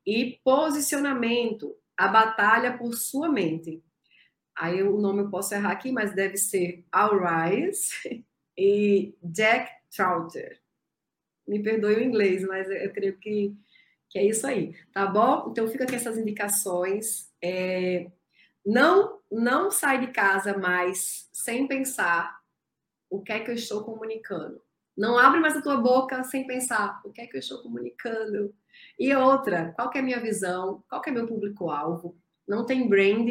E 0.05 0.41
posicionamento, 0.45 1.77
a 1.97 2.09
batalha 2.09 2.77
por 2.77 2.95
sua 2.95 3.29
mente. 3.29 3.83
Aí 4.57 4.83
o 4.83 4.99
nome 4.99 5.23
eu 5.23 5.31
posso 5.31 5.55
errar 5.55 5.73
aqui, 5.73 5.93
mas 5.93 6.15
deve 6.15 6.37
ser 6.37 6.85
All 6.91 7.19
Rise 7.19 8.25
e 8.57 9.15
Jack 9.23 9.71
Trouter. 9.95 10.61
Me 11.47 11.63
perdoe 11.63 11.97
o 11.97 12.03
inglês, 12.03 12.43
mas 12.43 12.69
eu 12.69 12.93
creio 12.93 13.19
que, 13.19 13.55
que 14.09 14.19
é 14.19 14.25
isso 14.25 14.47
aí, 14.47 14.75
tá 14.93 15.07
bom? 15.07 15.49
Então 15.51 15.69
fica 15.69 15.87
com 15.87 15.95
essas 15.95 16.19
indicações. 16.19 17.31
É, 17.43 18.11
não, 18.65 19.21
não 19.31 19.71
sai 19.71 20.01
de 20.01 20.13
casa 20.13 20.57
mais 20.59 21.29
sem 21.33 21.69
pensar 21.69 22.41
o 23.09 23.23
que 23.23 23.33
é 23.33 23.41
que 23.41 23.51
eu 23.51 23.55
estou 23.55 23.85
comunicando. 23.85 24.61
Não 24.97 25.19
abre 25.19 25.39
mais 25.39 25.57
a 25.57 25.63
tua 25.63 25.77
boca 25.77 26.25
sem 26.25 26.47
pensar 26.47 27.01
o 27.05 27.13
que 27.13 27.21
é 27.21 27.27
que 27.27 27.37
eu 27.37 27.41
estou 27.41 27.63
comunicando 27.63 28.55
e 28.99 29.14
outra, 29.14 29.72
qual 29.74 29.91
é 29.95 29.99
a 29.99 30.03
minha 30.03 30.20
visão? 30.20 30.83
Qual 30.89 31.03
é 31.07 31.11
meu 31.11 31.27
público-alvo? 31.27 32.16
Não 32.49 32.64
tem 32.64 32.89
brand 32.89 33.29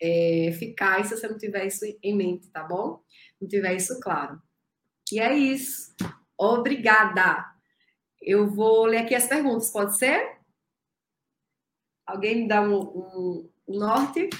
é, 0.00 0.46
eficaz 0.46 1.08
se 1.08 1.16
você 1.16 1.28
não 1.28 1.36
tiver 1.36 1.66
isso 1.66 1.84
em 2.02 2.16
mente, 2.16 2.48
tá 2.50 2.62
bom? 2.62 3.02
Não 3.40 3.48
tiver 3.48 3.74
isso 3.74 3.98
claro. 4.00 4.40
E 5.12 5.18
é 5.18 5.36
isso. 5.36 5.94
Obrigada. 6.38 7.44
Eu 8.20 8.48
vou 8.48 8.84
ler 8.84 8.98
aqui 8.98 9.14
as 9.14 9.26
perguntas, 9.26 9.70
pode 9.70 9.96
ser? 9.98 10.38
Alguém 12.06 12.42
me 12.42 12.48
dá 12.48 12.62
um, 12.62 12.80
um, 12.80 13.50
um 13.68 13.78
norte? 13.78 14.30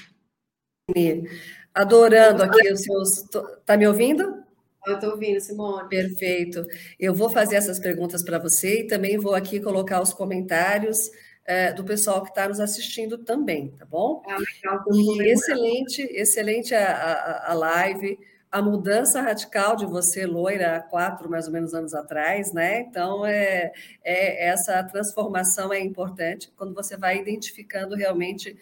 Adorando 1.75 2.43
aqui 2.43 2.73
os 2.73 2.83
seus. 2.83 3.23
Tá 3.65 3.77
me 3.77 3.87
ouvindo? 3.87 4.40
Eu 4.87 4.95
estou 4.95 5.11
ouvindo, 5.11 5.41
Simone. 5.41 5.89
Perfeito. 5.89 6.67
Eu 6.99 7.15
vou 7.15 7.29
fazer 7.31 7.57
essas 7.57 7.79
perguntas 7.79 8.23
para 8.23 8.39
você 8.39 8.81
e 8.81 8.87
também 8.87 9.19
vou 9.19 9.35
aqui 9.35 9.61
colocar 9.61 10.01
os 10.01 10.13
comentários 10.13 11.11
é, 11.45 11.73
do 11.73 11.85
pessoal 11.85 12.23
que 12.23 12.31
está 12.31 12.49
nos 12.49 12.61
assistindo 12.61 13.19
também, 13.19 13.71
tá 13.73 13.85
bom? 13.85 14.23
Ah, 14.27 14.37
legal. 14.39 14.85
E 14.93 15.31
excelente, 15.31 16.03
excelente 16.03 16.75
a, 16.75 16.93
a, 16.93 17.51
a 17.53 17.55
live 17.55 18.19
a 18.51 18.61
mudança 18.61 19.21
radical 19.21 19.77
de 19.77 19.87
você, 19.87 20.27
loira, 20.27 20.77
há 20.77 20.81
quatro 20.81 21.31
mais 21.31 21.47
ou 21.47 21.53
menos 21.53 21.73
anos 21.73 21.95
atrás, 21.95 22.53
né? 22.53 22.81
Então, 22.81 23.25
é, 23.25 23.71
é, 24.03 24.49
essa 24.49 24.83
transformação 24.83 25.73
é 25.73 25.79
importante 25.79 26.53
quando 26.57 26.75
você 26.75 26.97
vai 26.97 27.19
identificando 27.19 27.95
realmente 27.95 28.57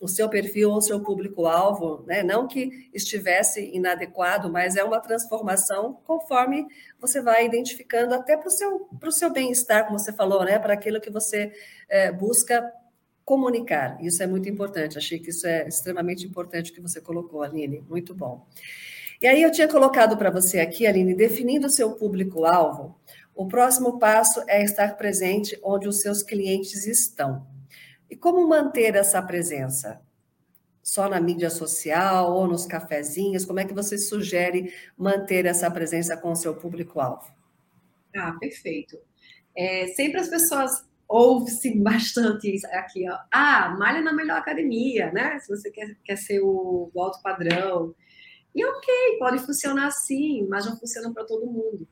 o 0.00 0.08
seu 0.08 0.28
perfil 0.28 0.70
ou 0.70 0.78
o 0.78 0.82
seu 0.82 1.00
público-alvo, 1.00 2.02
né? 2.06 2.22
não 2.22 2.48
que 2.48 2.88
estivesse 2.92 3.70
inadequado, 3.72 4.50
mas 4.50 4.74
é 4.74 4.82
uma 4.82 4.98
transformação 4.98 6.00
conforme 6.04 6.66
você 6.98 7.20
vai 7.20 7.44
identificando 7.44 8.14
até 8.14 8.36
para 8.36 8.48
o 8.48 8.50
seu, 8.50 8.88
seu 9.10 9.30
bem-estar, 9.30 9.84
como 9.86 9.98
você 9.98 10.12
falou, 10.12 10.42
né? 10.42 10.58
para 10.58 10.72
aquilo 10.72 11.00
que 11.00 11.10
você 11.10 11.52
é, 11.88 12.10
busca 12.10 12.72
comunicar. 13.24 14.02
Isso 14.02 14.22
é 14.22 14.26
muito 14.26 14.48
importante, 14.48 14.96
achei 14.96 15.18
que 15.18 15.28
isso 15.28 15.46
é 15.46 15.68
extremamente 15.68 16.26
importante 16.26 16.72
que 16.72 16.80
você 16.80 17.00
colocou, 17.00 17.42
Aline, 17.42 17.84
muito 17.88 18.14
bom. 18.14 18.46
E 19.20 19.26
aí 19.26 19.42
eu 19.42 19.52
tinha 19.52 19.68
colocado 19.68 20.16
para 20.16 20.30
você 20.30 20.60
aqui, 20.60 20.86
Aline, 20.86 21.14
definindo 21.14 21.66
o 21.66 21.70
seu 21.70 21.92
público-alvo, 21.92 22.98
o 23.34 23.46
próximo 23.46 23.98
passo 23.98 24.42
é 24.48 24.64
estar 24.64 24.96
presente 24.96 25.58
onde 25.62 25.86
os 25.86 26.00
seus 26.00 26.22
clientes 26.22 26.86
estão. 26.86 27.46
E 28.10 28.16
como 28.16 28.46
manter 28.48 28.96
essa 28.96 29.22
presença? 29.22 30.02
Só 30.82 31.08
na 31.08 31.20
mídia 31.20 31.48
social 31.48 32.32
ou 32.32 32.48
nos 32.48 32.66
cafezinhos? 32.66 33.44
Como 33.44 33.60
é 33.60 33.64
que 33.64 33.72
você 33.72 33.96
sugere 33.96 34.74
manter 34.98 35.46
essa 35.46 35.70
presença 35.70 36.16
com 36.16 36.32
o 36.32 36.36
seu 36.36 36.56
público-alvo? 36.56 37.30
Ah, 38.16 38.36
perfeito. 38.40 38.98
É, 39.56 39.86
sempre 39.88 40.20
as 40.20 40.28
pessoas 40.28 40.84
ouvem-se 41.06 41.76
bastante 41.78 42.60
aqui, 42.72 43.08
ó. 43.08 43.18
Ah, 43.30 43.76
malha 43.78 44.00
na 44.00 44.12
melhor 44.12 44.38
academia, 44.38 45.12
né? 45.12 45.38
Se 45.38 45.48
você 45.48 45.70
quer, 45.70 45.96
quer 46.04 46.16
ser 46.16 46.40
o, 46.40 46.90
o 46.92 47.02
alto 47.02 47.22
padrão. 47.22 47.94
E 48.54 48.64
ok, 48.64 49.18
pode 49.18 49.38
funcionar 49.40 49.86
assim, 49.86 50.46
mas 50.48 50.66
não 50.66 50.76
funciona 50.76 51.12
para 51.12 51.24
todo 51.24 51.46
mundo. 51.46 51.86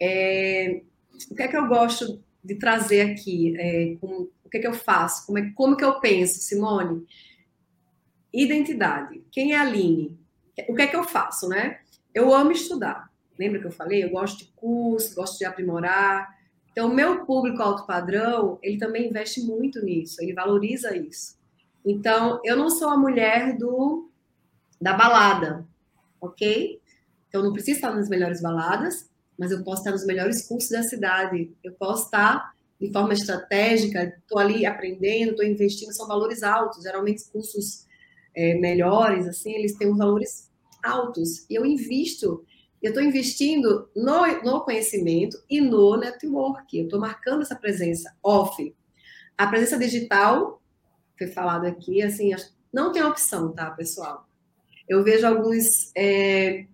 É, 0.00 0.82
o 1.30 1.34
que 1.34 1.42
é 1.42 1.48
que 1.48 1.56
eu 1.56 1.66
gosto 1.66 2.22
de 2.42 2.54
trazer 2.54 3.02
aqui? 3.10 3.54
É, 3.58 3.96
com, 4.00 4.28
o 4.48 4.50
que, 4.50 4.56
é 4.56 4.60
que 4.62 4.66
eu 4.66 4.72
faço? 4.72 5.26
Como, 5.26 5.38
é, 5.38 5.50
como 5.50 5.76
que 5.76 5.84
eu 5.84 6.00
penso, 6.00 6.40
Simone? 6.40 7.06
Identidade. 8.32 9.22
Quem 9.30 9.52
é 9.52 9.58
a 9.58 9.60
Aline? 9.60 10.18
O 10.66 10.74
que 10.74 10.82
é 10.82 10.86
que 10.86 10.96
eu 10.96 11.04
faço, 11.04 11.48
né? 11.48 11.80
Eu 12.14 12.34
amo 12.34 12.50
estudar. 12.50 13.10
Lembra 13.38 13.60
que 13.60 13.66
eu 13.66 13.70
falei? 13.70 14.02
Eu 14.02 14.10
gosto 14.10 14.38
de 14.38 14.46
curso, 14.56 15.14
gosto 15.14 15.38
de 15.38 15.44
aprimorar. 15.44 16.34
Então, 16.72 16.88
o 16.88 16.94
meu 16.94 17.26
público 17.26 17.62
alto 17.62 17.86
padrão, 17.86 18.58
ele 18.62 18.78
também 18.78 19.10
investe 19.10 19.42
muito 19.42 19.84
nisso, 19.84 20.16
ele 20.22 20.32
valoriza 20.32 20.96
isso. 20.96 21.36
Então, 21.84 22.40
eu 22.42 22.56
não 22.56 22.70
sou 22.70 22.88
a 22.88 22.96
mulher 22.96 23.56
do 23.56 24.10
da 24.80 24.94
balada, 24.94 25.66
ok? 26.20 26.80
Então, 27.28 27.42
não 27.42 27.52
preciso 27.52 27.76
estar 27.76 27.94
nas 27.94 28.08
melhores 28.08 28.40
baladas, 28.40 29.10
mas 29.38 29.50
eu 29.50 29.62
posso 29.62 29.82
estar 29.82 29.90
nos 29.90 30.06
melhores 30.06 30.48
cursos 30.48 30.70
da 30.70 30.82
cidade. 30.82 31.54
Eu 31.62 31.72
posso 31.74 32.06
estar 32.06 32.54
de 32.80 32.92
forma 32.92 33.12
estratégica, 33.12 34.14
estou 34.20 34.38
ali 34.38 34.64
aprendendo, 34.64 35.30
estou 35.30 35.44
investindo, 35.44 35.92
são 35.92 36.06
valores 36.06 36.42
altos. 36.42 36.82
Geralmente, 36.82 37.28
cursos 37.30 37.86
é, 38.34 38.54
melhores, 38.54 39.26
assim, 39.26 39.52
eles 39.52 39.76
têm 39.76 39.96
valores 39.96 40.50
altos. 40.82 41.44
E 41.50 41.54
eu 41.56 41.66
invisto, 41.66 42.44
eu 42.80 42.90
estou 42.90 43.02
investindo 43.02 43.88
no, 43.96 44.42
no 44.42 44.60
conhecimento 44.60 45.36
e 45.50 45.60
no 45.60 45.96
network. 45.96 46.76
Eu 46.76 46.84
estou 46.84 47.00
marcando 47.00 47.42
essa 47.42 47.56
presença 47.56 48.14
off. 48.22 48.74
A 49.36 49.46
presença 49.46 49.78
digital, 49.78 50.62
foi 51.16 51.26
falado 51.26 51.66
aqui, 51.66 52.00
assim, 52.00 52.30
não 52.72 52.92
tem 52.92 53.02
opção, 53.02 53.52
tá, 53.52 53.70
pessoal? 53.72 54.28
Eu 54.88 55.02
vejo 55.02 55.26
alguns 55.26 55.90
é, 55.96 56.66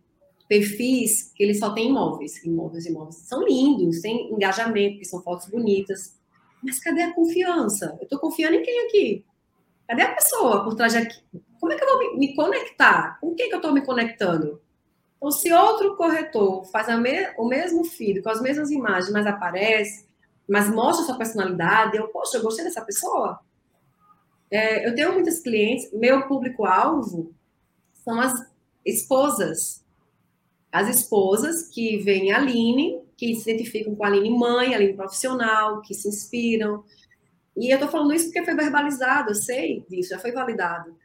perfis 0.48 1.32
que 1.34 1.42
eles 1.42 1.58
só 1.58 1.72
têm 1.72 1.88
imóveis, 1.88 2.42
imóveis, 2.44 2.86
imóveis. 2.86 3.16
São 3.16 3.42
lindos, 3.42 4.00
tem 4.00 4.32
engajamento, 4.32 4.98
que 4.98 5.04
são 5.04 5.22
fotos 5.22 5.48
bonitas. 5.48 6.18
Mas 6.62 6.78
cadê 6.80 7.02
a 7.02 7.14
confiança? 7.14 7.96
Eu 8.00 8.04
estou 8.04 8.18
confiando 8.18 8.56
em 8.56 8.62
quem 8.62 8.86
aqui? 8.86 9.24
Cadê 9.86 10.02
a 10.02 10.14
pessoa 10.14 10.64
por 10.64 10.74
trás 10.74 10.94
daqui? 10.94 11.20
Como 11.60 11.72
é 11.72 11.76
que 11.76 11.84
eu 11.84 11.88
vou 11.88 12.18
me 12.18 12.34
conectar? 12.34 13.18
Com 13.20 13.34
quem 13.34 13.48
que 13.48 13.54
eu 13.54 13.58
estou 13.58 13.72
me 13.72 13.84
conectando? 13.84 14.60
Então, 15.16 15.30
se 15.30 15.52
outro 15.52 15.96
corretor 15.96 16.64
faz 16.66 16.86
me, 16.98 17.32
o 17.38 17.46
mesmo 17.46 17.84
feed, 17.84 18.22
com 18.22 18.28
as 18.28 18.40
mesmas 18.40 18.70
imagens, 18.70 19.10
mas 19.10 19.26
aparece, 19.26 20.06
mas 20.48 20.68
mostra 20.68 21.06
sua 21.06 21.16
personalidade, 21.16 21.96
eu, 21.96 22.08
poxa, 22.08 22.36
eu 22.36 22.42
gostei 22.42 22.64
dessa 22.64 22.82
pessoa. 22.82 23.40
É, 24.50 24.86
eu 24.86 24.94
tenho 24.94 25.12
muitos 25.12 25.40
clientes, 25.40 25.90
meu 25.92 26.26
público-alvo 26.28 27.34
são 28.04 28.20
as 28.20 28.32
esposas. 28.84 29.83
As 30.74 30.88
esposas 30.88 31.68
que 31.68 31.98
veem 31.98 32.32
a 32.32 32.38
Aline, 32.38 33.00
que 33.16 33.32
se 33.36 33.48
identificam 33.48 33.94
com 33.94 34.02
a 34.02 34.08
Aline 34.08 34.28
mãe, 34.28 34.74
a 34.74 34.76
Aline 34.76 34.94
profissional, 34.94 35.80
que 35.82 35.94
se 35.94 36.08
inspiram. 36.08 36.82
E 37.56 37.70
eu 37.70 37.74
estou 37.74 37.88
falando 37.88 38.12
isso 38.12 38.24
porque 38.24 38.44
foi 38.44 38.56
verbalizado, 38.56 39.30
eu 39.30 39.36
sei 39.36 39.84
disso, 39.88 40.10
já 40.10 40.18
foi 40.18 40.32
validado. 40.32 40.96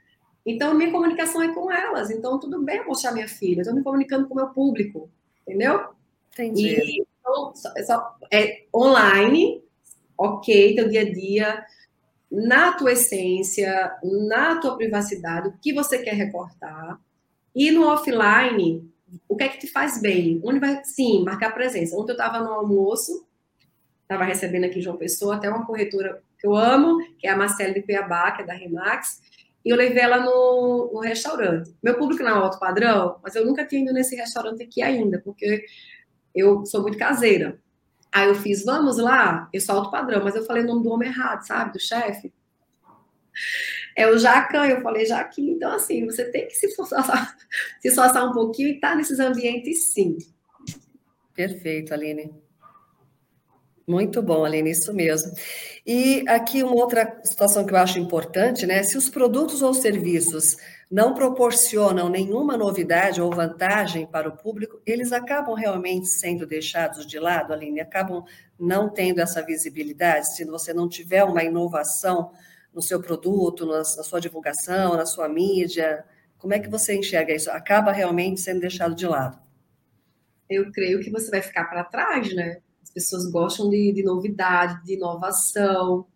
Então, 0.44 0.74
minha 0.74 0.92
comunicação 0.92 1.44
é 1.44 1.54
com 1.54 1.72
elas. 1.72 2.10
Então, 2.10 2.40
tudo 2.40 2.64
bem 2.64 2.78
eu 2.78 2.88
mostrar 2.88 3.12
minha 3.12 3.28
filha. 3.28 3.62
Estou 3.62 3.76
me 3.76 3.84
comunicando 3.84 4.28
com 4.28 4.34
o 4.34 4.38
meu 4.38 4.48
público, 4.48 5.08
entendeu? 5.44 5.90
Entendi. 6.34 6.70
E, 6.70 7.06
então, 7.20 7.54
é, 7.78 7.84
só, 7.84 8.18
é 8.34 8.64
online, 8.76 9.64
ok, 10.18 10.74
teu 10.74 10.90
dia 10.90 11.02
a 11.02 11.14
dia, 11.14 11.64
na 12.32 12.72
tua 12.72 12.94
essência, 12.94 13.96
na 14.28 14.60
tua 14.60 14.76
privacidade, 14.76 15.50
o 15.50 15.54
que 15.62 15.72
você 15.74 16.00
quer 16.00 16.16
recortar. 16.16 17.00
E 17.54 17.70
no 17.70 17.86
offline, 17.86 18.92
o 19.28 19.36
que 19.36 19.44
é 19.44 19.50
que 19.50 19.60
te 19.60 19.68
faz 19.68 20.02
bem? 20.02 20.42
Onde 20.44 20.60
vai, 20.60 20.84
sim, 20.84 21.24
marcar 21.24 21.54
presença. 21.54 21.96
Ontem 21.96 22.12
eu 22.12 22.18
estava 22.18 22.40
no 22.40 22.52
almoço, 22.52 23.28
estava 24.02 24.24
recebendo 24.24 24.66
aqui 24.66 24.82
João 24.82 24.98
Pessoa, 24.98 25.36
até 25.36 25.50
uma 25.50 25.66
corretora 25.66 26.22
que 26.38 26.48
eu 26.48 26.56
amo, 26.56 26.98
que 27.18 27.28
é 27.28 27.32
a 27.32 27.38
Marcela 27.38 27.74
de 27.74 27.82
Cuiabá, 27.82 28.32
que 28.32 28.42
é 28.42 28.46
da 28.46 28.54
Remax, 28.54 29.22
e 29.64 29.70
eu 29.70 29.76
levei 29.76 30.02
ela 30.02 30.20
no, 30.20 30.92
no 30.94 31.00
restaurante. 31.00 31.76
Meu 31.84 31.98
público 31.98 32.24
não 32.24 32.30
é 32.30 32.34
alto 32.34 32.60
padrão, 32.60 33.20
mas 33.22 33.36
eu 33.36 33.46
nunca 33.46 33.66
tinha 33.66 33.82
ido 33.82 33.94
nesse 33.94 34.16
restaurante 34.16 34.64
aqui 34.64 34.82
ainda, 34.82 35.22
porque 35.24 35.66
eu 36.34 36.66
sou 36.66 36.82
muito 36.82 36.98
caseira. 36.98 37.60
Aí 38.12 38.28
eu 38.28 38.36
fiz, 38.36 38.64
vamos 38.64 38.98
lá, 38.98 39.50
eu 39.54 39.62
sou 39.62 39.76
alto 39.76 39.92
padrão, 39.92 40.24
mas 40.24 40.36
eu 40.36 40.46
falei 40.46 40.64
o 40.64 40.68
nome 40.68 40.84
do 40.84 40.90
homem 40.90 41.10
errado, 41.10 41.46
sabe, 41.46 41.74
do 41.74 41.80
chefe. 41.80 42.34
É 44.00 44.08
o 44.08 44.18
Jacan, 44.18 44.66
eu 44.66 44.82
falei 44.82 45.06
Jaquim. 45.06 45.50
Então, 45.50 45.74
assim, 45.74 46.06
você 46.06 46.24
tem 46.24 46.48
que 46.48 46.56
se 46.56 46.68
esforçar, 46.68 47.04
se 47.82 47.90
esforçar 47.90 48.26
um 48.26 48.32
pouquinho 48.32 48.70
e 48.70 48.76
estar 48.76 48.92
tá 48.92 48.96
nesses 48.96 49.20
ambientes, 49.20 49.92
sim. 49.92 50.18
Perfeito, 51.36 51.94
Aline. 51.94 52.34
Muito 53.86 54.22
bom, 54.22 54.46
Aline, 54.46 54.72
isso 54.72 54.94
mesmo. 54.94 55.34
E 55.86 56.24
aqui 56.30 56.64
uma 56.64 56.76
outra 56.76 57.20
situação 57.26 57.66
que 57.66 57.74
eu 57.74 57.78
acho 57.78 58.00
importante, 58.00 58.66
né? 58.66 58.84
Se 58.84 58.98
os 58.98 59.10
produtos 59.10 59.62
ou 59.62 59.74
serviços 59.74 60.56
não 60.90 61.14
proporcionam 61.14 62.08
nenhuma 62.08 62.56
novidade 62.56 63.22
ou 63.22 63.30
vantagem 63.30 64.08
para 64.08 64.30
o 64.30 64.38
público, 64.38 64.82
eles 64.86 65.12
acabam 65.12 65.56
realmente 65.56 66.08
sendo 66.08 66.48
deixados 66.48 67.06
de 67.06 67.20
lado, 67.20 67.52
Aline, 67.52 67.82
acabam 67.82 68.24
não 68.58 68.88
tendo 68.88 69.20
essa 69.20 69.42
visibilidade. 69.44 70.38
Se 70.38 70.46
você 70.46 70.74
não 70.74 70.88
tiver 70.88 71.26
uma 71.26 71.44
inovação 71.44 72.32
no 72.74 72.82
seu 72.82 73.02
produto, 73.02 73.66
na, 73.66 73.78
na 73.78 73.84
sua 73.84 74.20
divulgação, 74.20 74.96
na 74.96 75.06
sua 75.06 75.28
mídia, 75.28 76.06
como 76.40 76.54
é 76.54 76.60
que 76.60 76.70
você 76.70 76.96
enxerga 76.96 77.36
isso? 77.36 77.52
Acaba 77.52 77.92
realmente 77.92 78.40
sendo 78.40 78.62
deixado 78.62 78.96
de 78.96 79.06
lado? 79.06 79.38
Eu 80.50 80.72
creio 80.72 81.02
que 81.02 81.12
você 81.12 81.30
vai 81.30 81.42
ficar 81.42 81.66
para 81.66 81.84
trás, 81.84 82.34
né? 82.34 82.62
As 82.82 82.90
pessoas 82.90 83.30
gostam 83.30 83.70
de, 83.70 83.92
de 83.92 84.02
novidade, 84.02 84.84
de 84.86 84.94
inovação. 84.94 86.08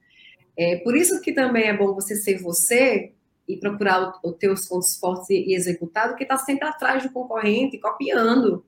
É 0.57 0.77
por 0.77 0.95
isso 0.95 1.21
que 1.21 1.33
também 1.33 1.65
é 1.65 1.77
bom 1.77 1.93
você 1.93 2.15
ser 2.15 2.41
você 2.41 3.11
e 3.47 3.57
procurar 3.57 4.13
os 4.23 4.37
teus 4.37 4.65
pontos 4.65 4.95
fortes 4.97 5.29
e, 5.29 5.53
executar, 5.53 6.09
do 6.09 6.15
que 6.15 6.23
está 6.23 6.37
sempre 6.37 6.67
atrás 6.67 7.03
do 7.03 7.11
concorrente, 7.11 7.77
copiando, 7.77 8.65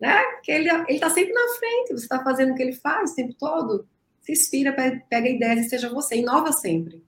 né? 0.00 0.22
Porque 0.32 0.50
ele 0.50 0.70
está 0.88 1.10
sempre 1.10 1.34
na 1.34 1.48
frente, 1.58 1.92
você 1.92 2.04
está 2.04 2.24
fazendo 2.24 2.52
o 2.52 2.54
que 2.54 2.62
ele 2.62 2.72
faz 2.72 3.12
o 3.12 3.14
tempo 3.14 3.34
todo. 3.34 3.86
Se 4.22 4.32
inspira, 4.32 4.72
pega 4.72 5.28
ideias 5.28 5.66
e 5.66 5.68
seja 5.68 5.90
você, 5.90 6.16
inova 6.16 6.50
sempre. 6.50 7.04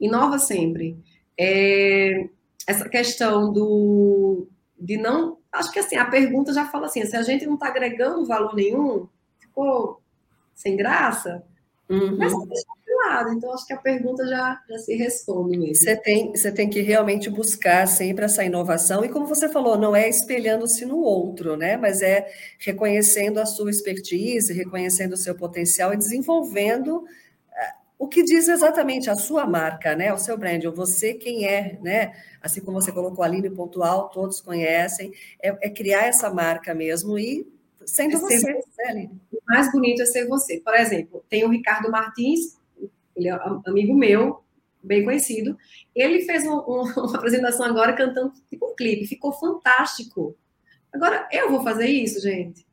Inova 0.00 0.38
sempre. 0.38 0.98
É, 1.38 2.26
essa 2.66 2.88
questão 2.88 3.52
do 3.52 4.48
de 4.78 4.96
não. 4.96 5.38
Acho 5.52 5.70
que 5.70 5.78
assim, 5.78 5.96
a 5.96 6.06
pergunta 6.06 6.52
já 6.52 6.66
fala 6.66 6.86
assim: 6.86 7.04
se 7.04 7.16
a 7.16 7.22
gente 7.22 7.44
não 7.46 7.54
está 7.54 7.68
agregando 7.68 8.26
valor 8.26 8.54
nenhum, 8.54 9.06
ficou 9.38 10.00
sem 10.54 10.76
graça, 10.76 11.42
uhum. 11.88 12.16
mas 12.16 12.32
de 12.32 12.94
lado. 13.08 13.32
Então, 13.32 13.52
acho 13.52 13.66
que 13.66 13.72
a 13.72 13.78
pergunta 13.78 14.26
já, 14.26 14.60
já 14.68 14.78
se 14.78 14.94
responde 14.94 15.58
mesmo. 15.58 15.74
Você 15.76 15.96
tem, 15.96 16.30
você 16.30 16.52
tem 16.52 16.68
que 16.68 16.80
realmente 16.80 17.30
buscar 17.30 17.86
sempre 17.86 18.24
essa 18.24 18.44
inovação, 18.44 19.04
e 19.04 19.08
como 19.08 19.26
você 19.26 19.48
falou, 19.48 19.78
não 19.78 19.94
é 19.94 20.08
espelhando-se 20.08 20.84
no 20.84 20.98
outro, 20.98 21.56
né? 21.56 21.76
Mas 21.76 22.02
é 22.02 22.26
reconhecendo 22.58 23.38
a 23.38 23.46
sua 23.46 23.70
expertise, 23.70 24.52
reconhecendo 24.52 25.12
o 25.12 25.16
seu 25.16 25.34
potencial 25.34 25.92
e 25.92 25.96
desenvolvendo 25.96 27.04
o 28.00 28.08
que 28.08 28.22
diz 28.22 28.48
exatamente 28.48 29.10
a 29.10 29.14
sua 29.14 29.46
marca, 29.46 29.94
né? 29.94 30.10
O 30.10 30.16
seu 30.16 30.38
brand, 30.38 30.64
ou 30.64 30.72
você 30.72 31.12
quem 31.12 31.44
é, 31.44 31.78
né? 31.82 32.14
Assim 32.40 32.62
como 32.62 32.80
você 32.80 32.90
colocou 32.90 33.22
Aline 33.22 33.50
Pontual, 33.50 34.08
todos 34.08 34.40
conhecem, 34.40 35.12
é, 35.38 35.48
é 35.60 35.68
criar 35.68 36.06
essa 36.06 36.32
marca 36.32 36.72
mesmo 36.72 37.18
e 37.18 37.46
sendo 37.84 38.16
é 38.16 38.18
você, 38.18 38.38
você, 38.38 38.54
né, 38.54 38.84
Aline? 38.88 39.20
O 39.30 39.38
mais 39.46 39.70
bonito 39.70 40.00
é 40.00 40.06
ser 40.06 40.26
você. 40.26 40.58
Por 40.60 40.74
exemplo, 40.76 41.22
tem 41.28 41.44
o 41.44 41.50
Ricardo 41.50 41.90
Martins, 41.90 42.56
ele 43.14 43.28
é 43.28 43.38
amigo 43.66 43.94
meu, 43.94 44.42
bem 44.82 45.04
conhecido. 45.04 45.54
Ele 45.94 46.22
fez 46.22 46.46
um, 46.46 46.54
um, 46.54 46.82
uma 47.04 47.16
apresentação 47.18 47.66
agora 47.66 47.92
cantando 47.92 48.32
tipo 48.48 48.66
um 48.66 48.74
clipe, 48.74 49.06
ficou 49.06 49.34
fantástico. 49.34 50.34
Agora, 50.90 51.28
eu 51.30 51.50
vou 51.50 51.62
fazer 51.62 51.86
isso, 51.86 52.18
gente? 52.18 52.64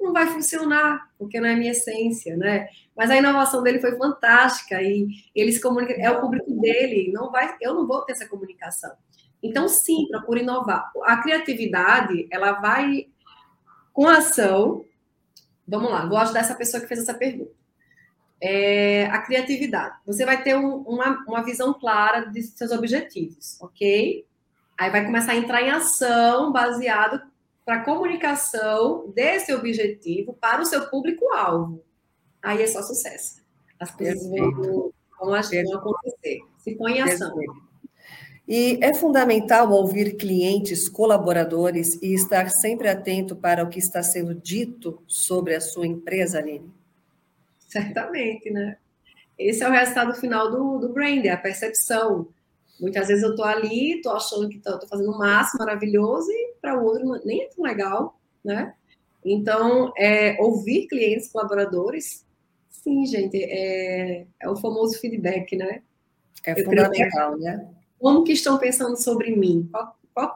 Não 0.00 0.12
vai 0.12 0.26
funcionar, 0.26 1.10
porque 1.18 1.40
não 1.40 1.48
é 1.48 1.56
minha 1.56 1.70
essência, 1.70 2.36
né? 2.36 2.68
Mas 2.96 3.10
a 3.10 3.16
inovação 3.16 3.62
dele 3.62 3.80
foi 3.80 3.96
fantástica 3.96 4.80
e 4.82 5.08
ele 5.34 5.52
se 5.52 5.60
comunica, 5.60 5.94
é 5.94 6.10
o 6.10 6.20
público 6.20 6.50
dele, 6.60 7.10
não 7.12 7.30
vai, 7.30 7.56
eu 7.60 7.74
não 7.74 7.86
vou 7.86 8.02
ter 8.02 8.12
essa 8.12 8.28
comunicação. 8.28 8.92
Então, 9.42 9.68
sim, 9.68 10.06
procura 10.10 10.40
inovar. 10.40 10.90
A 11.02 11.18
criatividade, 11.18 12.26
ela 12.30 12.52
vai 12.52 13.08
com 13.92 14.08
ação. 14.08 14.84
Vamos 15.66 15.90
lá, 15.90 16.06
gosto 16.06 16.32
dessa 16.32 16.54
pessoa 16.54 16.80
que 16.80 16.88
fez 16.88 17.00
essa 17.00 17.14
pergunta. 17.14 17.52
É, 18.40 19.06
a 19.06 19.22
criatividade. 19.22 19.96
Você 20.06 20.24
vai 20.24 20.42
ter 20.42 20.56
um, 20.56 20.76
uma, 20.82 21.24
uma 21.26 21.42
visão 21.42 21.74
clara 21.74 22.26
de 22.26 22.42
seus 22.42 22.72
objetivos, 22.72 23.58
ok? 23.60 24.26
Aí 24.78 24.90
vai 24.90 25.04
começar 25.04 25.32
a 25.32 25.36
entrar 25.36 25.62
em 25.62 25.70
ação 25.70 26.52
baseado 26.52 27.22
para 27.64 27.76
a 27.76 27.84
comunicação 27.84 29.10
desse 29.14 29.52
objetivo 29.54 30.34
para 30.34 30.62
o 30.62 30.66
seu 30.66 30.88
público-alvo. 30.88 31.82
Aí 32.42 32.62
é 32.62 32.66
só 32.66 32.82
sucesso. 32.82 33.42
As 33.80 33.90
coisas 33.90 34.28
vão, 34.28 34.50
vão, 34.52 34.92
vão 35.18 35.34
acontecer. 35.34 36.40
Se 36.58 36.76
põe 36.76 36.98
em 36.98 37.00
ação. 37.00 37.34
E 38.46 38.78
é 38.82 38.92
fundamental 38.92 39.70
ouvir 39.72 40.16
clientes, 40.16 40.88
colaboradores 40.88 42.00
e 42.02 42.12
estar 42.12 42.50
sempre 42.50 42.88
atento 42.88 43.34
para 43.34 43.64
o 43.64 43.70
que 43.70 43.78
está 43.78 44.02
sendo 44.02 44.34
dito 44.34 45.02
sobre 45.06 45.54
a 45.54 45.60
sua 45.60 45.86
empresa, 45.86 46.38
Aline? 46.38 46.70
Certamente, 47.66 48.50
né? 48.50 48.76
Esse 49.38 49.64
é 49.64 49.68
o 49.68 49.72
resultado 49.72 50.14
final 50.14 50.50
do, 50.50 50.78
do 50.78 50.92
brand, 50.92 51.24
é 51.24 51.30
a 51.30 51.38
percepção. 51.38 52.28
Muitas 52.78 53.08
vezes 53.08 53.24
eu 53.24 53.30
estou 53.30 53.46
ali, 53.46 53.96
estou 53.96 54.12
achando 54.12 54.48
que 54.48 54.58
estou 54.58 54.78
fazendo 54.88 55.10
o 55.10 55.18
máximo 55.18 55.64
maravilhoso 55.64 56.30
e 56.30 56.53
para 56.64 56.80
o 56.80 56.84
outro 56.86 57.20
nem 57.26 57.42
é 57.42 57.48
tão 57.48 57.62
legal, 57.62 58.18
né? 58.42 58.74
Então, 59.22 59.92
é, 59.98 60.40
ouvir 60.42 60.86
clientes, 60.86 61.30
colaboradores, 61.30 62.26
sim, 62.70 63.04
gente, 63.04 63.36
é, 63.42 64.26
é 64.40 64.48
o 64.48 64.56
famoso 64.56 64.98
feedback, 64.98 65.54
né? 65.56 65.82
É 66.42 66.64
fundamental, 66.64 67.36
né? 67.36 67.68
Como 67.98 68.24
que 68.24 68.32
estão 68.32 68.56
pensando 68.56 68.96
sobre 68.96 69.36
mim? 69.36 69.68
Qual, 69.70 69.98
qual, 70.14 70.34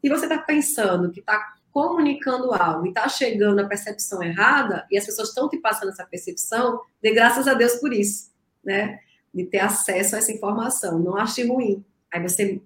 se 0.00 0.08
você 0.08 0.26
está 0.26 0.38
pensando 0.38 1.12
que 1.12 1.20
está 1.20 1.54
comunicando 1.70 2.52
algo 2.52 2.86
e 2.86 2.88
está 2.88 3.08
chegando 3.08 3.60
a 3.60 3.68
percepção 3.68 4.20
errada, 4.20 4.84
e 4.90 4.98
as 4.98 5.06
pessoas 5.06 5.28
estão 5.28 5.48
te 5.48 5.58
passando 5.58 5.90
essa 5.90 6.04
percepção, 6.04 6.80
dê 7.00 7.12
graças 7.12 7.46
a 7.46 7.54
Deus 7.54 7.76
por 7.76 7.92
isso, 7.92 8.32
né? 8.64 8.98
De 9.32 9.44
ter 9.44 9.60
acesso 9.60 10.16
a 10.16 10.18
essa 10.18 10.32
informação. 10.32 10.98
Não 10.98 11.16
ache 11.16 11.46
ruim. 11.46 11.84
Aí 12.12 12.20
você 12.20 12.60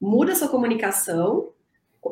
muda 0.00 0.32
a 0.32 0.34
sua 0.34 0.48
comunicação, 0.48 1.51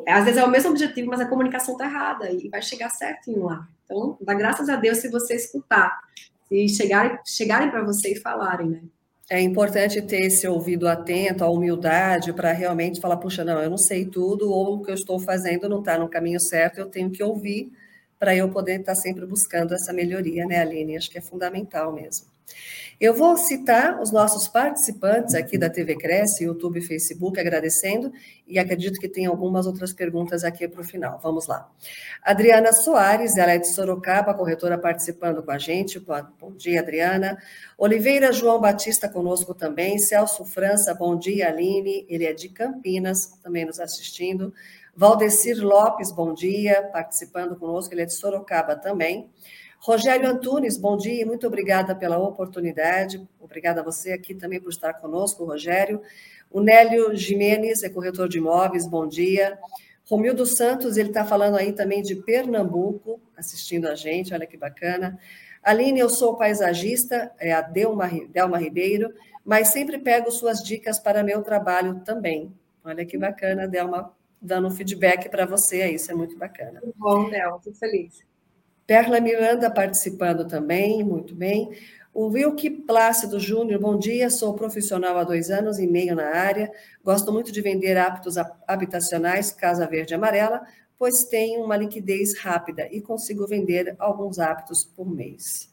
às 0.07 0.23
vezes 0.23 0.39
é 0.39 0.43
o 0.43 0.49
mesmo 0.49 0.71
objetivo, 0.71 1.09
mas 1.09 1.19
a 1.19 1.27
comunicação 1.27 1.73
está 1.73 1.85
errada 1.85 2.31
e 2.31 2.47
vai 2.49 2.61
chegar 2.61 2.89
certinho 2.89 3.45
lá. 3.45 3.67
Então, 3.85 4.17
dá 4.21 4.33
graças 4.33 4.69
a 4.69 4.75
Deus 4.75 4.99
se 4.99 5.09
você 5.09 5.35
escutar, 5.35 5.99
se 6.47 6.69
chegarem, 6.69 7.19
chegarem 7.25 7.69
para 7.69 7.83
você 7.83 8.13
e 8.13 8.19
falarem, 8.19 8.69
né? 8.69 8.81
É 9.29 9.39
importante 9.39 10.01
ter 10.01 10.23
esse 10.23 10.45
ouvido 10.45 10.89
atento, 10.89 11.43
a 11.43 11.49
humildade, 11.49 12.33
para 12.33 12.51
realmente 12.51 12.99
falar, 12.99 13.15
puxa, 13.15 13.45
não, 13.45 13.61
eu 13.61 13.69
não 13.69 13.77
sei 13.77 14.05
tudo, 14.05 14.51
ou 14.51 14.75
o 14.75 14.83
que 14.83 14.91
eu 14.91 14.95
estou 14.95 15.17
fazendo 15.19 15.69
não 15.69 15.79
está 15.79 15.97
no 15.97 16.09
caminho 16.09 16.39
certo, 16.39 16.79
eu 16.79 16.87
tenho 16.87 17.09
que 17.09 17.23
ouvir 17.23 17.71
para 18.19 18.35
eu 18.35 18.49
poder 18.49 18.81
estar 18.81 18.93
tá 18.93 18.95
sempre 18.95 19.25
buscando 19.25 19.73
essa 19.73 19.93
melhoria, 19.93 20.45
né, 20.45 20.59
Aline? 20.59 20.97
Acho 20.97 21.09
que 21.09 21.17
é 21.17 21.21
fundamental 21.21 21.93
mesmo. 21.93 22.30
Eu 23.01 23.15
vou 23.15 23.35
citar 23.35 23.99
os 23.99 24.11
nossos 24.11 24.47
participantes 24.47 25.33
aqui 25.33 25.57
da 25.57 25.71
TV 25.71 25.95
Cresce, 25.95 26.43
YouTube 26.43 26.77
e 26.77 26.83
Facebook, 26.83 27.39
agradecendo, 27.39 28.13
e 28.47 28.59
acredito 28.59 28.99
que 28.99 29.09
tem 29.09 29.25
algumas 29.25 29.65
outras 29.65 29.91
perguntas 29.91 30.43
aqui 30.43 30.67
para 30.67 30.81
o 30.81 30.83
final. 30.83 31.19
Vamos 31.23 31.47
lá. 31.47 31.67
Adriana 32.21 32.71
Soares, 32.71 33.37
ela 33.37 33.53
é 33.53 33.57
de 33.57 33.67
Sorocaba, 33.67 34.35
corretora 34.35 34.77
participando 34.77 35.41
com 35.41 35.49
a 35.49 35.57
gente. 35.57 35.99
Bom 35.99 36.51
dia, 36.55 36.79
Adriana. 36.79 37.39
Oliveira 37.75 38.31
João 38.31 38.61
Batista 38.61 39.09
conosco 39.09 39.55
também. 39.55 39.97
Celso 39.97 40.45
França, 40.45 40.93
bom 40.93 41.17
dia, 41.17 41.47
Aline. 41.47 42.05
Ele 42.07 42.25
é 42.25 42.33
de 42.33 42.49
Campinas, 42.49 43.35
também 43.41 43.65
nos 43.65 43.79
assistindo. 43.79 44.53
Valdecir 44.95 45.59
Lopes, 45.59 46.11
bom 46.11 46.35
dia, 46.35 46.83
participando 46.93 47.55
conosco, 47.55 47.93
ele 47.93 48.01
é 48.01 48.05
de 48.05 48.13
Sorocaba 48.13 48.75
também. 48.75 49.31
Rogério 49.83 50.29
Antunes, 50.29 50.77
bom 50.77 50.95
dia 50.95 51.23
e 51.23 51.25
muito 51.25 51.47
obrigada 51.47 51.95
pela 51.95 52.19
oportunidade. 52.19 53.27
Obrigada 53.39 53.81
a 53.81 53.83
você 53.83 54.11
aqui 54.11 54.35
também 54.35 54.61
por 54.61 54.69
estar 54.69 54.93
conosco, 54.93 55.43
Rogério. 55.43 55.99
O 56.51 56.61
Nélio 56.61 57.15
Jimenez 57.15 57.81
é 57.81 57.89
corretor 57.89 58.29
de 58.29 58.37
imóveis, 58.37 58.85
bom 58.85 59.07
dia. 59.07 59.57
Romildo 60.07 60.45
Santos, 60.45 60.97
ele 60.97 61.09
está 61.09 61.25
falando 61.25 61.57
aí 61.57 61.73
também 61.73 62.03
de 62.03 62.15
Pernambuco, 62.15 63.19
assistindo 63.35 63.87
a 63.87 63.95
gente, 63.95 64.35
olha 64.35 64.45
que 64.45 64.55
bacana. 64.55 65.17
Aline, 65.63 65.99
eu 65.99 66.09
sou 66.09 66.37
paisagista, 66.37 67.31
é 67.39 67.51
a 67.51 67.61
Delma, 67.61 68.07
Delma 68.29 68.59
Ribeiro, 68.59 69.11
mas 69.43 69.69
sempre 69.69 69.97
pego 69.97 70.29
suas 70.29 70.59
dicas 70.59 70.99
para 70.99 71.23
meu 71.23 71.41
trabalho 71.41 72.01
também. 72.01 72.53
Olha 72.83 73.03
que 73.03 73.17
bacana, 73.17 73.67
Delma, 73.67 74.15
dando 74.39 74.67
um 74.67 74.71
feedback 74.71 75.27
para 75.27 75.47
você, 75.47 75.89
isso 75.89 76.11
é 76.11 76.13
muito 76.13 76.37
bacana. 76.37 76.79
Muito 76.83 76.99
bom, 76.99 77.31
Delma, 77.31 77.59
fico 77.59 77.75
feliz. 77.75 78.29
Perla 78.91 79.21
Miranda 79.21 79.71
participando 79.71 80.45
também, 80.45 81.01
muito 81.01 81.33
bem. 81.33 81.71
O 82.13 82.25
Wilke 82.25 82.69
Plácido 82.69 83.39
Júnior, 83.39 83.79
bom 83.79 83.97
dia, 83.97 84.29
sou 84.29 84.53
profissional 84.53 85.17
há 85.17 85.23
dois 85.23 85.49
anos 85.49 85.79
e 85.79 85.87
meio 85.87 86.13
na 86.13 86.25
área, 86.25 86.69
gosto 87.01 87.31
muito 87.31 87.53
de 87.53 87.61
vender 87.61 87.95
hábitos 87.95 88.35
habitacionais, 88.67 89.49
Casa 89.49 89.87
Verde 89.87 90.13
e 90.13 90.15
Amarela, 90.15 90.67
pois 90.99 91.23
tenho 91.23 91.63
uma 91.63 91.77
liquidez 91.77 92.37
rápida 92.37 92.85
e 92.91 92.99
consigo 92.99 93.47
vender 93.47 93.95
alguns 93.97 94.39
hábitos 94.39 94.83
por 94.83 95.09
mês. 95.09 95.71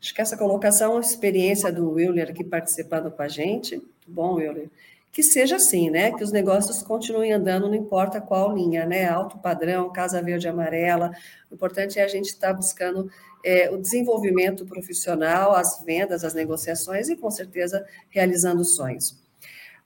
Acho 0.00 0.14
que 0.14 0.20
essa 0.22 0.36
colocação 0.36 0.92
é 0.92 0.94
uma 0.94 1.00
experiência 1.00 1.72
do 1.72 1.90
Willer 1.90 2.30
aqui 2.30 2.44
participando 2.44 3.10
com 3.10 3.20
a 3.20 3.26
gente. 3.26 3.78
Muito 3.78 4.06
bom, 4.06 4.34
Willer 4.34 4.70
que 5.12 5.22
seja 5.22 5.56
assim, 5.56 5.90
né? 5.90 6.12
Que 6.12 6.22
os 6.22 6.30
negócios 6.30 6.82
continuem 6.82 7.32
andando, 7.32 7.68
não 7.68 7.74
importa 7.74 8.20
qual 8.20 8.54
linha, 8.54 8.86
né? 8.86 9.08
Alto 9.08 9.38
padrão, 9.38 9.92
casa 9.92 10.22
verde 10.22 10.48
amarela. 10.48 11.10
O 11.50 11.54
importante 11.54 11.98
é 11.98 12.04
a 12.04 12.08
gente 12.08 12.26
estar 12.26 12.48
tá 12.48 12.54
buscando 12.54 13.10
é, 13.44 13.70
o 13.70 13.78
desenvolvimento 13.78 14.64
profissional, 14.64 15.52
as 15.52 15.82
vendas, 15.84 16.24
as 16.24 16.34
negociações 16.34 17.08
e, 17.08 17.16
com 17.16 17.30
certeza, 17.30 17.84
realizando 18.08 18.64
sonhos. 18.64 19.18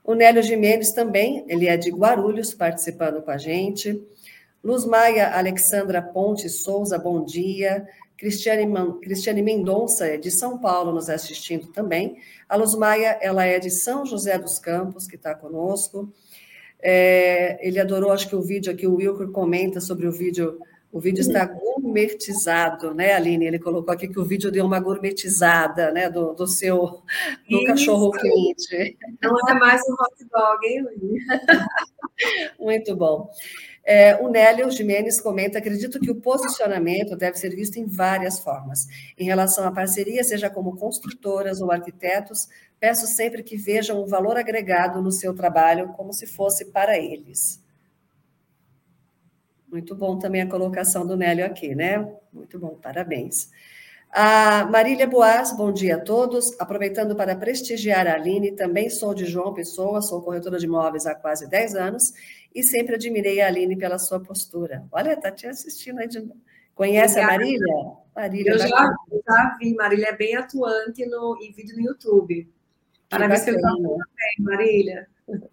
O 0.03 0.13
Nélio 0.13 0.43
Jimenez 0.43 0.91
também, 0.91 1.43
ele 1.47 1.67
é 1.67 1.75
de 1.75 1.89
Guarulhos, 1.89 2.53
participando 2.53 3.23
com 3.23 3.31
a 3.31 3.37
gente. 3.37 3.99
Luz 4.63 4.85
Maia 4.85 5.35
Alexandra 5.35 6.01
Ponte 6.01 6.47
Souza, 6.49 6.97
bom 6.99 7.23
dia. 7.23 7.87
Cristiane, 8.17 8.65
Cristiane 9.01 9.41
Mendonça 9.41 10.07
é 10.07 10.17
de 10.17 10.31
São 10.31 10.57
Paulo, 10.57 10.93
nos 10.93 11.09
assistindo 11.09 11.67
também. 11.67 12.17
A 12.47 12.55
Luz 12.55 12.75
Maia, 12.75 13.17
ela 13.21 13.45
é 13.45 13.59
de 13.59 13.69
São 13.69 14.05
José 14.05 14.37
dos 14.37 14.57
Campos, 14.57 15.07
que 15.07 15.15
está 15.15 15.35
conosco. 15.35 16.11
É, 16.79 17.57
ele 17.67 17.79
adorou, 17.79 18.11
acho 18.11 18.29
que 18.29 18.35
o 18.35 18.41
vídeo 18.41 18.71
aqui, 18.71 18.87
o 18.87 18.95
Wilker 18.95 19.29
comenta 19.29 19.81
sobre 19.81 20.07
o 20.07 20.11
vídeo. 20.11 20.59
O 20.91 20.99
vídeo 20.99 21.19
está 21.19 21.45
gourmetizado, 21.45 22.93
né, 22.93 23.13
Aline? 23.13 23.45
Ele 23.45 23.59
colocou 23.59 23.93
aqui 23.93 24.07
que 24.07 24.19
o 24.19 24.23
vídeo 24.23 24.49
deu 24.49 24.65
uma 24.65 24.79
gourmetizada, 24.79 25.91
né, 25.91 26.09
do, 26.09 26.33
do 26.33 26.47
seu 26.47 27.01
do 27.49 27.65
cachorro 27.65 28.11
quente. 28.11 28.97
Não 29.21 29.37
é 29.49 29.53
mais 29.55 29.81
um 29.89 29.93
hot 29.93 30.25
dog, 30.31 30.65
hein, 30.65 30.85
Muito 32.57 32.95
bom. 32.95 33.29
É, 33.85 34.15
o 34.15 34.29
Nélio 34.29 34.71
Jimenez 34.71 35.21
comenta: 35.21 35.59
acredito 35.59 35.99
que 35.99 36.09
o 36.09 36.19
posicionamento 36.19 37.15
deve 37.15 37.37
ser 37.37 37.55
visto 37.55 37.77
em 37.77 37.85
várias 37.85 38.39
formas. 38.39 38.87
Em 39.15 39.25
relação 39.25 39.63
à 39.65 39.71
parceria, 39.71 40.23
seja 40.23 40.49
como 40.49 40.75
construtoras 40.75 41.61
ou 41.61 41.71
arquitetos, 41.71 42.49
peço 42.79 43.05
sempre 43.05 43.43
que 43.43 43.55
vejam 43.55 44.01
o 44.01 44.07
valor 44.07 44.37
agregado 44.37 45.01
no 45.01 45.11
seu 45.11 45.35
trabalho 45.35 45.89
como 45.89 46.11
se 46.11 46.25
fosse 46.25 46.65
para 46.65 46.97
eles. 46.97 47.63
Muito 49.67 49.95
bom 49.95 50.17
também 50.17 50.41
a 50.41 50.49
colocação 50.49 51.05
do 51.05 51.15
Nélio 51.15 51.45
aqui, 51.45 51.75
né? 51.75 52.11
Muito 52.33 52.57
bom, 52.57 52.75
parabéns. 52.81 53.51
A 54.17 54.63
Marília 54.71 55.05
Boas, 55.05 55.51
bom 55.57 55.73
dia 55.73 55.97
a 55.97 55.99
todos. 55.99 56.57
Aproveitando 56.57 57.17
para 57.17 57.35
prestigiar 57.35 58.07
a 58.07 58.13
Aline, 58.13 58.53
também 58.53 58.89
sou 58.89 59.13
de 59.13 59.25
João 59.25 59.53
Pessoa, 59.53 60.01
sou 60.01 60.21
corretora 60.21 60.57
de 60.57 60.65
imóveis 60.65 61.05
há 61.05 61.13
quase 61.13 61.49
10 61.49 61.75
anos 61.75 62.13
e 62.55 62.63
sempre 62.63 62.95
admirei 62.95 63.41
a 63.41 63.47
Aline 63.47 63.75
pela 63.75 63.99
sua 63.99 64.21
postura. 64.21 64.87
Olha, 64.89 65.11
está 65.11 65.29
te 65.31 65.47
assistindo 65.47 65.99
aí 65.99 66.07
de... 66.07 66.25
Conhece 66.73 67.19
Obrigada. 67.19 67.33
a 67.33 67.37
Marília? 67.37 67.75
Marília 68.15 68.51
Eu 68.53 68.59
já, 68.59 68.67
já, 69.27 69.57
vi, 69.59 69.75
Marília 69.75 70.07
é 70.07 70.15
bem 70.15 70.37
atuante 70.37 71.05
no, 71.07 71.37
em 71.41 71.51
vídeo 71.51 71.75
no 71.75 71.81
YouTube. 71.81 72.49
Parabéns 73.09 73.43
pelo 73.43 73.59
também, 73.59 73.97
Marília. 74.39 75.07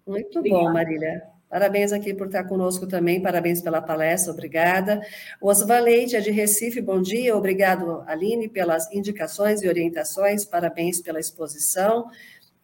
Muito 0.07 0.39
Obrigada. 0.39 0.63
bom, 0.63 0.71
Marília. 0.71 1.32
Parabéns 1.53 1.93
aqui 1.93 2.15
por 2.15 2.25
estar 2.25 2.45
conosco 2.45 2.87
também, 2.87 3.21
parabéns 3.21 3.61
pela 3.61 3.79
palestra, 3.79 4.33
obrigada. 4.33 4.99
O 5.39 5.49
Osvalente 5.49 6.15
é 6.15 6.19
de 6.19 6.31
Recife, 6.31 6.81
bom 6.81 6.99
dia, 6.99 7.37
obrigado, 7.37 8.03
Aline, 8.07 8.49
pelas 8.49 8.91
indicações 8.91 9.61
e 9.61 9.67
orientações, 9.67 10.45
parabéns 10.45 10.99
pela 10.99 11.19
exposição. 11.19 12.09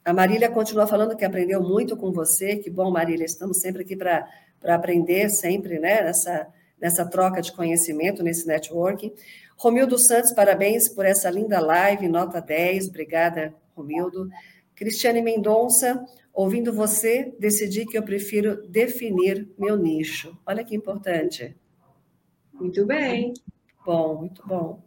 A 0.03 0.11
Marília 0.11 0.49
continua 0.49 0.87
falando 0.87 1.15
que 1.15 1.23
aprendeu 1.23 1.61
muito 1.61 1.95
com 1.95 2.11
você, 2.11 2.55
que 2.55 2.67
bom, 2.67 2.89
Marília, 2.89 3.25
estamos 3.25 3.61
sempre 3.61 3.83
aqui 3.83 3.95
para 3.95 4.27
aprender, 4.63 5.29
sempre, 5.29 5.77
né, 5.77 6.01
nessa, 6.01 6.47
nessa 6.81 7.05
troca 7.05 7.43
de 7.43 7.51
conhecimento, 7.51 8.23
nesse 8.23 8.47
networking. 8.47 9.13
Romildo 9.55 9.99
Santos, 9.99 10.31
parabéns 10.31 10.89
por 10.89 11.05
essa 11.05 11.29
linda 11.29 11.59
live, 11.59 12.07
nota 12.07 12.41
10, 12.41 12.87
obrigada, 12.87 13.53
Romildo. 13.75 14.27
Cristiane 14.73 15.21
Mendonça, 15.21 16.03
ouvindo 16.41 16.71
você, 16.71 17.35
decidi 17.37 17.85
que 17.85 17.97
eu 17.97 18.01
prefiro 18.01 18.65
definir 18.69 19.49
meu 19.57 19.75
nicho. 19.75 20.39
Olha 20.45 20.63
que 20.63 20.73
importante. 20.73 21.53
Muito 22.53 22.85
bem. 22.85 23.33
Bom, 23.85 24.19
muito 24.19 24.47
bom. 24.47 24.81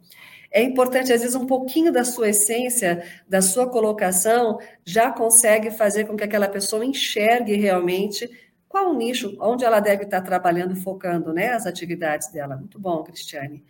É 0.49 0.63
importante, 0.63 1.13
às 1.13 1.21
vezes, 1.21 1.35
um 1.35 1.45
pouquinho 1.45 1.91
da 1.91 2.03
sua 2.03 2.29
essência, 2.29 3.03
da 3.29 3.39
sua 3.39 3.69
colocação, 3.69 4.57
já 4.83 5.11
consegue 5.11 5.69
fazer 5.69 6.05
com 6.05 6.17
que 6.17 6.23
aquela 6.23 6.49
pessoa 6.49 6.83
enxergue 6.83 7.55
realmente 7.55 8.27
qual 8.67 8.89
o 8.89 8.97
nicho, 8.97 9.37
onde 9.39 9.63
ela 9.63 9.79
deve 9.79 10.05
estar 10.05 10.21
trabalhando, 10.21 10.75
focando 10.75 11.31
né, 11.31 11.49
as 11.49 11.67
atividades 11.67 12.31
dela. 12.31 12.55
Muito 12.57 12.79
bom, 12.79 13.03
Cristiane. 13.03 13.63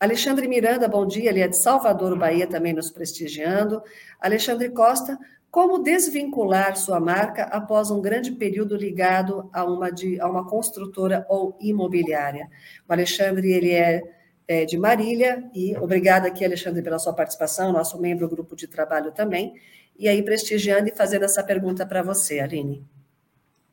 Alexandre 0.00 0.48
Miranda, 0.48 0.88
bom 0.88 1.04
dia, 1.06 1.28
ele 1.28 1.40
é 1.40 1.48
de 1.48 1.56
Salvador, 1.56 2.16
Bahia, 2.16 2.46
também 2.46 2.72
nos 2.72 2.88
prestigiando. 2.88 3.82
Alexandre 4.20 4.70
Costa, 4.70 5.18
como 5.50 5.82
desvincular 5.82 6.76
sua 6.76 7.00
marca 7.00 7.44
após 7.44 7.90
um 7.90 8.00
grande 8.00 8.32
período 8.32 8.76
ligado 8.76 9.48
a 9.52 9.64
uma, 9.64 9.90
de, 9.90 10.20
a 10.20 10.28
uma 10.28 10.46
construtora 10.46 11.24
ou 11.28 11.56
imobiliária? 11.60 12.48
O 12.86 12.92
Alexandre, 12.92 13.50
ele 13.50 13.72
é, 13.72 14.02
é 14.46 14.64
de 14.66 14.76
Marília, 14.76 15.50
e 15.54 15.74
obrigada 15.76 16.28
aqui, 16.28 16.44
Alexandre, 16.44 16.82
pela 16.82 16.98
sua 16.98 17.14
participação, 17.14 17.72
nosso 17.72 17.98
membro 18.00 18.28
do 18.28 18.34
grupo 18.34 18.54
de 18.54 18.68
trabalho 18.68 19.10
também, 19.12 19.54
e 19.98 20.06
aí 20.06 20.22
prestigiando 20.22 20.88
e 20.88 20.94
fazendo 20.94 21.24
essa 21.24 21.42
pergunta 21.42 21.86
para 21.86 22.02
você, 22.02 22.40
Aline. 22.40 22.84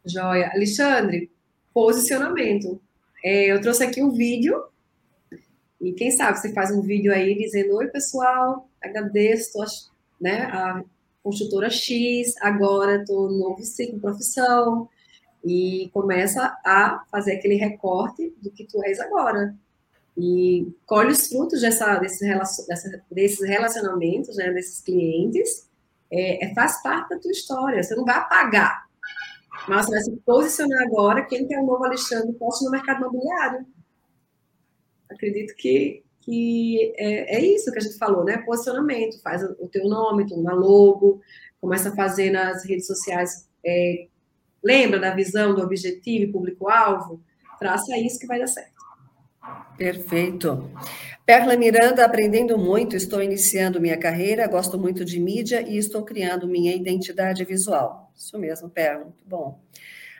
Joia. 0.05 0.51
Alexandre, 0.53 1.30
posicionamento. 1.73 2.82
É, 3.23 3.51
eu 3.51 3.59
trouxe 3.59 3.84
aqui 3.84 4.01
um 4.01 4.11
vídeo, 4.11 4.63
e 5.82 5.91
quem 5.91 6.09
sabe 6.09 6.39
você 6.39 6.53
faz 6.53 6.71
um 6.71 6.82
vídeo 6.82 7.11
aí 7.11 7.36
dizendo, 7.36 7.76
oi 7.76 7.88
pessoal, 7.88 8.69
agradeço 8.82 9.59
né, 10.19 10.43
a 10.43 10.82
construtora 11.26 11.71
X, 11.71 12.36
agora 12.39 13.01
estou 13.01 13.28
no 13.28 13.39
novo 13.39 13.63
ciclo 13.63 13.99
profissão, 13.99 14.88
e 15.43 15.89
começa 15.91 16.55
a 16.63 17.03
fazer 17.09 17.34
aquele 17.34 17.55
recorte 17.55 18.32
do 18.41 18.51
que 18.51 18.63
tu 18.63 18.84
és 18.84 18.99
agora. 18.99 19.55
E 20.15 20.71
colhe 20.86 21.11
os 21.11 21.28
frutos 21.28 21.61
dessa, 21.61 21.97
desses, 21.97 22.19
dessa, 22.67 23.03
desses 23.09 23.47
relacionamentos, 23.47 24.38
né, 24.38 24.51
desses 24.53 24.82
clientes, 24.82 25.67
é, 26.11 26.45
é, 26.45 26.53
faz 26.53 26.82
parte 26.84 27.09
da 27.09 27.19
tua 27.19 27.32
história, 27.32 27.82
você 27.82 27.95
não 27.95 28.05
vai 28.05 28.17
apagar, 28.17 28.86
mas 29.67 29.88
você 29.88 29.91
vai 29.91 30.01
se 30.01 30.11
posicionar 30.23 30.84
agora, 30.84 31.26
quem 31.26 31.47
quer 31.47 31.59
o 31.59 31.65
novo 31.65 31.84
Alexandre 31.84 32.32
poste 32.34 32.63
no 32.63 32.71
mercado 32.71 32.99
imobiliário. 32.99 33.65
Acredito 35.09 35.55
que 35.55 36.04
que 36.26 36.91
é, 36.97 37.38
é, 37.38 37.45
isso 37.45 37.71
que 37.71 37.78
a 37.78 37.82
gente 37.82 37.99
falou, 37.99 38.26
né? 38.26 38.39
Posicionamento, 38.39 39.21
faz 39.21 39.43
o 39.43 39.67
teu 39.67 39.88
nome, 39.88 40.26
uma 40.32 40.53
logo, 40.53 41.21
começa 41.61 41.89
a 41.89 41.95
fazer 41.95 42.32
nas 42.32 42.65
redes 42.65 42.88
sociais, 42.88 43.47
é, 43.63 44.07
lembra 44.63 44.99
da 44.99 45.13
visão, 45.13 45.53
do 45.53 45.61
objetivo 45.61 46.32
público-alvo? 46.32 47.21
Traça 47.59 47.95
isso 47.99 48.19
que 48.19 48.26
vai 48.26 48.39
dar 48.39 48.47
certo. 48.47 48.73
Perfeito. 49.78 50.71
Perla 51.23 51.55
Miranda, 51.55 52.03
aprendendo 52.03 52.57
muito, 52.57 52.95
estou 52.95 53.21
iniciando 53.21 53.80
minha 53.80 53.97
carreira, 53.97 54.47
gosto 54.47 54.80
muito 54.80 55.05
de 55.05 55.19
mídia 55.19 55.61
e 55.61 55.78
estou 55.78 56.03
criando 56.03 56.47
minha 56.47 56.76
identidade 56.76 57.45
visual. 57.45 58.11
Isso 58.15 58.38
mesmo, 58.39 58.69
Perla, 58.69 59.05
muito 59.05 59.23
bom. 59.26 59.59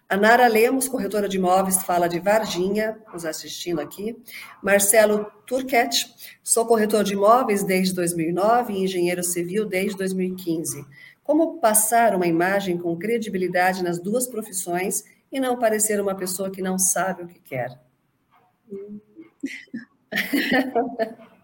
A 0.08 0.16
Nara 0.16 0.48
Lemos, 0.48 0.88
corretora 0.88 1.28
de 1.28 1.38
imóveis, 1.38 1.82
fala 1.82 2.08
de 2.08 2.20
Varginha, 2.20 2.98
nos 3.12 3.26
assistindo 3.26 3.82
aqui. 3.82 4.16
Marcelo 4.62 5.26
Turquete, 5.48 6.06
sou 6.44 6.66
corretor 6.66 7.04
de 7.04 7.14
imóveis 7.14 7.64
desde 7.64 7.96
2009 7.96 8.74
e 8.74 8.84
engenheiro 8.84 9.24
civil 9.24 9.66
desde 9.66 9.98
2015. 9.98 10.86
Como 11.24 11.60
passar 11.60 12.16
uma 12.16 12.28
imagem 12.28 12.78
com 12.78 12.96
credibilidade 12.96 13.84
nas 13.84 14.00
duas 14.00 14.28
profissões 14.28 15.04
e 15.32 15.40
não 15.40 15.58
parecer 15.58 16.00
uma 16.00 16.16
pessoa 16.16 16.52
que 16.52 16.62
não 16.62 16.78
sabe 16.78 17.24
o 17.24 17.28
que 17.28 17.40
quer? 17.40 17.80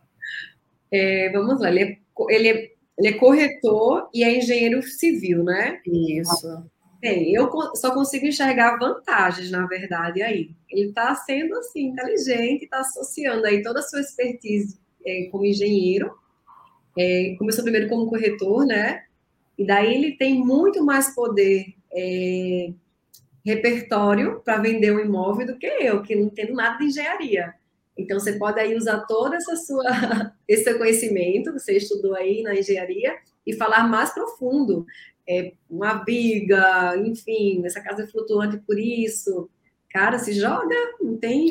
É, 0.93 1.31
vamos 1.31 1.61
lá, 1.61 1.69
ele 1.69 1.83
é, 1.83 1.97
ele, 2.29 2.49
é, 2.49 2.71
ele 2.97 3.07
é 3.07 3.13
corretor 3.13 4.09
e 4.13 4.25
é 4.25 4.37
engenheiro 4.37 4.83
civil, 4.83 5.41
né? 5.41 5.79
Isso. 5.85 6.69
Bem, 7.01 7.33
eu 7.33 7.49
só 7.73 7.91
consigo 7.91 8.27
enxergar 8.27 8.77
vantagens, 8.77 9.49
na 9.49 9.65
verdade, 9.65 10.21
aí. 10.21 10.51
Ele 10.69 10.89
está 10.89 11.15
sendo, 11.15 11.55
assim, 11.55 11.87
inteligente, 11.87 12.65
está 12.65 12.81
associando 12.81 13.43
aí 13.47 13.63
toda 13.63 13.79
a 13.79 13.83
sua 13.83 14.01
expertise 14.01 14.79
é, 15.03 15.27
como 15.31 15.43
engenheiro, 15.43 16.11
é, 16.95 17.35
começou 17.39 17.63
primeiro 17.63 17.89
como 17.89 18.07
corretor, 18.07 18.67
né? 18.67 19.05
E 19.57 19.65
daí 19.65 19.95
ele 19.95 20.15
tem 20.15 20.35
muito 20.45 20.85
mais 20.85 21.15
poder, 21.15 21.73
é, 21.91 22.71
repertório 23.43 24.39
para 24.45 24.59
vender 24.59 24.91
um 24.91 24.99
imóvel 24.99 25.47
do 25.47 25.57
que 25.57 25.65
eu, 25.65 26.03
que 26.03 26.15
não 26.15 26.25
entendo 26.27 26.53
nada 26.53 26.77
de 26.77 26.85
engenharia. 26.85 27.55
Então, 27.97 28.19
você 28.19 28.33
pode 28.33 28.59
aí 28.59 28.75
usar 28.75 29.01
todo 29.07 29.33
essa 29.33 29.55
sua, 29.55 29.83
esse 30.47 30.65
seu 30.65 30.77
conhecimento, 30.77 31.51
que 31.51 31.59
você 31.59 31.77
estudou 31.77 32.13
aí 32.13 32.43
na 32.43 32.55
engenharia, 32.55 33.17
e 33.45 33.53
falar 33.53 33.87
mais 33.87 34.13
profundo 34.13 34.85
é, 35.31 35.53
uma 35.69 36.03
viga, 36.03 36.97
enfim, 36.97 37.65
essa 37.65 37.81
casa 37.81 38.03
é 38.03 38.07
flutuante 38.07 38.57
por 38.57 38.77
isso. 38.77 39.49
Cara, 39.89 40.19
se 40.19 40.33
joga, 40.33 40.75
não 41.01 41.17
tem 41.17 41.49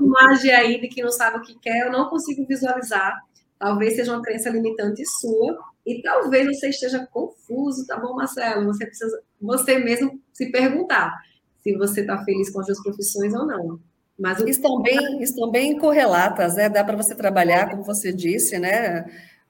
imagem 0.00 0.50
aí 0.50 0.80
de 0.80 0.88
que 0.88 1.02
não 1.02 1.10
sabe 1.10 1.38
o 1.38 1.42
que 1.42 1.58
quer, 1.60 1.86
eu 1.86 1.92
não 1.92 2.08
consigo 2.08 2.44
visualizar. 2.46 3.16
Talvez 3.58 3.94
seja 3.94 4.12
uma 4.12 4.22
crença 4.22 4.50
limitante 4.50 5.02
sua, 5.20 5.58
e 5.86 6.02
talvez 6.02 6.46
você 6.46 6.68
esteja 6.68 7.06
confuso, 7.06 7.86
tá 7.86 7.96
bom, 7.98 8.14
Marcelo? 8.14 8.66
Você 8.66 8.84
precisa, 8.84 9.22
você 9.40 9.78
mesmo 9.78 10.20
se 10.32 10.50
perguntar 10.50 11.14
se 11.62 11.76
você 11.76 12.00
está 12.00 12.22
feliz 12.24 12.50
com 12.50 12.60
as 12.60 12.66
suas 12.66 12.82
profissões 12.82 13.32
ou 13.32 13.46
não. 13.46 13.80
Mas 14.18 14.40
o... 14.40 14.48
estão 14.48 14.82
bem, 14.82 15.22
estão 15.22 15.50
bem 15.50 15.78
correlatas, 15.78 16.56
né? 16.56 16.68
Dá 16.68 16.82
para 16.82 16.96
você 16.96 17.14
trabalhar, 17.14 17.70
como 17.70 17.84
você 17.84 18.12
disse, 18.12 18.58
né? 18.58 19.04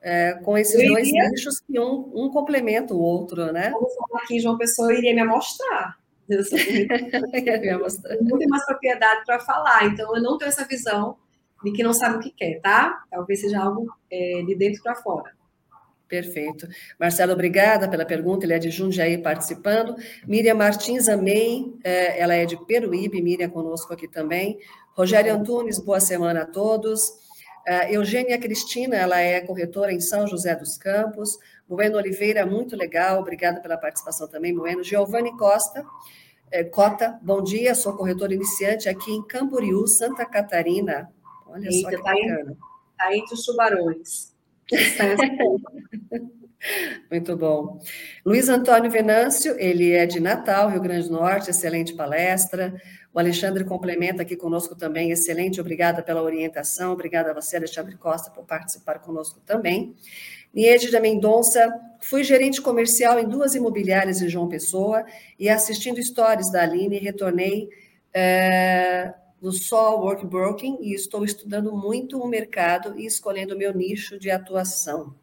É, 0.07 0.35
com 0.35 0.57
esses 0.57 0.77
iria, 0.77 0.93
dois 0.93 1.11
nichos 1.11 1.59
que 1.59 1.81
um, 1.81 2.13
um 2.15 2.31
complementa 2.31 2.95
o 2.95 3.01
outro, 3.01 3.53
né? 3.53 3.71
Vamos 3.71 3.93
falar 3.93 4.23
aqui, 4.23 4.39
João 4.39 4.57
Pessoa 4.57 4.95
iria 4.95 5.13
me 5.13 5.21
amostrar. 5.23 5.99
Eu 6.29 6.45
não 8.23 8.39
tenho 8.39 8.51
mais 8.51 8.65
propriedade 8.65 9.25
para 9.27 9.41
falar, 9.41 9.85
então 9.87 10.15
eu 10.15 10.23
não 10.23 10.39
tenho 10.39 10.49
essa 10.49 10.65
visão 10.65 11.17
de 11.65 11.73
que 11.73 11.83
não 11.83 11.93
sabe 11.93 12.17
o 12.17 12.21
que 12.21 12.31
quer, 12.31 12.61
tá? 12.61 13.03
Talvez 13.11 13.41
seja 13.41 13.61
algo 13.61 13.93
é, 14.09 14.45
de 14.47 14.55
dentro 14.55 14.81
para 14.81 14.95
fora. 14.95 15.33
Perfeito. 16.07 16.69
Marcelo, 17.01 17.33
obrigada 17.33 17.89
pela 17.89 18.05
pergunta. 18.05 18.47
Ele 18.47 18.55
é 18.55 18.59
de 18.61 18.71
Jundiaí 18.71 19.19
participando. 19.19 19.97
Miriam 20.25 20.55
Martins, 20.55 21.09
amei. 21.09 21.75
É, 21.83 22.21
ela 22.21 22.35
é 22.35 22.45
de 22.45 22.57
Peruíbe. 22.65 23.21
Miriam 23.21 23.51
conosco 23.51 23.93
aqui 23.93 24.07
também. 24.07 24.61
Rogério 24.95 25.35
Antunes, 25.35 25.81
boa 25.81 25.99
semana 25.99 26.43
a 26.43 26.47
todos. 26.47 27.26
Uh, 27.67 27.93
Eugênia 27.93 28.39
Cristina, 28.39 28.95
ela 28.95 29.21
é 29.21 29.41
corretora 29.41 29.93
em 29.93 30.01
São 30.01 30.27
José 30.27 30.55
dos 30.55 30.79
Campos. 30.79 31.37
Bueno 31.69 31.97
Oliveira, 31.97 32.47
muito 32.47 32.77
legal, 32.77 33.21
obrigada 33.21 33.61
pela 33.61 33.77
participação 33.77 34.29
também, 34.29 34.55
Bueno. 34.55 34.85
Giovanni 34.85 35.37
Costa, 35.37 35.85
eh, 36.53 36.63
Cota, 36.63 37.19
bom 37.21 37.43
dia, 37.43 37.75
sou 37.75 37.97
corretora 37.97 38.33
iniciante 38.33 38.89
aqui 38.89 39.11
em 39.11 39.27
Camboriú, 39.27 39.85
Santa 39.89 40.25
Catarina. 40.25 41.11
Olha 41.49 41.69
Eita, 41.69 41.81
só 41.81 41.91
que 41.91 41.97
tá 41.97 42.15
bacana. 42.15 42.57
Está 42.93 43.17
entre 43.17 43.35
os 43.35 43.45
tubarões. 43.45 44.33
Muito 47.11 47.37
bom. 47.37 47.81
Luiz 48.25 48.49
Antônio 48.49 48.91
Venâncio, 48.91 49.55
ele 49.59 49.93
é 49.93 50.07
de 50.07 50.21
Natal, 50.21 50.71
Rio 50.71 50.81
Grande 50.81 51.09
do 51.09 51.15
Norte, 51.15 51.51
excelente 51.51 51.95
palestra. 51.95 52.81
O 53.17 53.19
Alexandre 53.19 53.65
complementa 53.65 54.21
aqui 54.21 54.37
conosco 54.37 54.77
também, 54.77 55.11
excelente, 55.11 55.59
obrigada 55.59 56.03
pela 56.03 56.21
orientação, 56.21 56.93
obrigada 56.93 57.31
a 57.31 57.33
você, 57.35 57.57
Alexandre 57.57 57.97
Costa, 57.97 58.31
por 58.31 58.45
participar 58.45 58.99
conosco 58.99 59.41
também. 59.41 59.97
Niede 60.53 60.91
da 60.91 61.01
Mendonça, 61.01 61.73
fui 61.99 62.23
gerente 62.23 62.61
comercial 62.61 63.19
em 63.19 63.27
duas 63.27 63.55
imobiliárias 63.55 64.21
em 64.21 64.29
João 64.29 64.51
Pessoa 64.51 65.03
e 65.39 65.49
assistindo 65.49 66.03
stories 66.03 66.53
da 66.53 66.61
Aline, 66.61 66.99
retornei 66.99 67.71
é, 68.13 69.15
no 69.41 69.51
Sol 69.51 70.03
Workbroking 70.03 70.81
e 70.83 70.93
estou 70.93 71.25
estudando 71.25 71.75
muito 71.75 72.21
o 72.21 72.29
mercado 72.29 73.01
e 73.01 73.07
escolhendo 73.07 73.55
o 73.55 73.59
meu 73.59 73.73
nicho 73.73 74.19
de 74.19 74.31
atuação. 74.31 75.15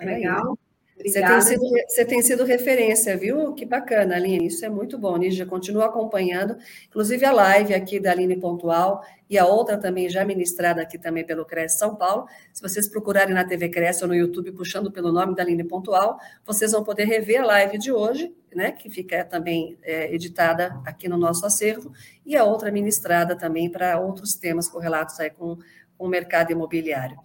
Legal. 0.00 0.58
Você 0.96 1.20
tem, 1.20 1.40
sido, 1.40 1.62
você 1.88 2.04
tem 2.04 2.22
sido 2.22 2.44
referência, 2.44 3.16
viu? 3.16 3.52
Que 3.52 3.66
bacana, 3.66 4.14
Aline. 4.14 4.46
Isso 4.46 4.64
é 4.64 4.68
muito 4.68 4.96
bom. 4.96 5.16
Nígia, 5.16 5.44
continua 5.44 5.86
acompanhando. 5.86 6.56
Inclusive 6.86 7.24
a 7.26 7.32
live 7.32 7.74
aqui 7.74 7.98
da 7.98 8.12
Aline 8.12 8.36
Pontual 8.36 9.04
e 9.28 9.36
a 9.36 9.44
outra 9.44 9.76
também 9.76 10.08
já 10.08 10.24
ministrada 10.24 10.80
aqui 10.80 10.96
também 10.96 11.24
pelo 11.26 11.44
Cresce 11.44 11.78
São 11.78 11.96
Paulo. 11.96 12.26
Se 12.52 12.62
vocês 12.62 12.88
procurarem 12.88 13.34
na 13.34 13.44
TV 13.44 13.68
Cresce 13.68 14.04
ou 14.04 14.08
no 14.08 14.14
YouTube 14.14 14.52
puxando 14.52 14.90
pelo 14.92 15.10
nome 15.10 15.34
da 15.34 15.42
Aline 15.42 15.64
Pontual, 15.64 16.16
vocês 16.44 16.70
vão 16.70 16.84
poder 16.84 17.06
rever 17.06 17.42
a 17.42 17.46
live 17.46 17.76
de 17.76 17.90
hoje, 17.90 18.32
né? 18.54 18.70
Que 18.70 18.88
fica 18.88 19.24
também 19.24 19.76
é, 19.82 20.14
editada 20.14 20.80
aqui 20.86 21.08
no 21.08 21.16
nosso 21.16 21.44
acervo, 21.44 21.92
e 22.24 22.36
a 22.36 22.44
outra 22.44 22.70
ministrada 22.70 23.36
também 23.36 23.68
para 23.68 23.98
outros 23.98 24.36
temas 24.36 24.68
correlatos 24.68 25.18
aí 25.18 25.30
com, 25.30 25.58
com 25.98 26.06
o 26.06 26.08
mercado 26.08 26.52
imobiliário. 26.52 27.18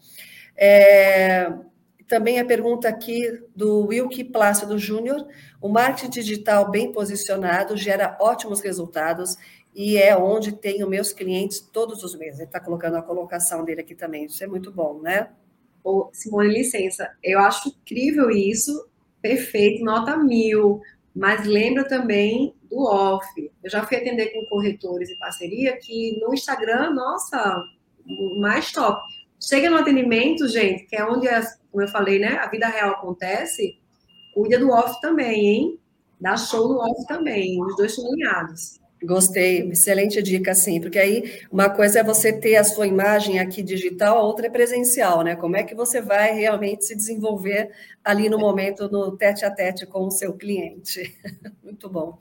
É, 0.57 1.53
também 2.09 2.39
a 2.39 2.45
pergunta 2.45 2.89
aqui 2.89 3.39
do 3.55 3.85
Wilke 3.85 4.23
Plácido 4.23 4.79
Júnior. 4.79 5.27
O 5.61 5.69
marketing 5.69 6.09
digital 6.09 6.69
bem 6.69 6.91
posicionado 6.91 7.77
gera 7.77 8.17
ótimos 8.19 8.61
resultados 8.61 9.37
e 9.75 9.95
é 9.95 10.17
onde 10.17 10.51
tenho 10.51 10.89
meus 10.89 11.13
clientes 11.13 11.59
todos 11.59 12.03
os 12.03 12.17
meses. 12.17 12.39
Ele 12.39 12.47
está 12.47 12.59
colocando 12.59 12.97
a 12.97 13.03
colocação 13.03 13.63
dele 13.63 13.81
aqui 13.81 13.93
também. 13.93 14.25
Isso 14.25 14.43
é 14.43 14.47
muito 14.47 14.71
bom, 14.71 14.99
né? 14.99 15.29
Ô, 15.83 16.09
Simone, 16.11 16.51
licença. 16.51 17.11
Eu 17.23 17.39
acho 17.39 17.69
incrível 17.69 18.31
isso. 18.31 18.89
Perfeito, 19.21 19.83
nota 19.83 20.17
mil. 20.17 20.81
Mas 21.15 21.45
lembra 21.45 21.87
também 21.87 22.55
do 22.71 22.85
off. 22.85 23.27
Eu 23.63 23.69
já 23.69 23.85
fui 23.85 23.97
atender 23.97 24.33
com 24.33 24.47
corretores 24.47 25.11
e 25.11 25.19
parceria 25.19 25.77
que 25.77 26.19
no 26.19 26.33
Instagram, 26.33 26.89
nossa, 26.91 27.63
mais 28.39 28.71
top. 28.71 28.99
Chega 29.39 29.69
no 29.69 29.77
atendimento, 29.77 30.47
gente, 30.47 30.85
que 30.85 30.95
é 30.95 31.05
onde, 31.05 31.27
como 31.71 31.83
eu 31.83 31.87
falei, 31.87 32.19
né, 32.19 32.37
a 32.37 32.47
vida 32.47 32.67
real 32.67 32.91
acontece, 32.91 33.77
cuida 34.33 34.57
do 34.59 34.71
off 34.71 34.99
também, 35.01 35.47
hein? 35.47 35.79
Dá 36.19 36.35
show 36.35 36.67
no 36.67 36.79
off 36.79 37.07
também, 37.07 37.61
os 37.63 37.75
dois 37.75 37.95
são. 37.95 38.03
Gostei, 39.01 39.69
excelente 39.69 40.21
dica, 40.21 40.53
sim, 40.53 40.81
porque 40.81 40.99
aí 40.99 41.41
uma 41.49 41.69
coisa 41.69 41.99
é 41.99 42.03
você 42.03 42.33
ter 42.33 42.57
a 42.57 42.65
sua 42.65 42.85
imagem 42.85 43.39
aqui 43.39 43.63
digital, 43.63 44.17
a 44.17 44.23
outra 44.23 44.47
é 44.47 44.49
presencial, 44.49 45.23
né? 45.23 45.37
Como 45.37 45.55
é 45.55 45.63
que 45.63 45.73
você 45.73 46.01
vai 46.01 46.33
realmente 46.33 46.83
se 46.83 46.95
desenvolver 46.95 47.71
ali 48.03 48.27
no 48.27 48.37
momento, 48.37 48.89
no 48.91 49.15
tete 49.15 49.45
a 49.45 49.51
tete 49.51 49.85
com 49.85 50.05
o 50.05 50.11
seu 50.11 50.33
cliente? 50.33 51.17
Muito 51.63 51.89
bom. 51.89 52.19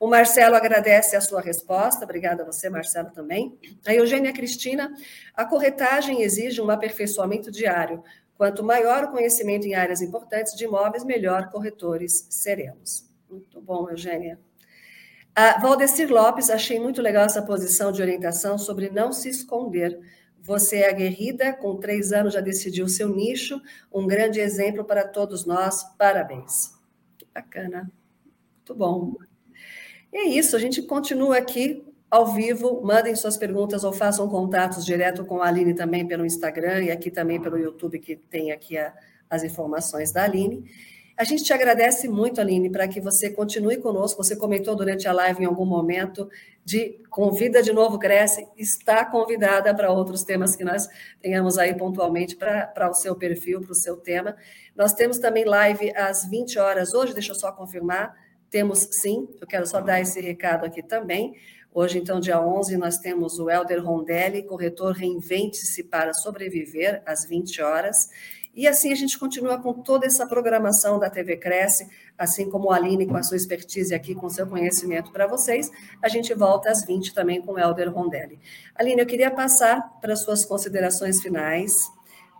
O 0.00 0.06
Marcelo 0.06 0.56
agradece 0.56 1.14
a 1.14 1.20
sua 1.20 1.42
resposta, 1.42 2.04
obrigada 2.04 2.42
a 2.42 2.46
você, 2.46 2.70
Marcelo, 2.70 3.10
também. 3.10 3.58
A 3.86 3.94
Eugênia 3.94 4.32
Cristina, 4.32 4.94
a 5.34 5.44
corretagem 5.44 6.22
exige 6.22 6.58
um 6.58 6.70
aperfeiçoamento 6.70 7.50
diário. 7.50 8.02
Quanto 8.36 8.64
maior 8.64 9.04
o 9.04 9.10
conhecimento 9.10 9.66
em 9.66 9.74
áreas 9.74 10.02
importantes 10.02 10.54
de 10.54 10.64
imóveis, 10.64 11.04
melhor 11.04 11.50
corretores 11.50 12.26
seremos. 12.30 13.08
Muito 13.30 13.60
bom, 13.60 13.88
Eugênia. 13.88 14.38
A 15.34 15.60
Valdecir 15.60 16.12
Lopes, 16.12 16.50
achei 16.50 16.78
muito 16.78 17.02
legal 17.02 17.24
essa 17.24 17.42
posição 17.42 17.90
de 17.90 18.02
orientação 18.02 18.56
sobre 18.56 18.90
não 18.90 19.12
se 19.12 19.28
esconder. 19.28 19.98
Você 20.40 20.78
é 20.78 20.90
aguerrida, 20.90 21.52
com 21.52 21.76
três 21.76 22.12
anos 22.12 22.34
já 22.34 22.40
decidiu 22.40 22.88
seu 22.88 23.08
nicho, 23.08 23.60
um 23.92 24.06
grande 24.06 24.40
exemplo 24.40 24.84
para 24.84 25.06
todos 25.06 25.44
nós, 25.44 25.82
parabéns. 25.96 26.74
Que 27.16 27.26
bacana, 27.32 27.90
muito 28.56 28.74
bom. 28.74 29.14
E 30.12 30.18
é 30.18 30.28
isso, 30.28 30.54
a 30.54 30.58
gente 30.58 30.82
continua 30.82 31.38
aqui 31.38 31.84
ao 32.14 32.28
vivo, 32.28 32.80
mandem 32.80 33.16
suas 33.16 33.36
perguntas 33.36 33.82
ou 33.82 33.92
façam 33.92 34.28
contatos 34.28 34.84
direto 34.84 35.24
com 35.24 35.42
a 35.42 35.48
Aline 35.48 35.74
também 35.74 36.06
pelo 36.06 36.24
Instagram 36.24 36.84
e 36.84 36.90
aqui 36.92 37.10
também 37.10 37.42
pelo 37.42 37.58
YouTube, 37.58 37.98
que 37.98 38.14
tem 38.14 38.52
aqui 38.52 38.78
a, 38.78 38.94
as 39.28 39.42
informações 39.42 40.12
da 40.12 40.22
Aline. 40.22 40.64
A 41.16 41.24
gente 41.24 41.42
te 41.42 41.52
agradece 41.52 42.08
muito, 42.08 42.40
Aline, 42.40 42.70
para 42.70 42.86
que 42.86 43.00
você 43.00 43.30
continue 43.30 43.78
conosco. 43.78 44.22
Você 44.22 44.36
comentou 44.36 44.76
durante 44.76 45.08
a 45.08 45.12
live 45.12 45.42
em 45.42 45.46
algum 45.46 45.66
momento 45.66 46.30
de 46.64 47.02
convida 47.10 47.60
de 47.60 47.72
novo 47.72 47.98
Cresce, 47.98 48.46
está 48.56 49.04
convidada 49.04 49.74
para 49.74 49.90
outros 49.90 50.22
temas 50.22 50.54
que 50.54 50.62
nós 50.62 50.88
tenhamos 51.20 51.58
aí 51.58 51.74
pontualmente 51.74 52.36
para 52.36 52.88
o 52.88 52.94
seu 52.94 53.16
perfil, 53.16 53.60
para 53.60 53.72
o 53.72 53.74
seu 53.74 53.96
tema. 53.96 54.36
Nós 54.76 54.92
temos 54.92 55.18
também 55.18 55.44
live 55.44 55.92
às 55.96 56.24
20 56.24 56.60
horas 56.60 56.94
hoje, 56.94 57.12
deixa 57.12 57.32
eu 57.32 57.36
só 57.36 57.50
confirmar. 57.50 58.14
Temos 58.50 58.86
sim, 58.92 59.28
eu 59.40 59.48
quero 59.48 59.66
só 59.66 59.80
dar 59.80 60.00
esse 60.00 60.20
recado 60.20 60.64
aqui 60.64 60.80
também. 60.80 61.34
Hoje, 61.76 61.98
então, 61.98 62.20
dia 62.20 62.40
11, 62.40 62.76
nós 62.76 62.98
temos 62.98 63.40
o 63.40 63.50
Helder 63.50 63.84
Rondelli, 63.84 64.44
corretor 64.44 64.92
Reinvente-se 64.92 65.82
para 65.82 66.14
Sobreviver, 66.14 67.02
às 67.04 67.24
20 67.24 67.60
horas. 67.62 68.10
E 68.54 68.68
assim 68.68 68.92
a 68.92 68.94
gente 68.94 69.18
continua 69.18 69.60
com 69.60 69.72
toda 69.72 70.06
essa 70.06 70.24
programação 70.24 71.00
da 71.00 71.10
TV 71.10 71.36
Cresce, 71.36 71.88
assim 72.16 72.48
como 72.48 72.70
a 72.70 72.76
Aline 72.76 73.08
com 73.08 73.16
a 73.16 73.24
sua 73.24 73.36
expertise 73.36 73.92
aqui, 73.92 74.14
com 74.14 74.30
seu 74.30 74.46
conhecimento 74.46 75.10
para 75.10 75.26
vocês. 75.26 75.68
A 76.00 76.08
gente 76.08 76.32
volta 76.32 76.70
às 76.70 76.84
20 76.84 77.12
também 77.12 77.42
com 77.42 77.54
o 77.54 77.58
Helder 77.58 77.92
Rondelli. 77.92 78.38
Aline, 78.76 79.00
eu 79.00 79.06
queria 79.06 79.32
passar 79.32 79.98
para 80.00 80.14
suas 80.14 80.44
considerações 80.44 81.20
finais, 81.20 81.90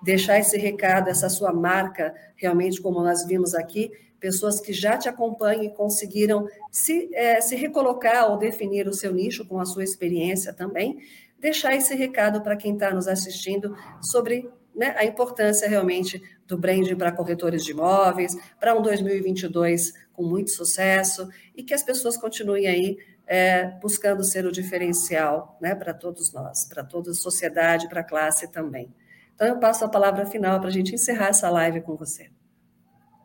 deixar 0.01 0.39
esse 0.39 0.57
recado, 0.57 1.11
essa 1.11 1.29
sua 1.29 1.53
marca, 1.53 2.15
realmente, 2.37 2.81
como 2.81 3.03
nós 3.03 3.27
vimos 3.27 3.53
aqui, 3.53 3.91
pessoas 4.25 4.59
que 4.59 4.73
já 4.73 4.97
te 4.97 5.07
acompanham 5.07 5.65
e 5.65 5.69
conseguiram 5.69 6.49
se, 6.73 7.15
é, 7.15 7.43
se 7.43 7.55
recolocar 7.55 8.31
ou 8.31 8.39
definir 8.39 8.89
o 8.89 8.95
seu 8.95 9.13
nicho 9.13 9.45
com 9.45 9.61
a 9.61 9.67
sua 9.67 9.85
experiência 9.85 10.51
também, 10.51 10.99
deixar 11.39 11.77
esse 11.77 11.95
recado 11.95 12.41
para 12.41 12.57
quem 12.57 12.73
está 12.73 12.91
nos 12.91 13.07
assistindo 13.07 13.77
sobre 14.01 14.51
né, 14.75 14.95
a 14.97 15.05
importância 15.05 15.69
realmente 15.69 16.23
do 16.47 16.57
branding 16.57 16.97
para 16.97 17.13
corretores 17.13 17.63
de 17.67 17.73
imóveis, 17.73 18.35
para 18.59 18.75
um 18.75 18.81
2022 18.81 19.93
com 20.15 20.23
muito 20.23 20.53
sucesso 20.53 21.29
e 21.55 21.63
que 21.63 21.75
as 21.75 21.83
pessoas 21.83 22.17
continuem 22.17 22.67
aí 22.67 22.97
é, 23.27 23.67
buscando 23.79 24.25
ser 24.25 24.47
o 24.47 24.53
diferencial 24.53 25.59
né, 25.61 25.75
para 25.75 25.93
todos 25.93 26.33
nós, 26.33 26.65
para 26.65 26.83
toda 26.83 27.11
a 27.11 27.15
sociedade, 27.15 27.91
para 27.91 28.01
a 28.01 28.05
classe 28.05 28.51
também. 28.51 28.91
Então, 29.35 29.47
eu 29.47 29.59
passo 29.59 29.85
a 29.85 29.89
palavra 29.89 30.25
final 30.25 30.59
para 30.61 30.71
a 30.71 30.73
gente 30.73 30.95
encerrar 30.95 31.29
essa 31.29 31.51
live 31.51 31.83
com 31.83 31.95
você. 31.95 32.31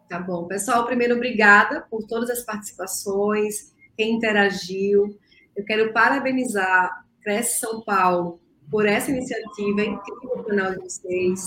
Tá 0.10 0.20
bom. 0.20 0.48
Pessoal, 0.48 0.88
primeiro, 0.88 1.16
obrigada 1.16 1.82
por 1.82 2.04
todas 2.08 2.32
as 2.32 2.42
participações, 2.44 3.76
quem 3.96 4.16
interagiu. 4.16 5.16
Eu 5.56 5.64
quero 5.64 5.94
parabenizar 5.94 7.06
Cresce 7.22 7.60
São 7.60 7.84
Paulo 7.84 8.40
por 8.72 8.88
essa 8.88 9.12
iniciativa 9.12 9.84
incrível 9.84 10.38
do 10.38 10.44
canal 10.46 10.72
de 10.72 10.80
vocês, 10.80 11.42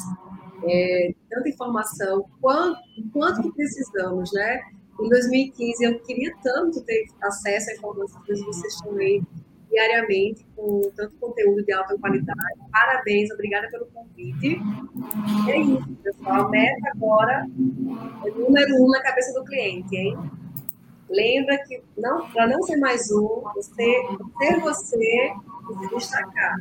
é, 0.64 1.12
tanta 1.28 1.48
informação, 1.48 2.24
quanto, 2.40 2.78
quanto 3.12 3.42
que 3.42 3.52
precisamos, 3.52 4.32
né? 4.32 4.60
Em 5.00 5.08
2015, 5.08 5.84
eu 5.84 5.98
queria 6.00 6.32
tanto 6.40 6.84
ter 6.84 7.06
acesso 7.20 7.68
a 7.68 7.74
informações 7.74 8.24
que 8.24 8.44
vocês 8.44 8.74
aí 8.96 9.22
diariamente, 9.72 10.46
com 10.54 10.82
tanto 10.94 11.14
conteúdo 11.16 11.64
de 11.64 11.72
alta 11.72 11.96
qualidade. 11.98 12.60
Parabéns, 12.70 13.30
obrigada 13.32 13.68
pelo 13.70 13.86
convite. 13.86 14.60
É 15.48 15.58
isso, 15.58 15.96
pessoal. 16.02 16.46
A 16.46 16.48
meta 16.50 16.90
agora 16.94 17.46
é 18.26 18.30
número 18.30 18.76
um 18.82 18.88
na 18.88 19.02
cabeça 19.02 19.32
do 19.32 19.44
cliente, 19.44 19.96
hein? 19.96 20.16
Lembra 21.08 21.58
que 21.66 21.82
não, 21.96 22.28
para 22.30 22.46
não 22.46 22.62
ser 22.62 22.76
mais 22.76 23.10
um, 23.10 23.42
você 23.54 23.72
ser 24.38 24.60
você 24.60 25.32
se 25.78 25.94
destacar. 25.94 26.56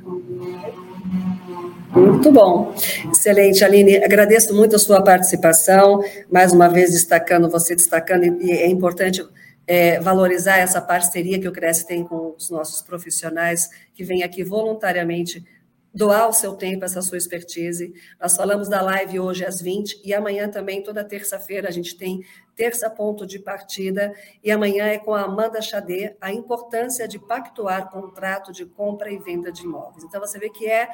Muito 1.94 2.32
bom. 2.32 2.74
Excelente, 3.12 3.64
Aline. 3.64 3.98
Agradeço 4.04 4.54
muito 4.54 4.76
a 4.76 4.80
sua 4.80 5.02
participação. 5.04 6.02
Mais 6.30 6.52
uma 6.54 6.68
vez, 6.68 6.92
destacando, 6.92 7.50
você 7.50 7.76
destacando, 7.76 8.24
e 8.42 8.52
é 8.52 8.68
importante 8.68 9.26
é, 9.72 10.02
valorizar 10.02 10.58
essa 10.58 10.82
parceria 10.82 11.40
que 11.40 11.48
o 11.48 11.52
Cresce 11.54 11.88
tem 11.88 12.04
com 12.04 12.36
os 12.36 12.50
nossos 12.50 12.82
profissionais 12.82 13.70
que 13.94 14.04
vêm 14.04 14.22
aqui 14.22 14.44
voluntariamente 14.44 15.48
doar 15.94 16.28
o 16.28 16.34
seu 16.34 16.58
tempo, 16.58 16.84
essa 16.84 17.02
sua 17.02 17.18
expertise. 17.18 17.94
Nós 18.20 18.36
falamos 18.36 18.68
da 18.68 18.82
live 18.82 19.22
hoje 19.22 19.46
às 19.46 19.62
20 19.62 20.02
e 20.04 20.14
amanhã 20.14 20.50
também, 20.50 20.84
toda 20.84 21.06
terça-feira, 21.06 21.70
a 21.70 21.72
gente 21.72 21.96
tem 21.96 22.22
terça 22.54 22.90
ponto 22.90 23.26
de 23.26 23.40
partida 23.40 24.14
e 24.44 24.52
amanhã 24.52 24.88
é 24.88 24.98
com 24.98 25.14
a 25.14 25.22
Amanda 25.22 25.62
Xadê, 25.62 26.18
a 26.20 26.34
importância 26.34 27.08
de 27.08 27.18
pactuar 27.18 27.90
contrato 27.90 28.52
de 28.52 28.66
compra 28.66 29.10
e 29.10 29.20
venda 29.20 29.54
de 29.54 29.64
imóveis. 29.64 30.04
Então, 30.04 30.20
você 30.20 30.38
vê 30.38 30.50
que 30.50 30.70
é, 30.70 30.90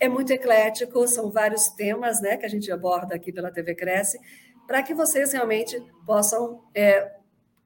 é 0.00 0.08
muito 0.08 0.32
eclético, 0.32 1.06
são 1.06 1.30
vários 1.30 1.68
temas 1.68 2.20
né, 2.20 2.36
que 2.36 2.44
a 2.44 2.50
gente 2.50 2.72
aborda 2.72 3.14
aqui 3.14 3.32
pela 3.32 3.52
TV 3.52 3.72
Cresce, 3.76 4.18
para 4.66 4.82
que 4.82 4.94
vocês 4.94 5.32
realmente 5.32 5.80
possam 6.04 6.64
é, 6.74 7.15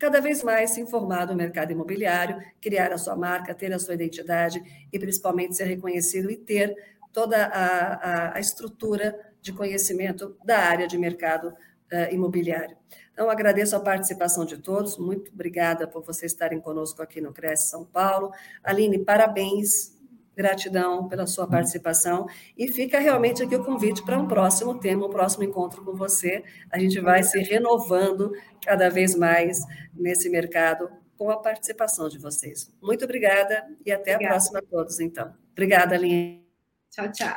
cada 0.01 0.19
vez 0.19 0.43
mais 0.43 0.71
se 0.71 0.81
informar 0.81 1.27
do 1.27 1.37
mercado 1.37 1.73
imobiliário, 1.73 2.43
criar 2.59 2.91
a 2.91 2.97
sua 2.97 3.15
marca, 3.15 3.55
ter 3.55 3.71
a 3.71 3.79
sua 3.79 3.93
identidade 3.93 4.61
e 4.91 4.99
principalmente 4.99 5.55
ser 5.55 5.65
reconhecido 5.65 6.31
e 6.31 6.37
ter 6.39 6.75
toda 7.13 7.45
a, 7.47 7.95
a, 7.95 8.37
a 8.37 8.41
estrutura 8.41 9.15
de 9.43 9.53
conhecimento 9.53 10.35
da 10.43 10.59
área 10.59 10.89
de 10.89 10.97
mercado 10.97 11.49
uh, 11.49 12.15
imobiliário. 12.15 12.79
Então, 13.13 13.29
agradeço 13.29 13.77
a 13.77 13.81
participação 13.81 14.47
de 14.47 14.57
todos, 14.57 14.97
muito 14.97 15.31
obrigada 15.33 15.87
por 15.87 16.03
vocês 16.03 16.33
estarem 16.33 16.61
conosco 16.61 17.03
aqui 17.03 17.21
no 17.21 17.35
Cresce 17.35 17.69
São 17.69 17.85
Paulo. 17.85 18.33
Aline, 18.65 18.99
parabéns 19.05 20.00
Gratidão 20.37 21.09
pela 21.09 21.27
sua 21.27 21.47
participação 21.47 22.27
e 22.57 22.69
fica 22.69 22.99
realmente 22.99 23.43
aqui 23.43 23.55
o 23.55 23.65
convite 23.65 24.03
para 24.05 24.19
um 24.19 24.27
próximo 24.27 24.79
tema, 24.79 25.07
um 25.07 25.11
próximo 25.11 25.45
encontro 25.45 25.85
com 25.85 25.93
você. 25.95 26.43
A 26.71 26.79
gente 26.79 27.01
vai 27.01 27.23
se 27.23 27.39
renovando 27.41 28.33
cada 28.65 28.89
vez 28.89 29.15
mais 29.15 29.59
nesse 29.95 30.31
mercado 30.31 30.91
com 31.19 31.31
a 31.31 31.37
participação 31.37 32.09
de 32.09 32.19
vocês. 32.19 32.73
Muito 32.81 33.05
obrigada 33.05 33.67
e 33.85 33.93
até 33.93 34.15
obrigada. 34.15 34.25
a 34.25 34.29
próxima 34.29 34.59
a 34.61 34.63
todos, 34.63 35.01
então. 35.01 35.35
Obrigada, 35.53 35.95
Aline. 35.95 36.47
Tchau, 36.91 37.13
tchau. 37.13 37.37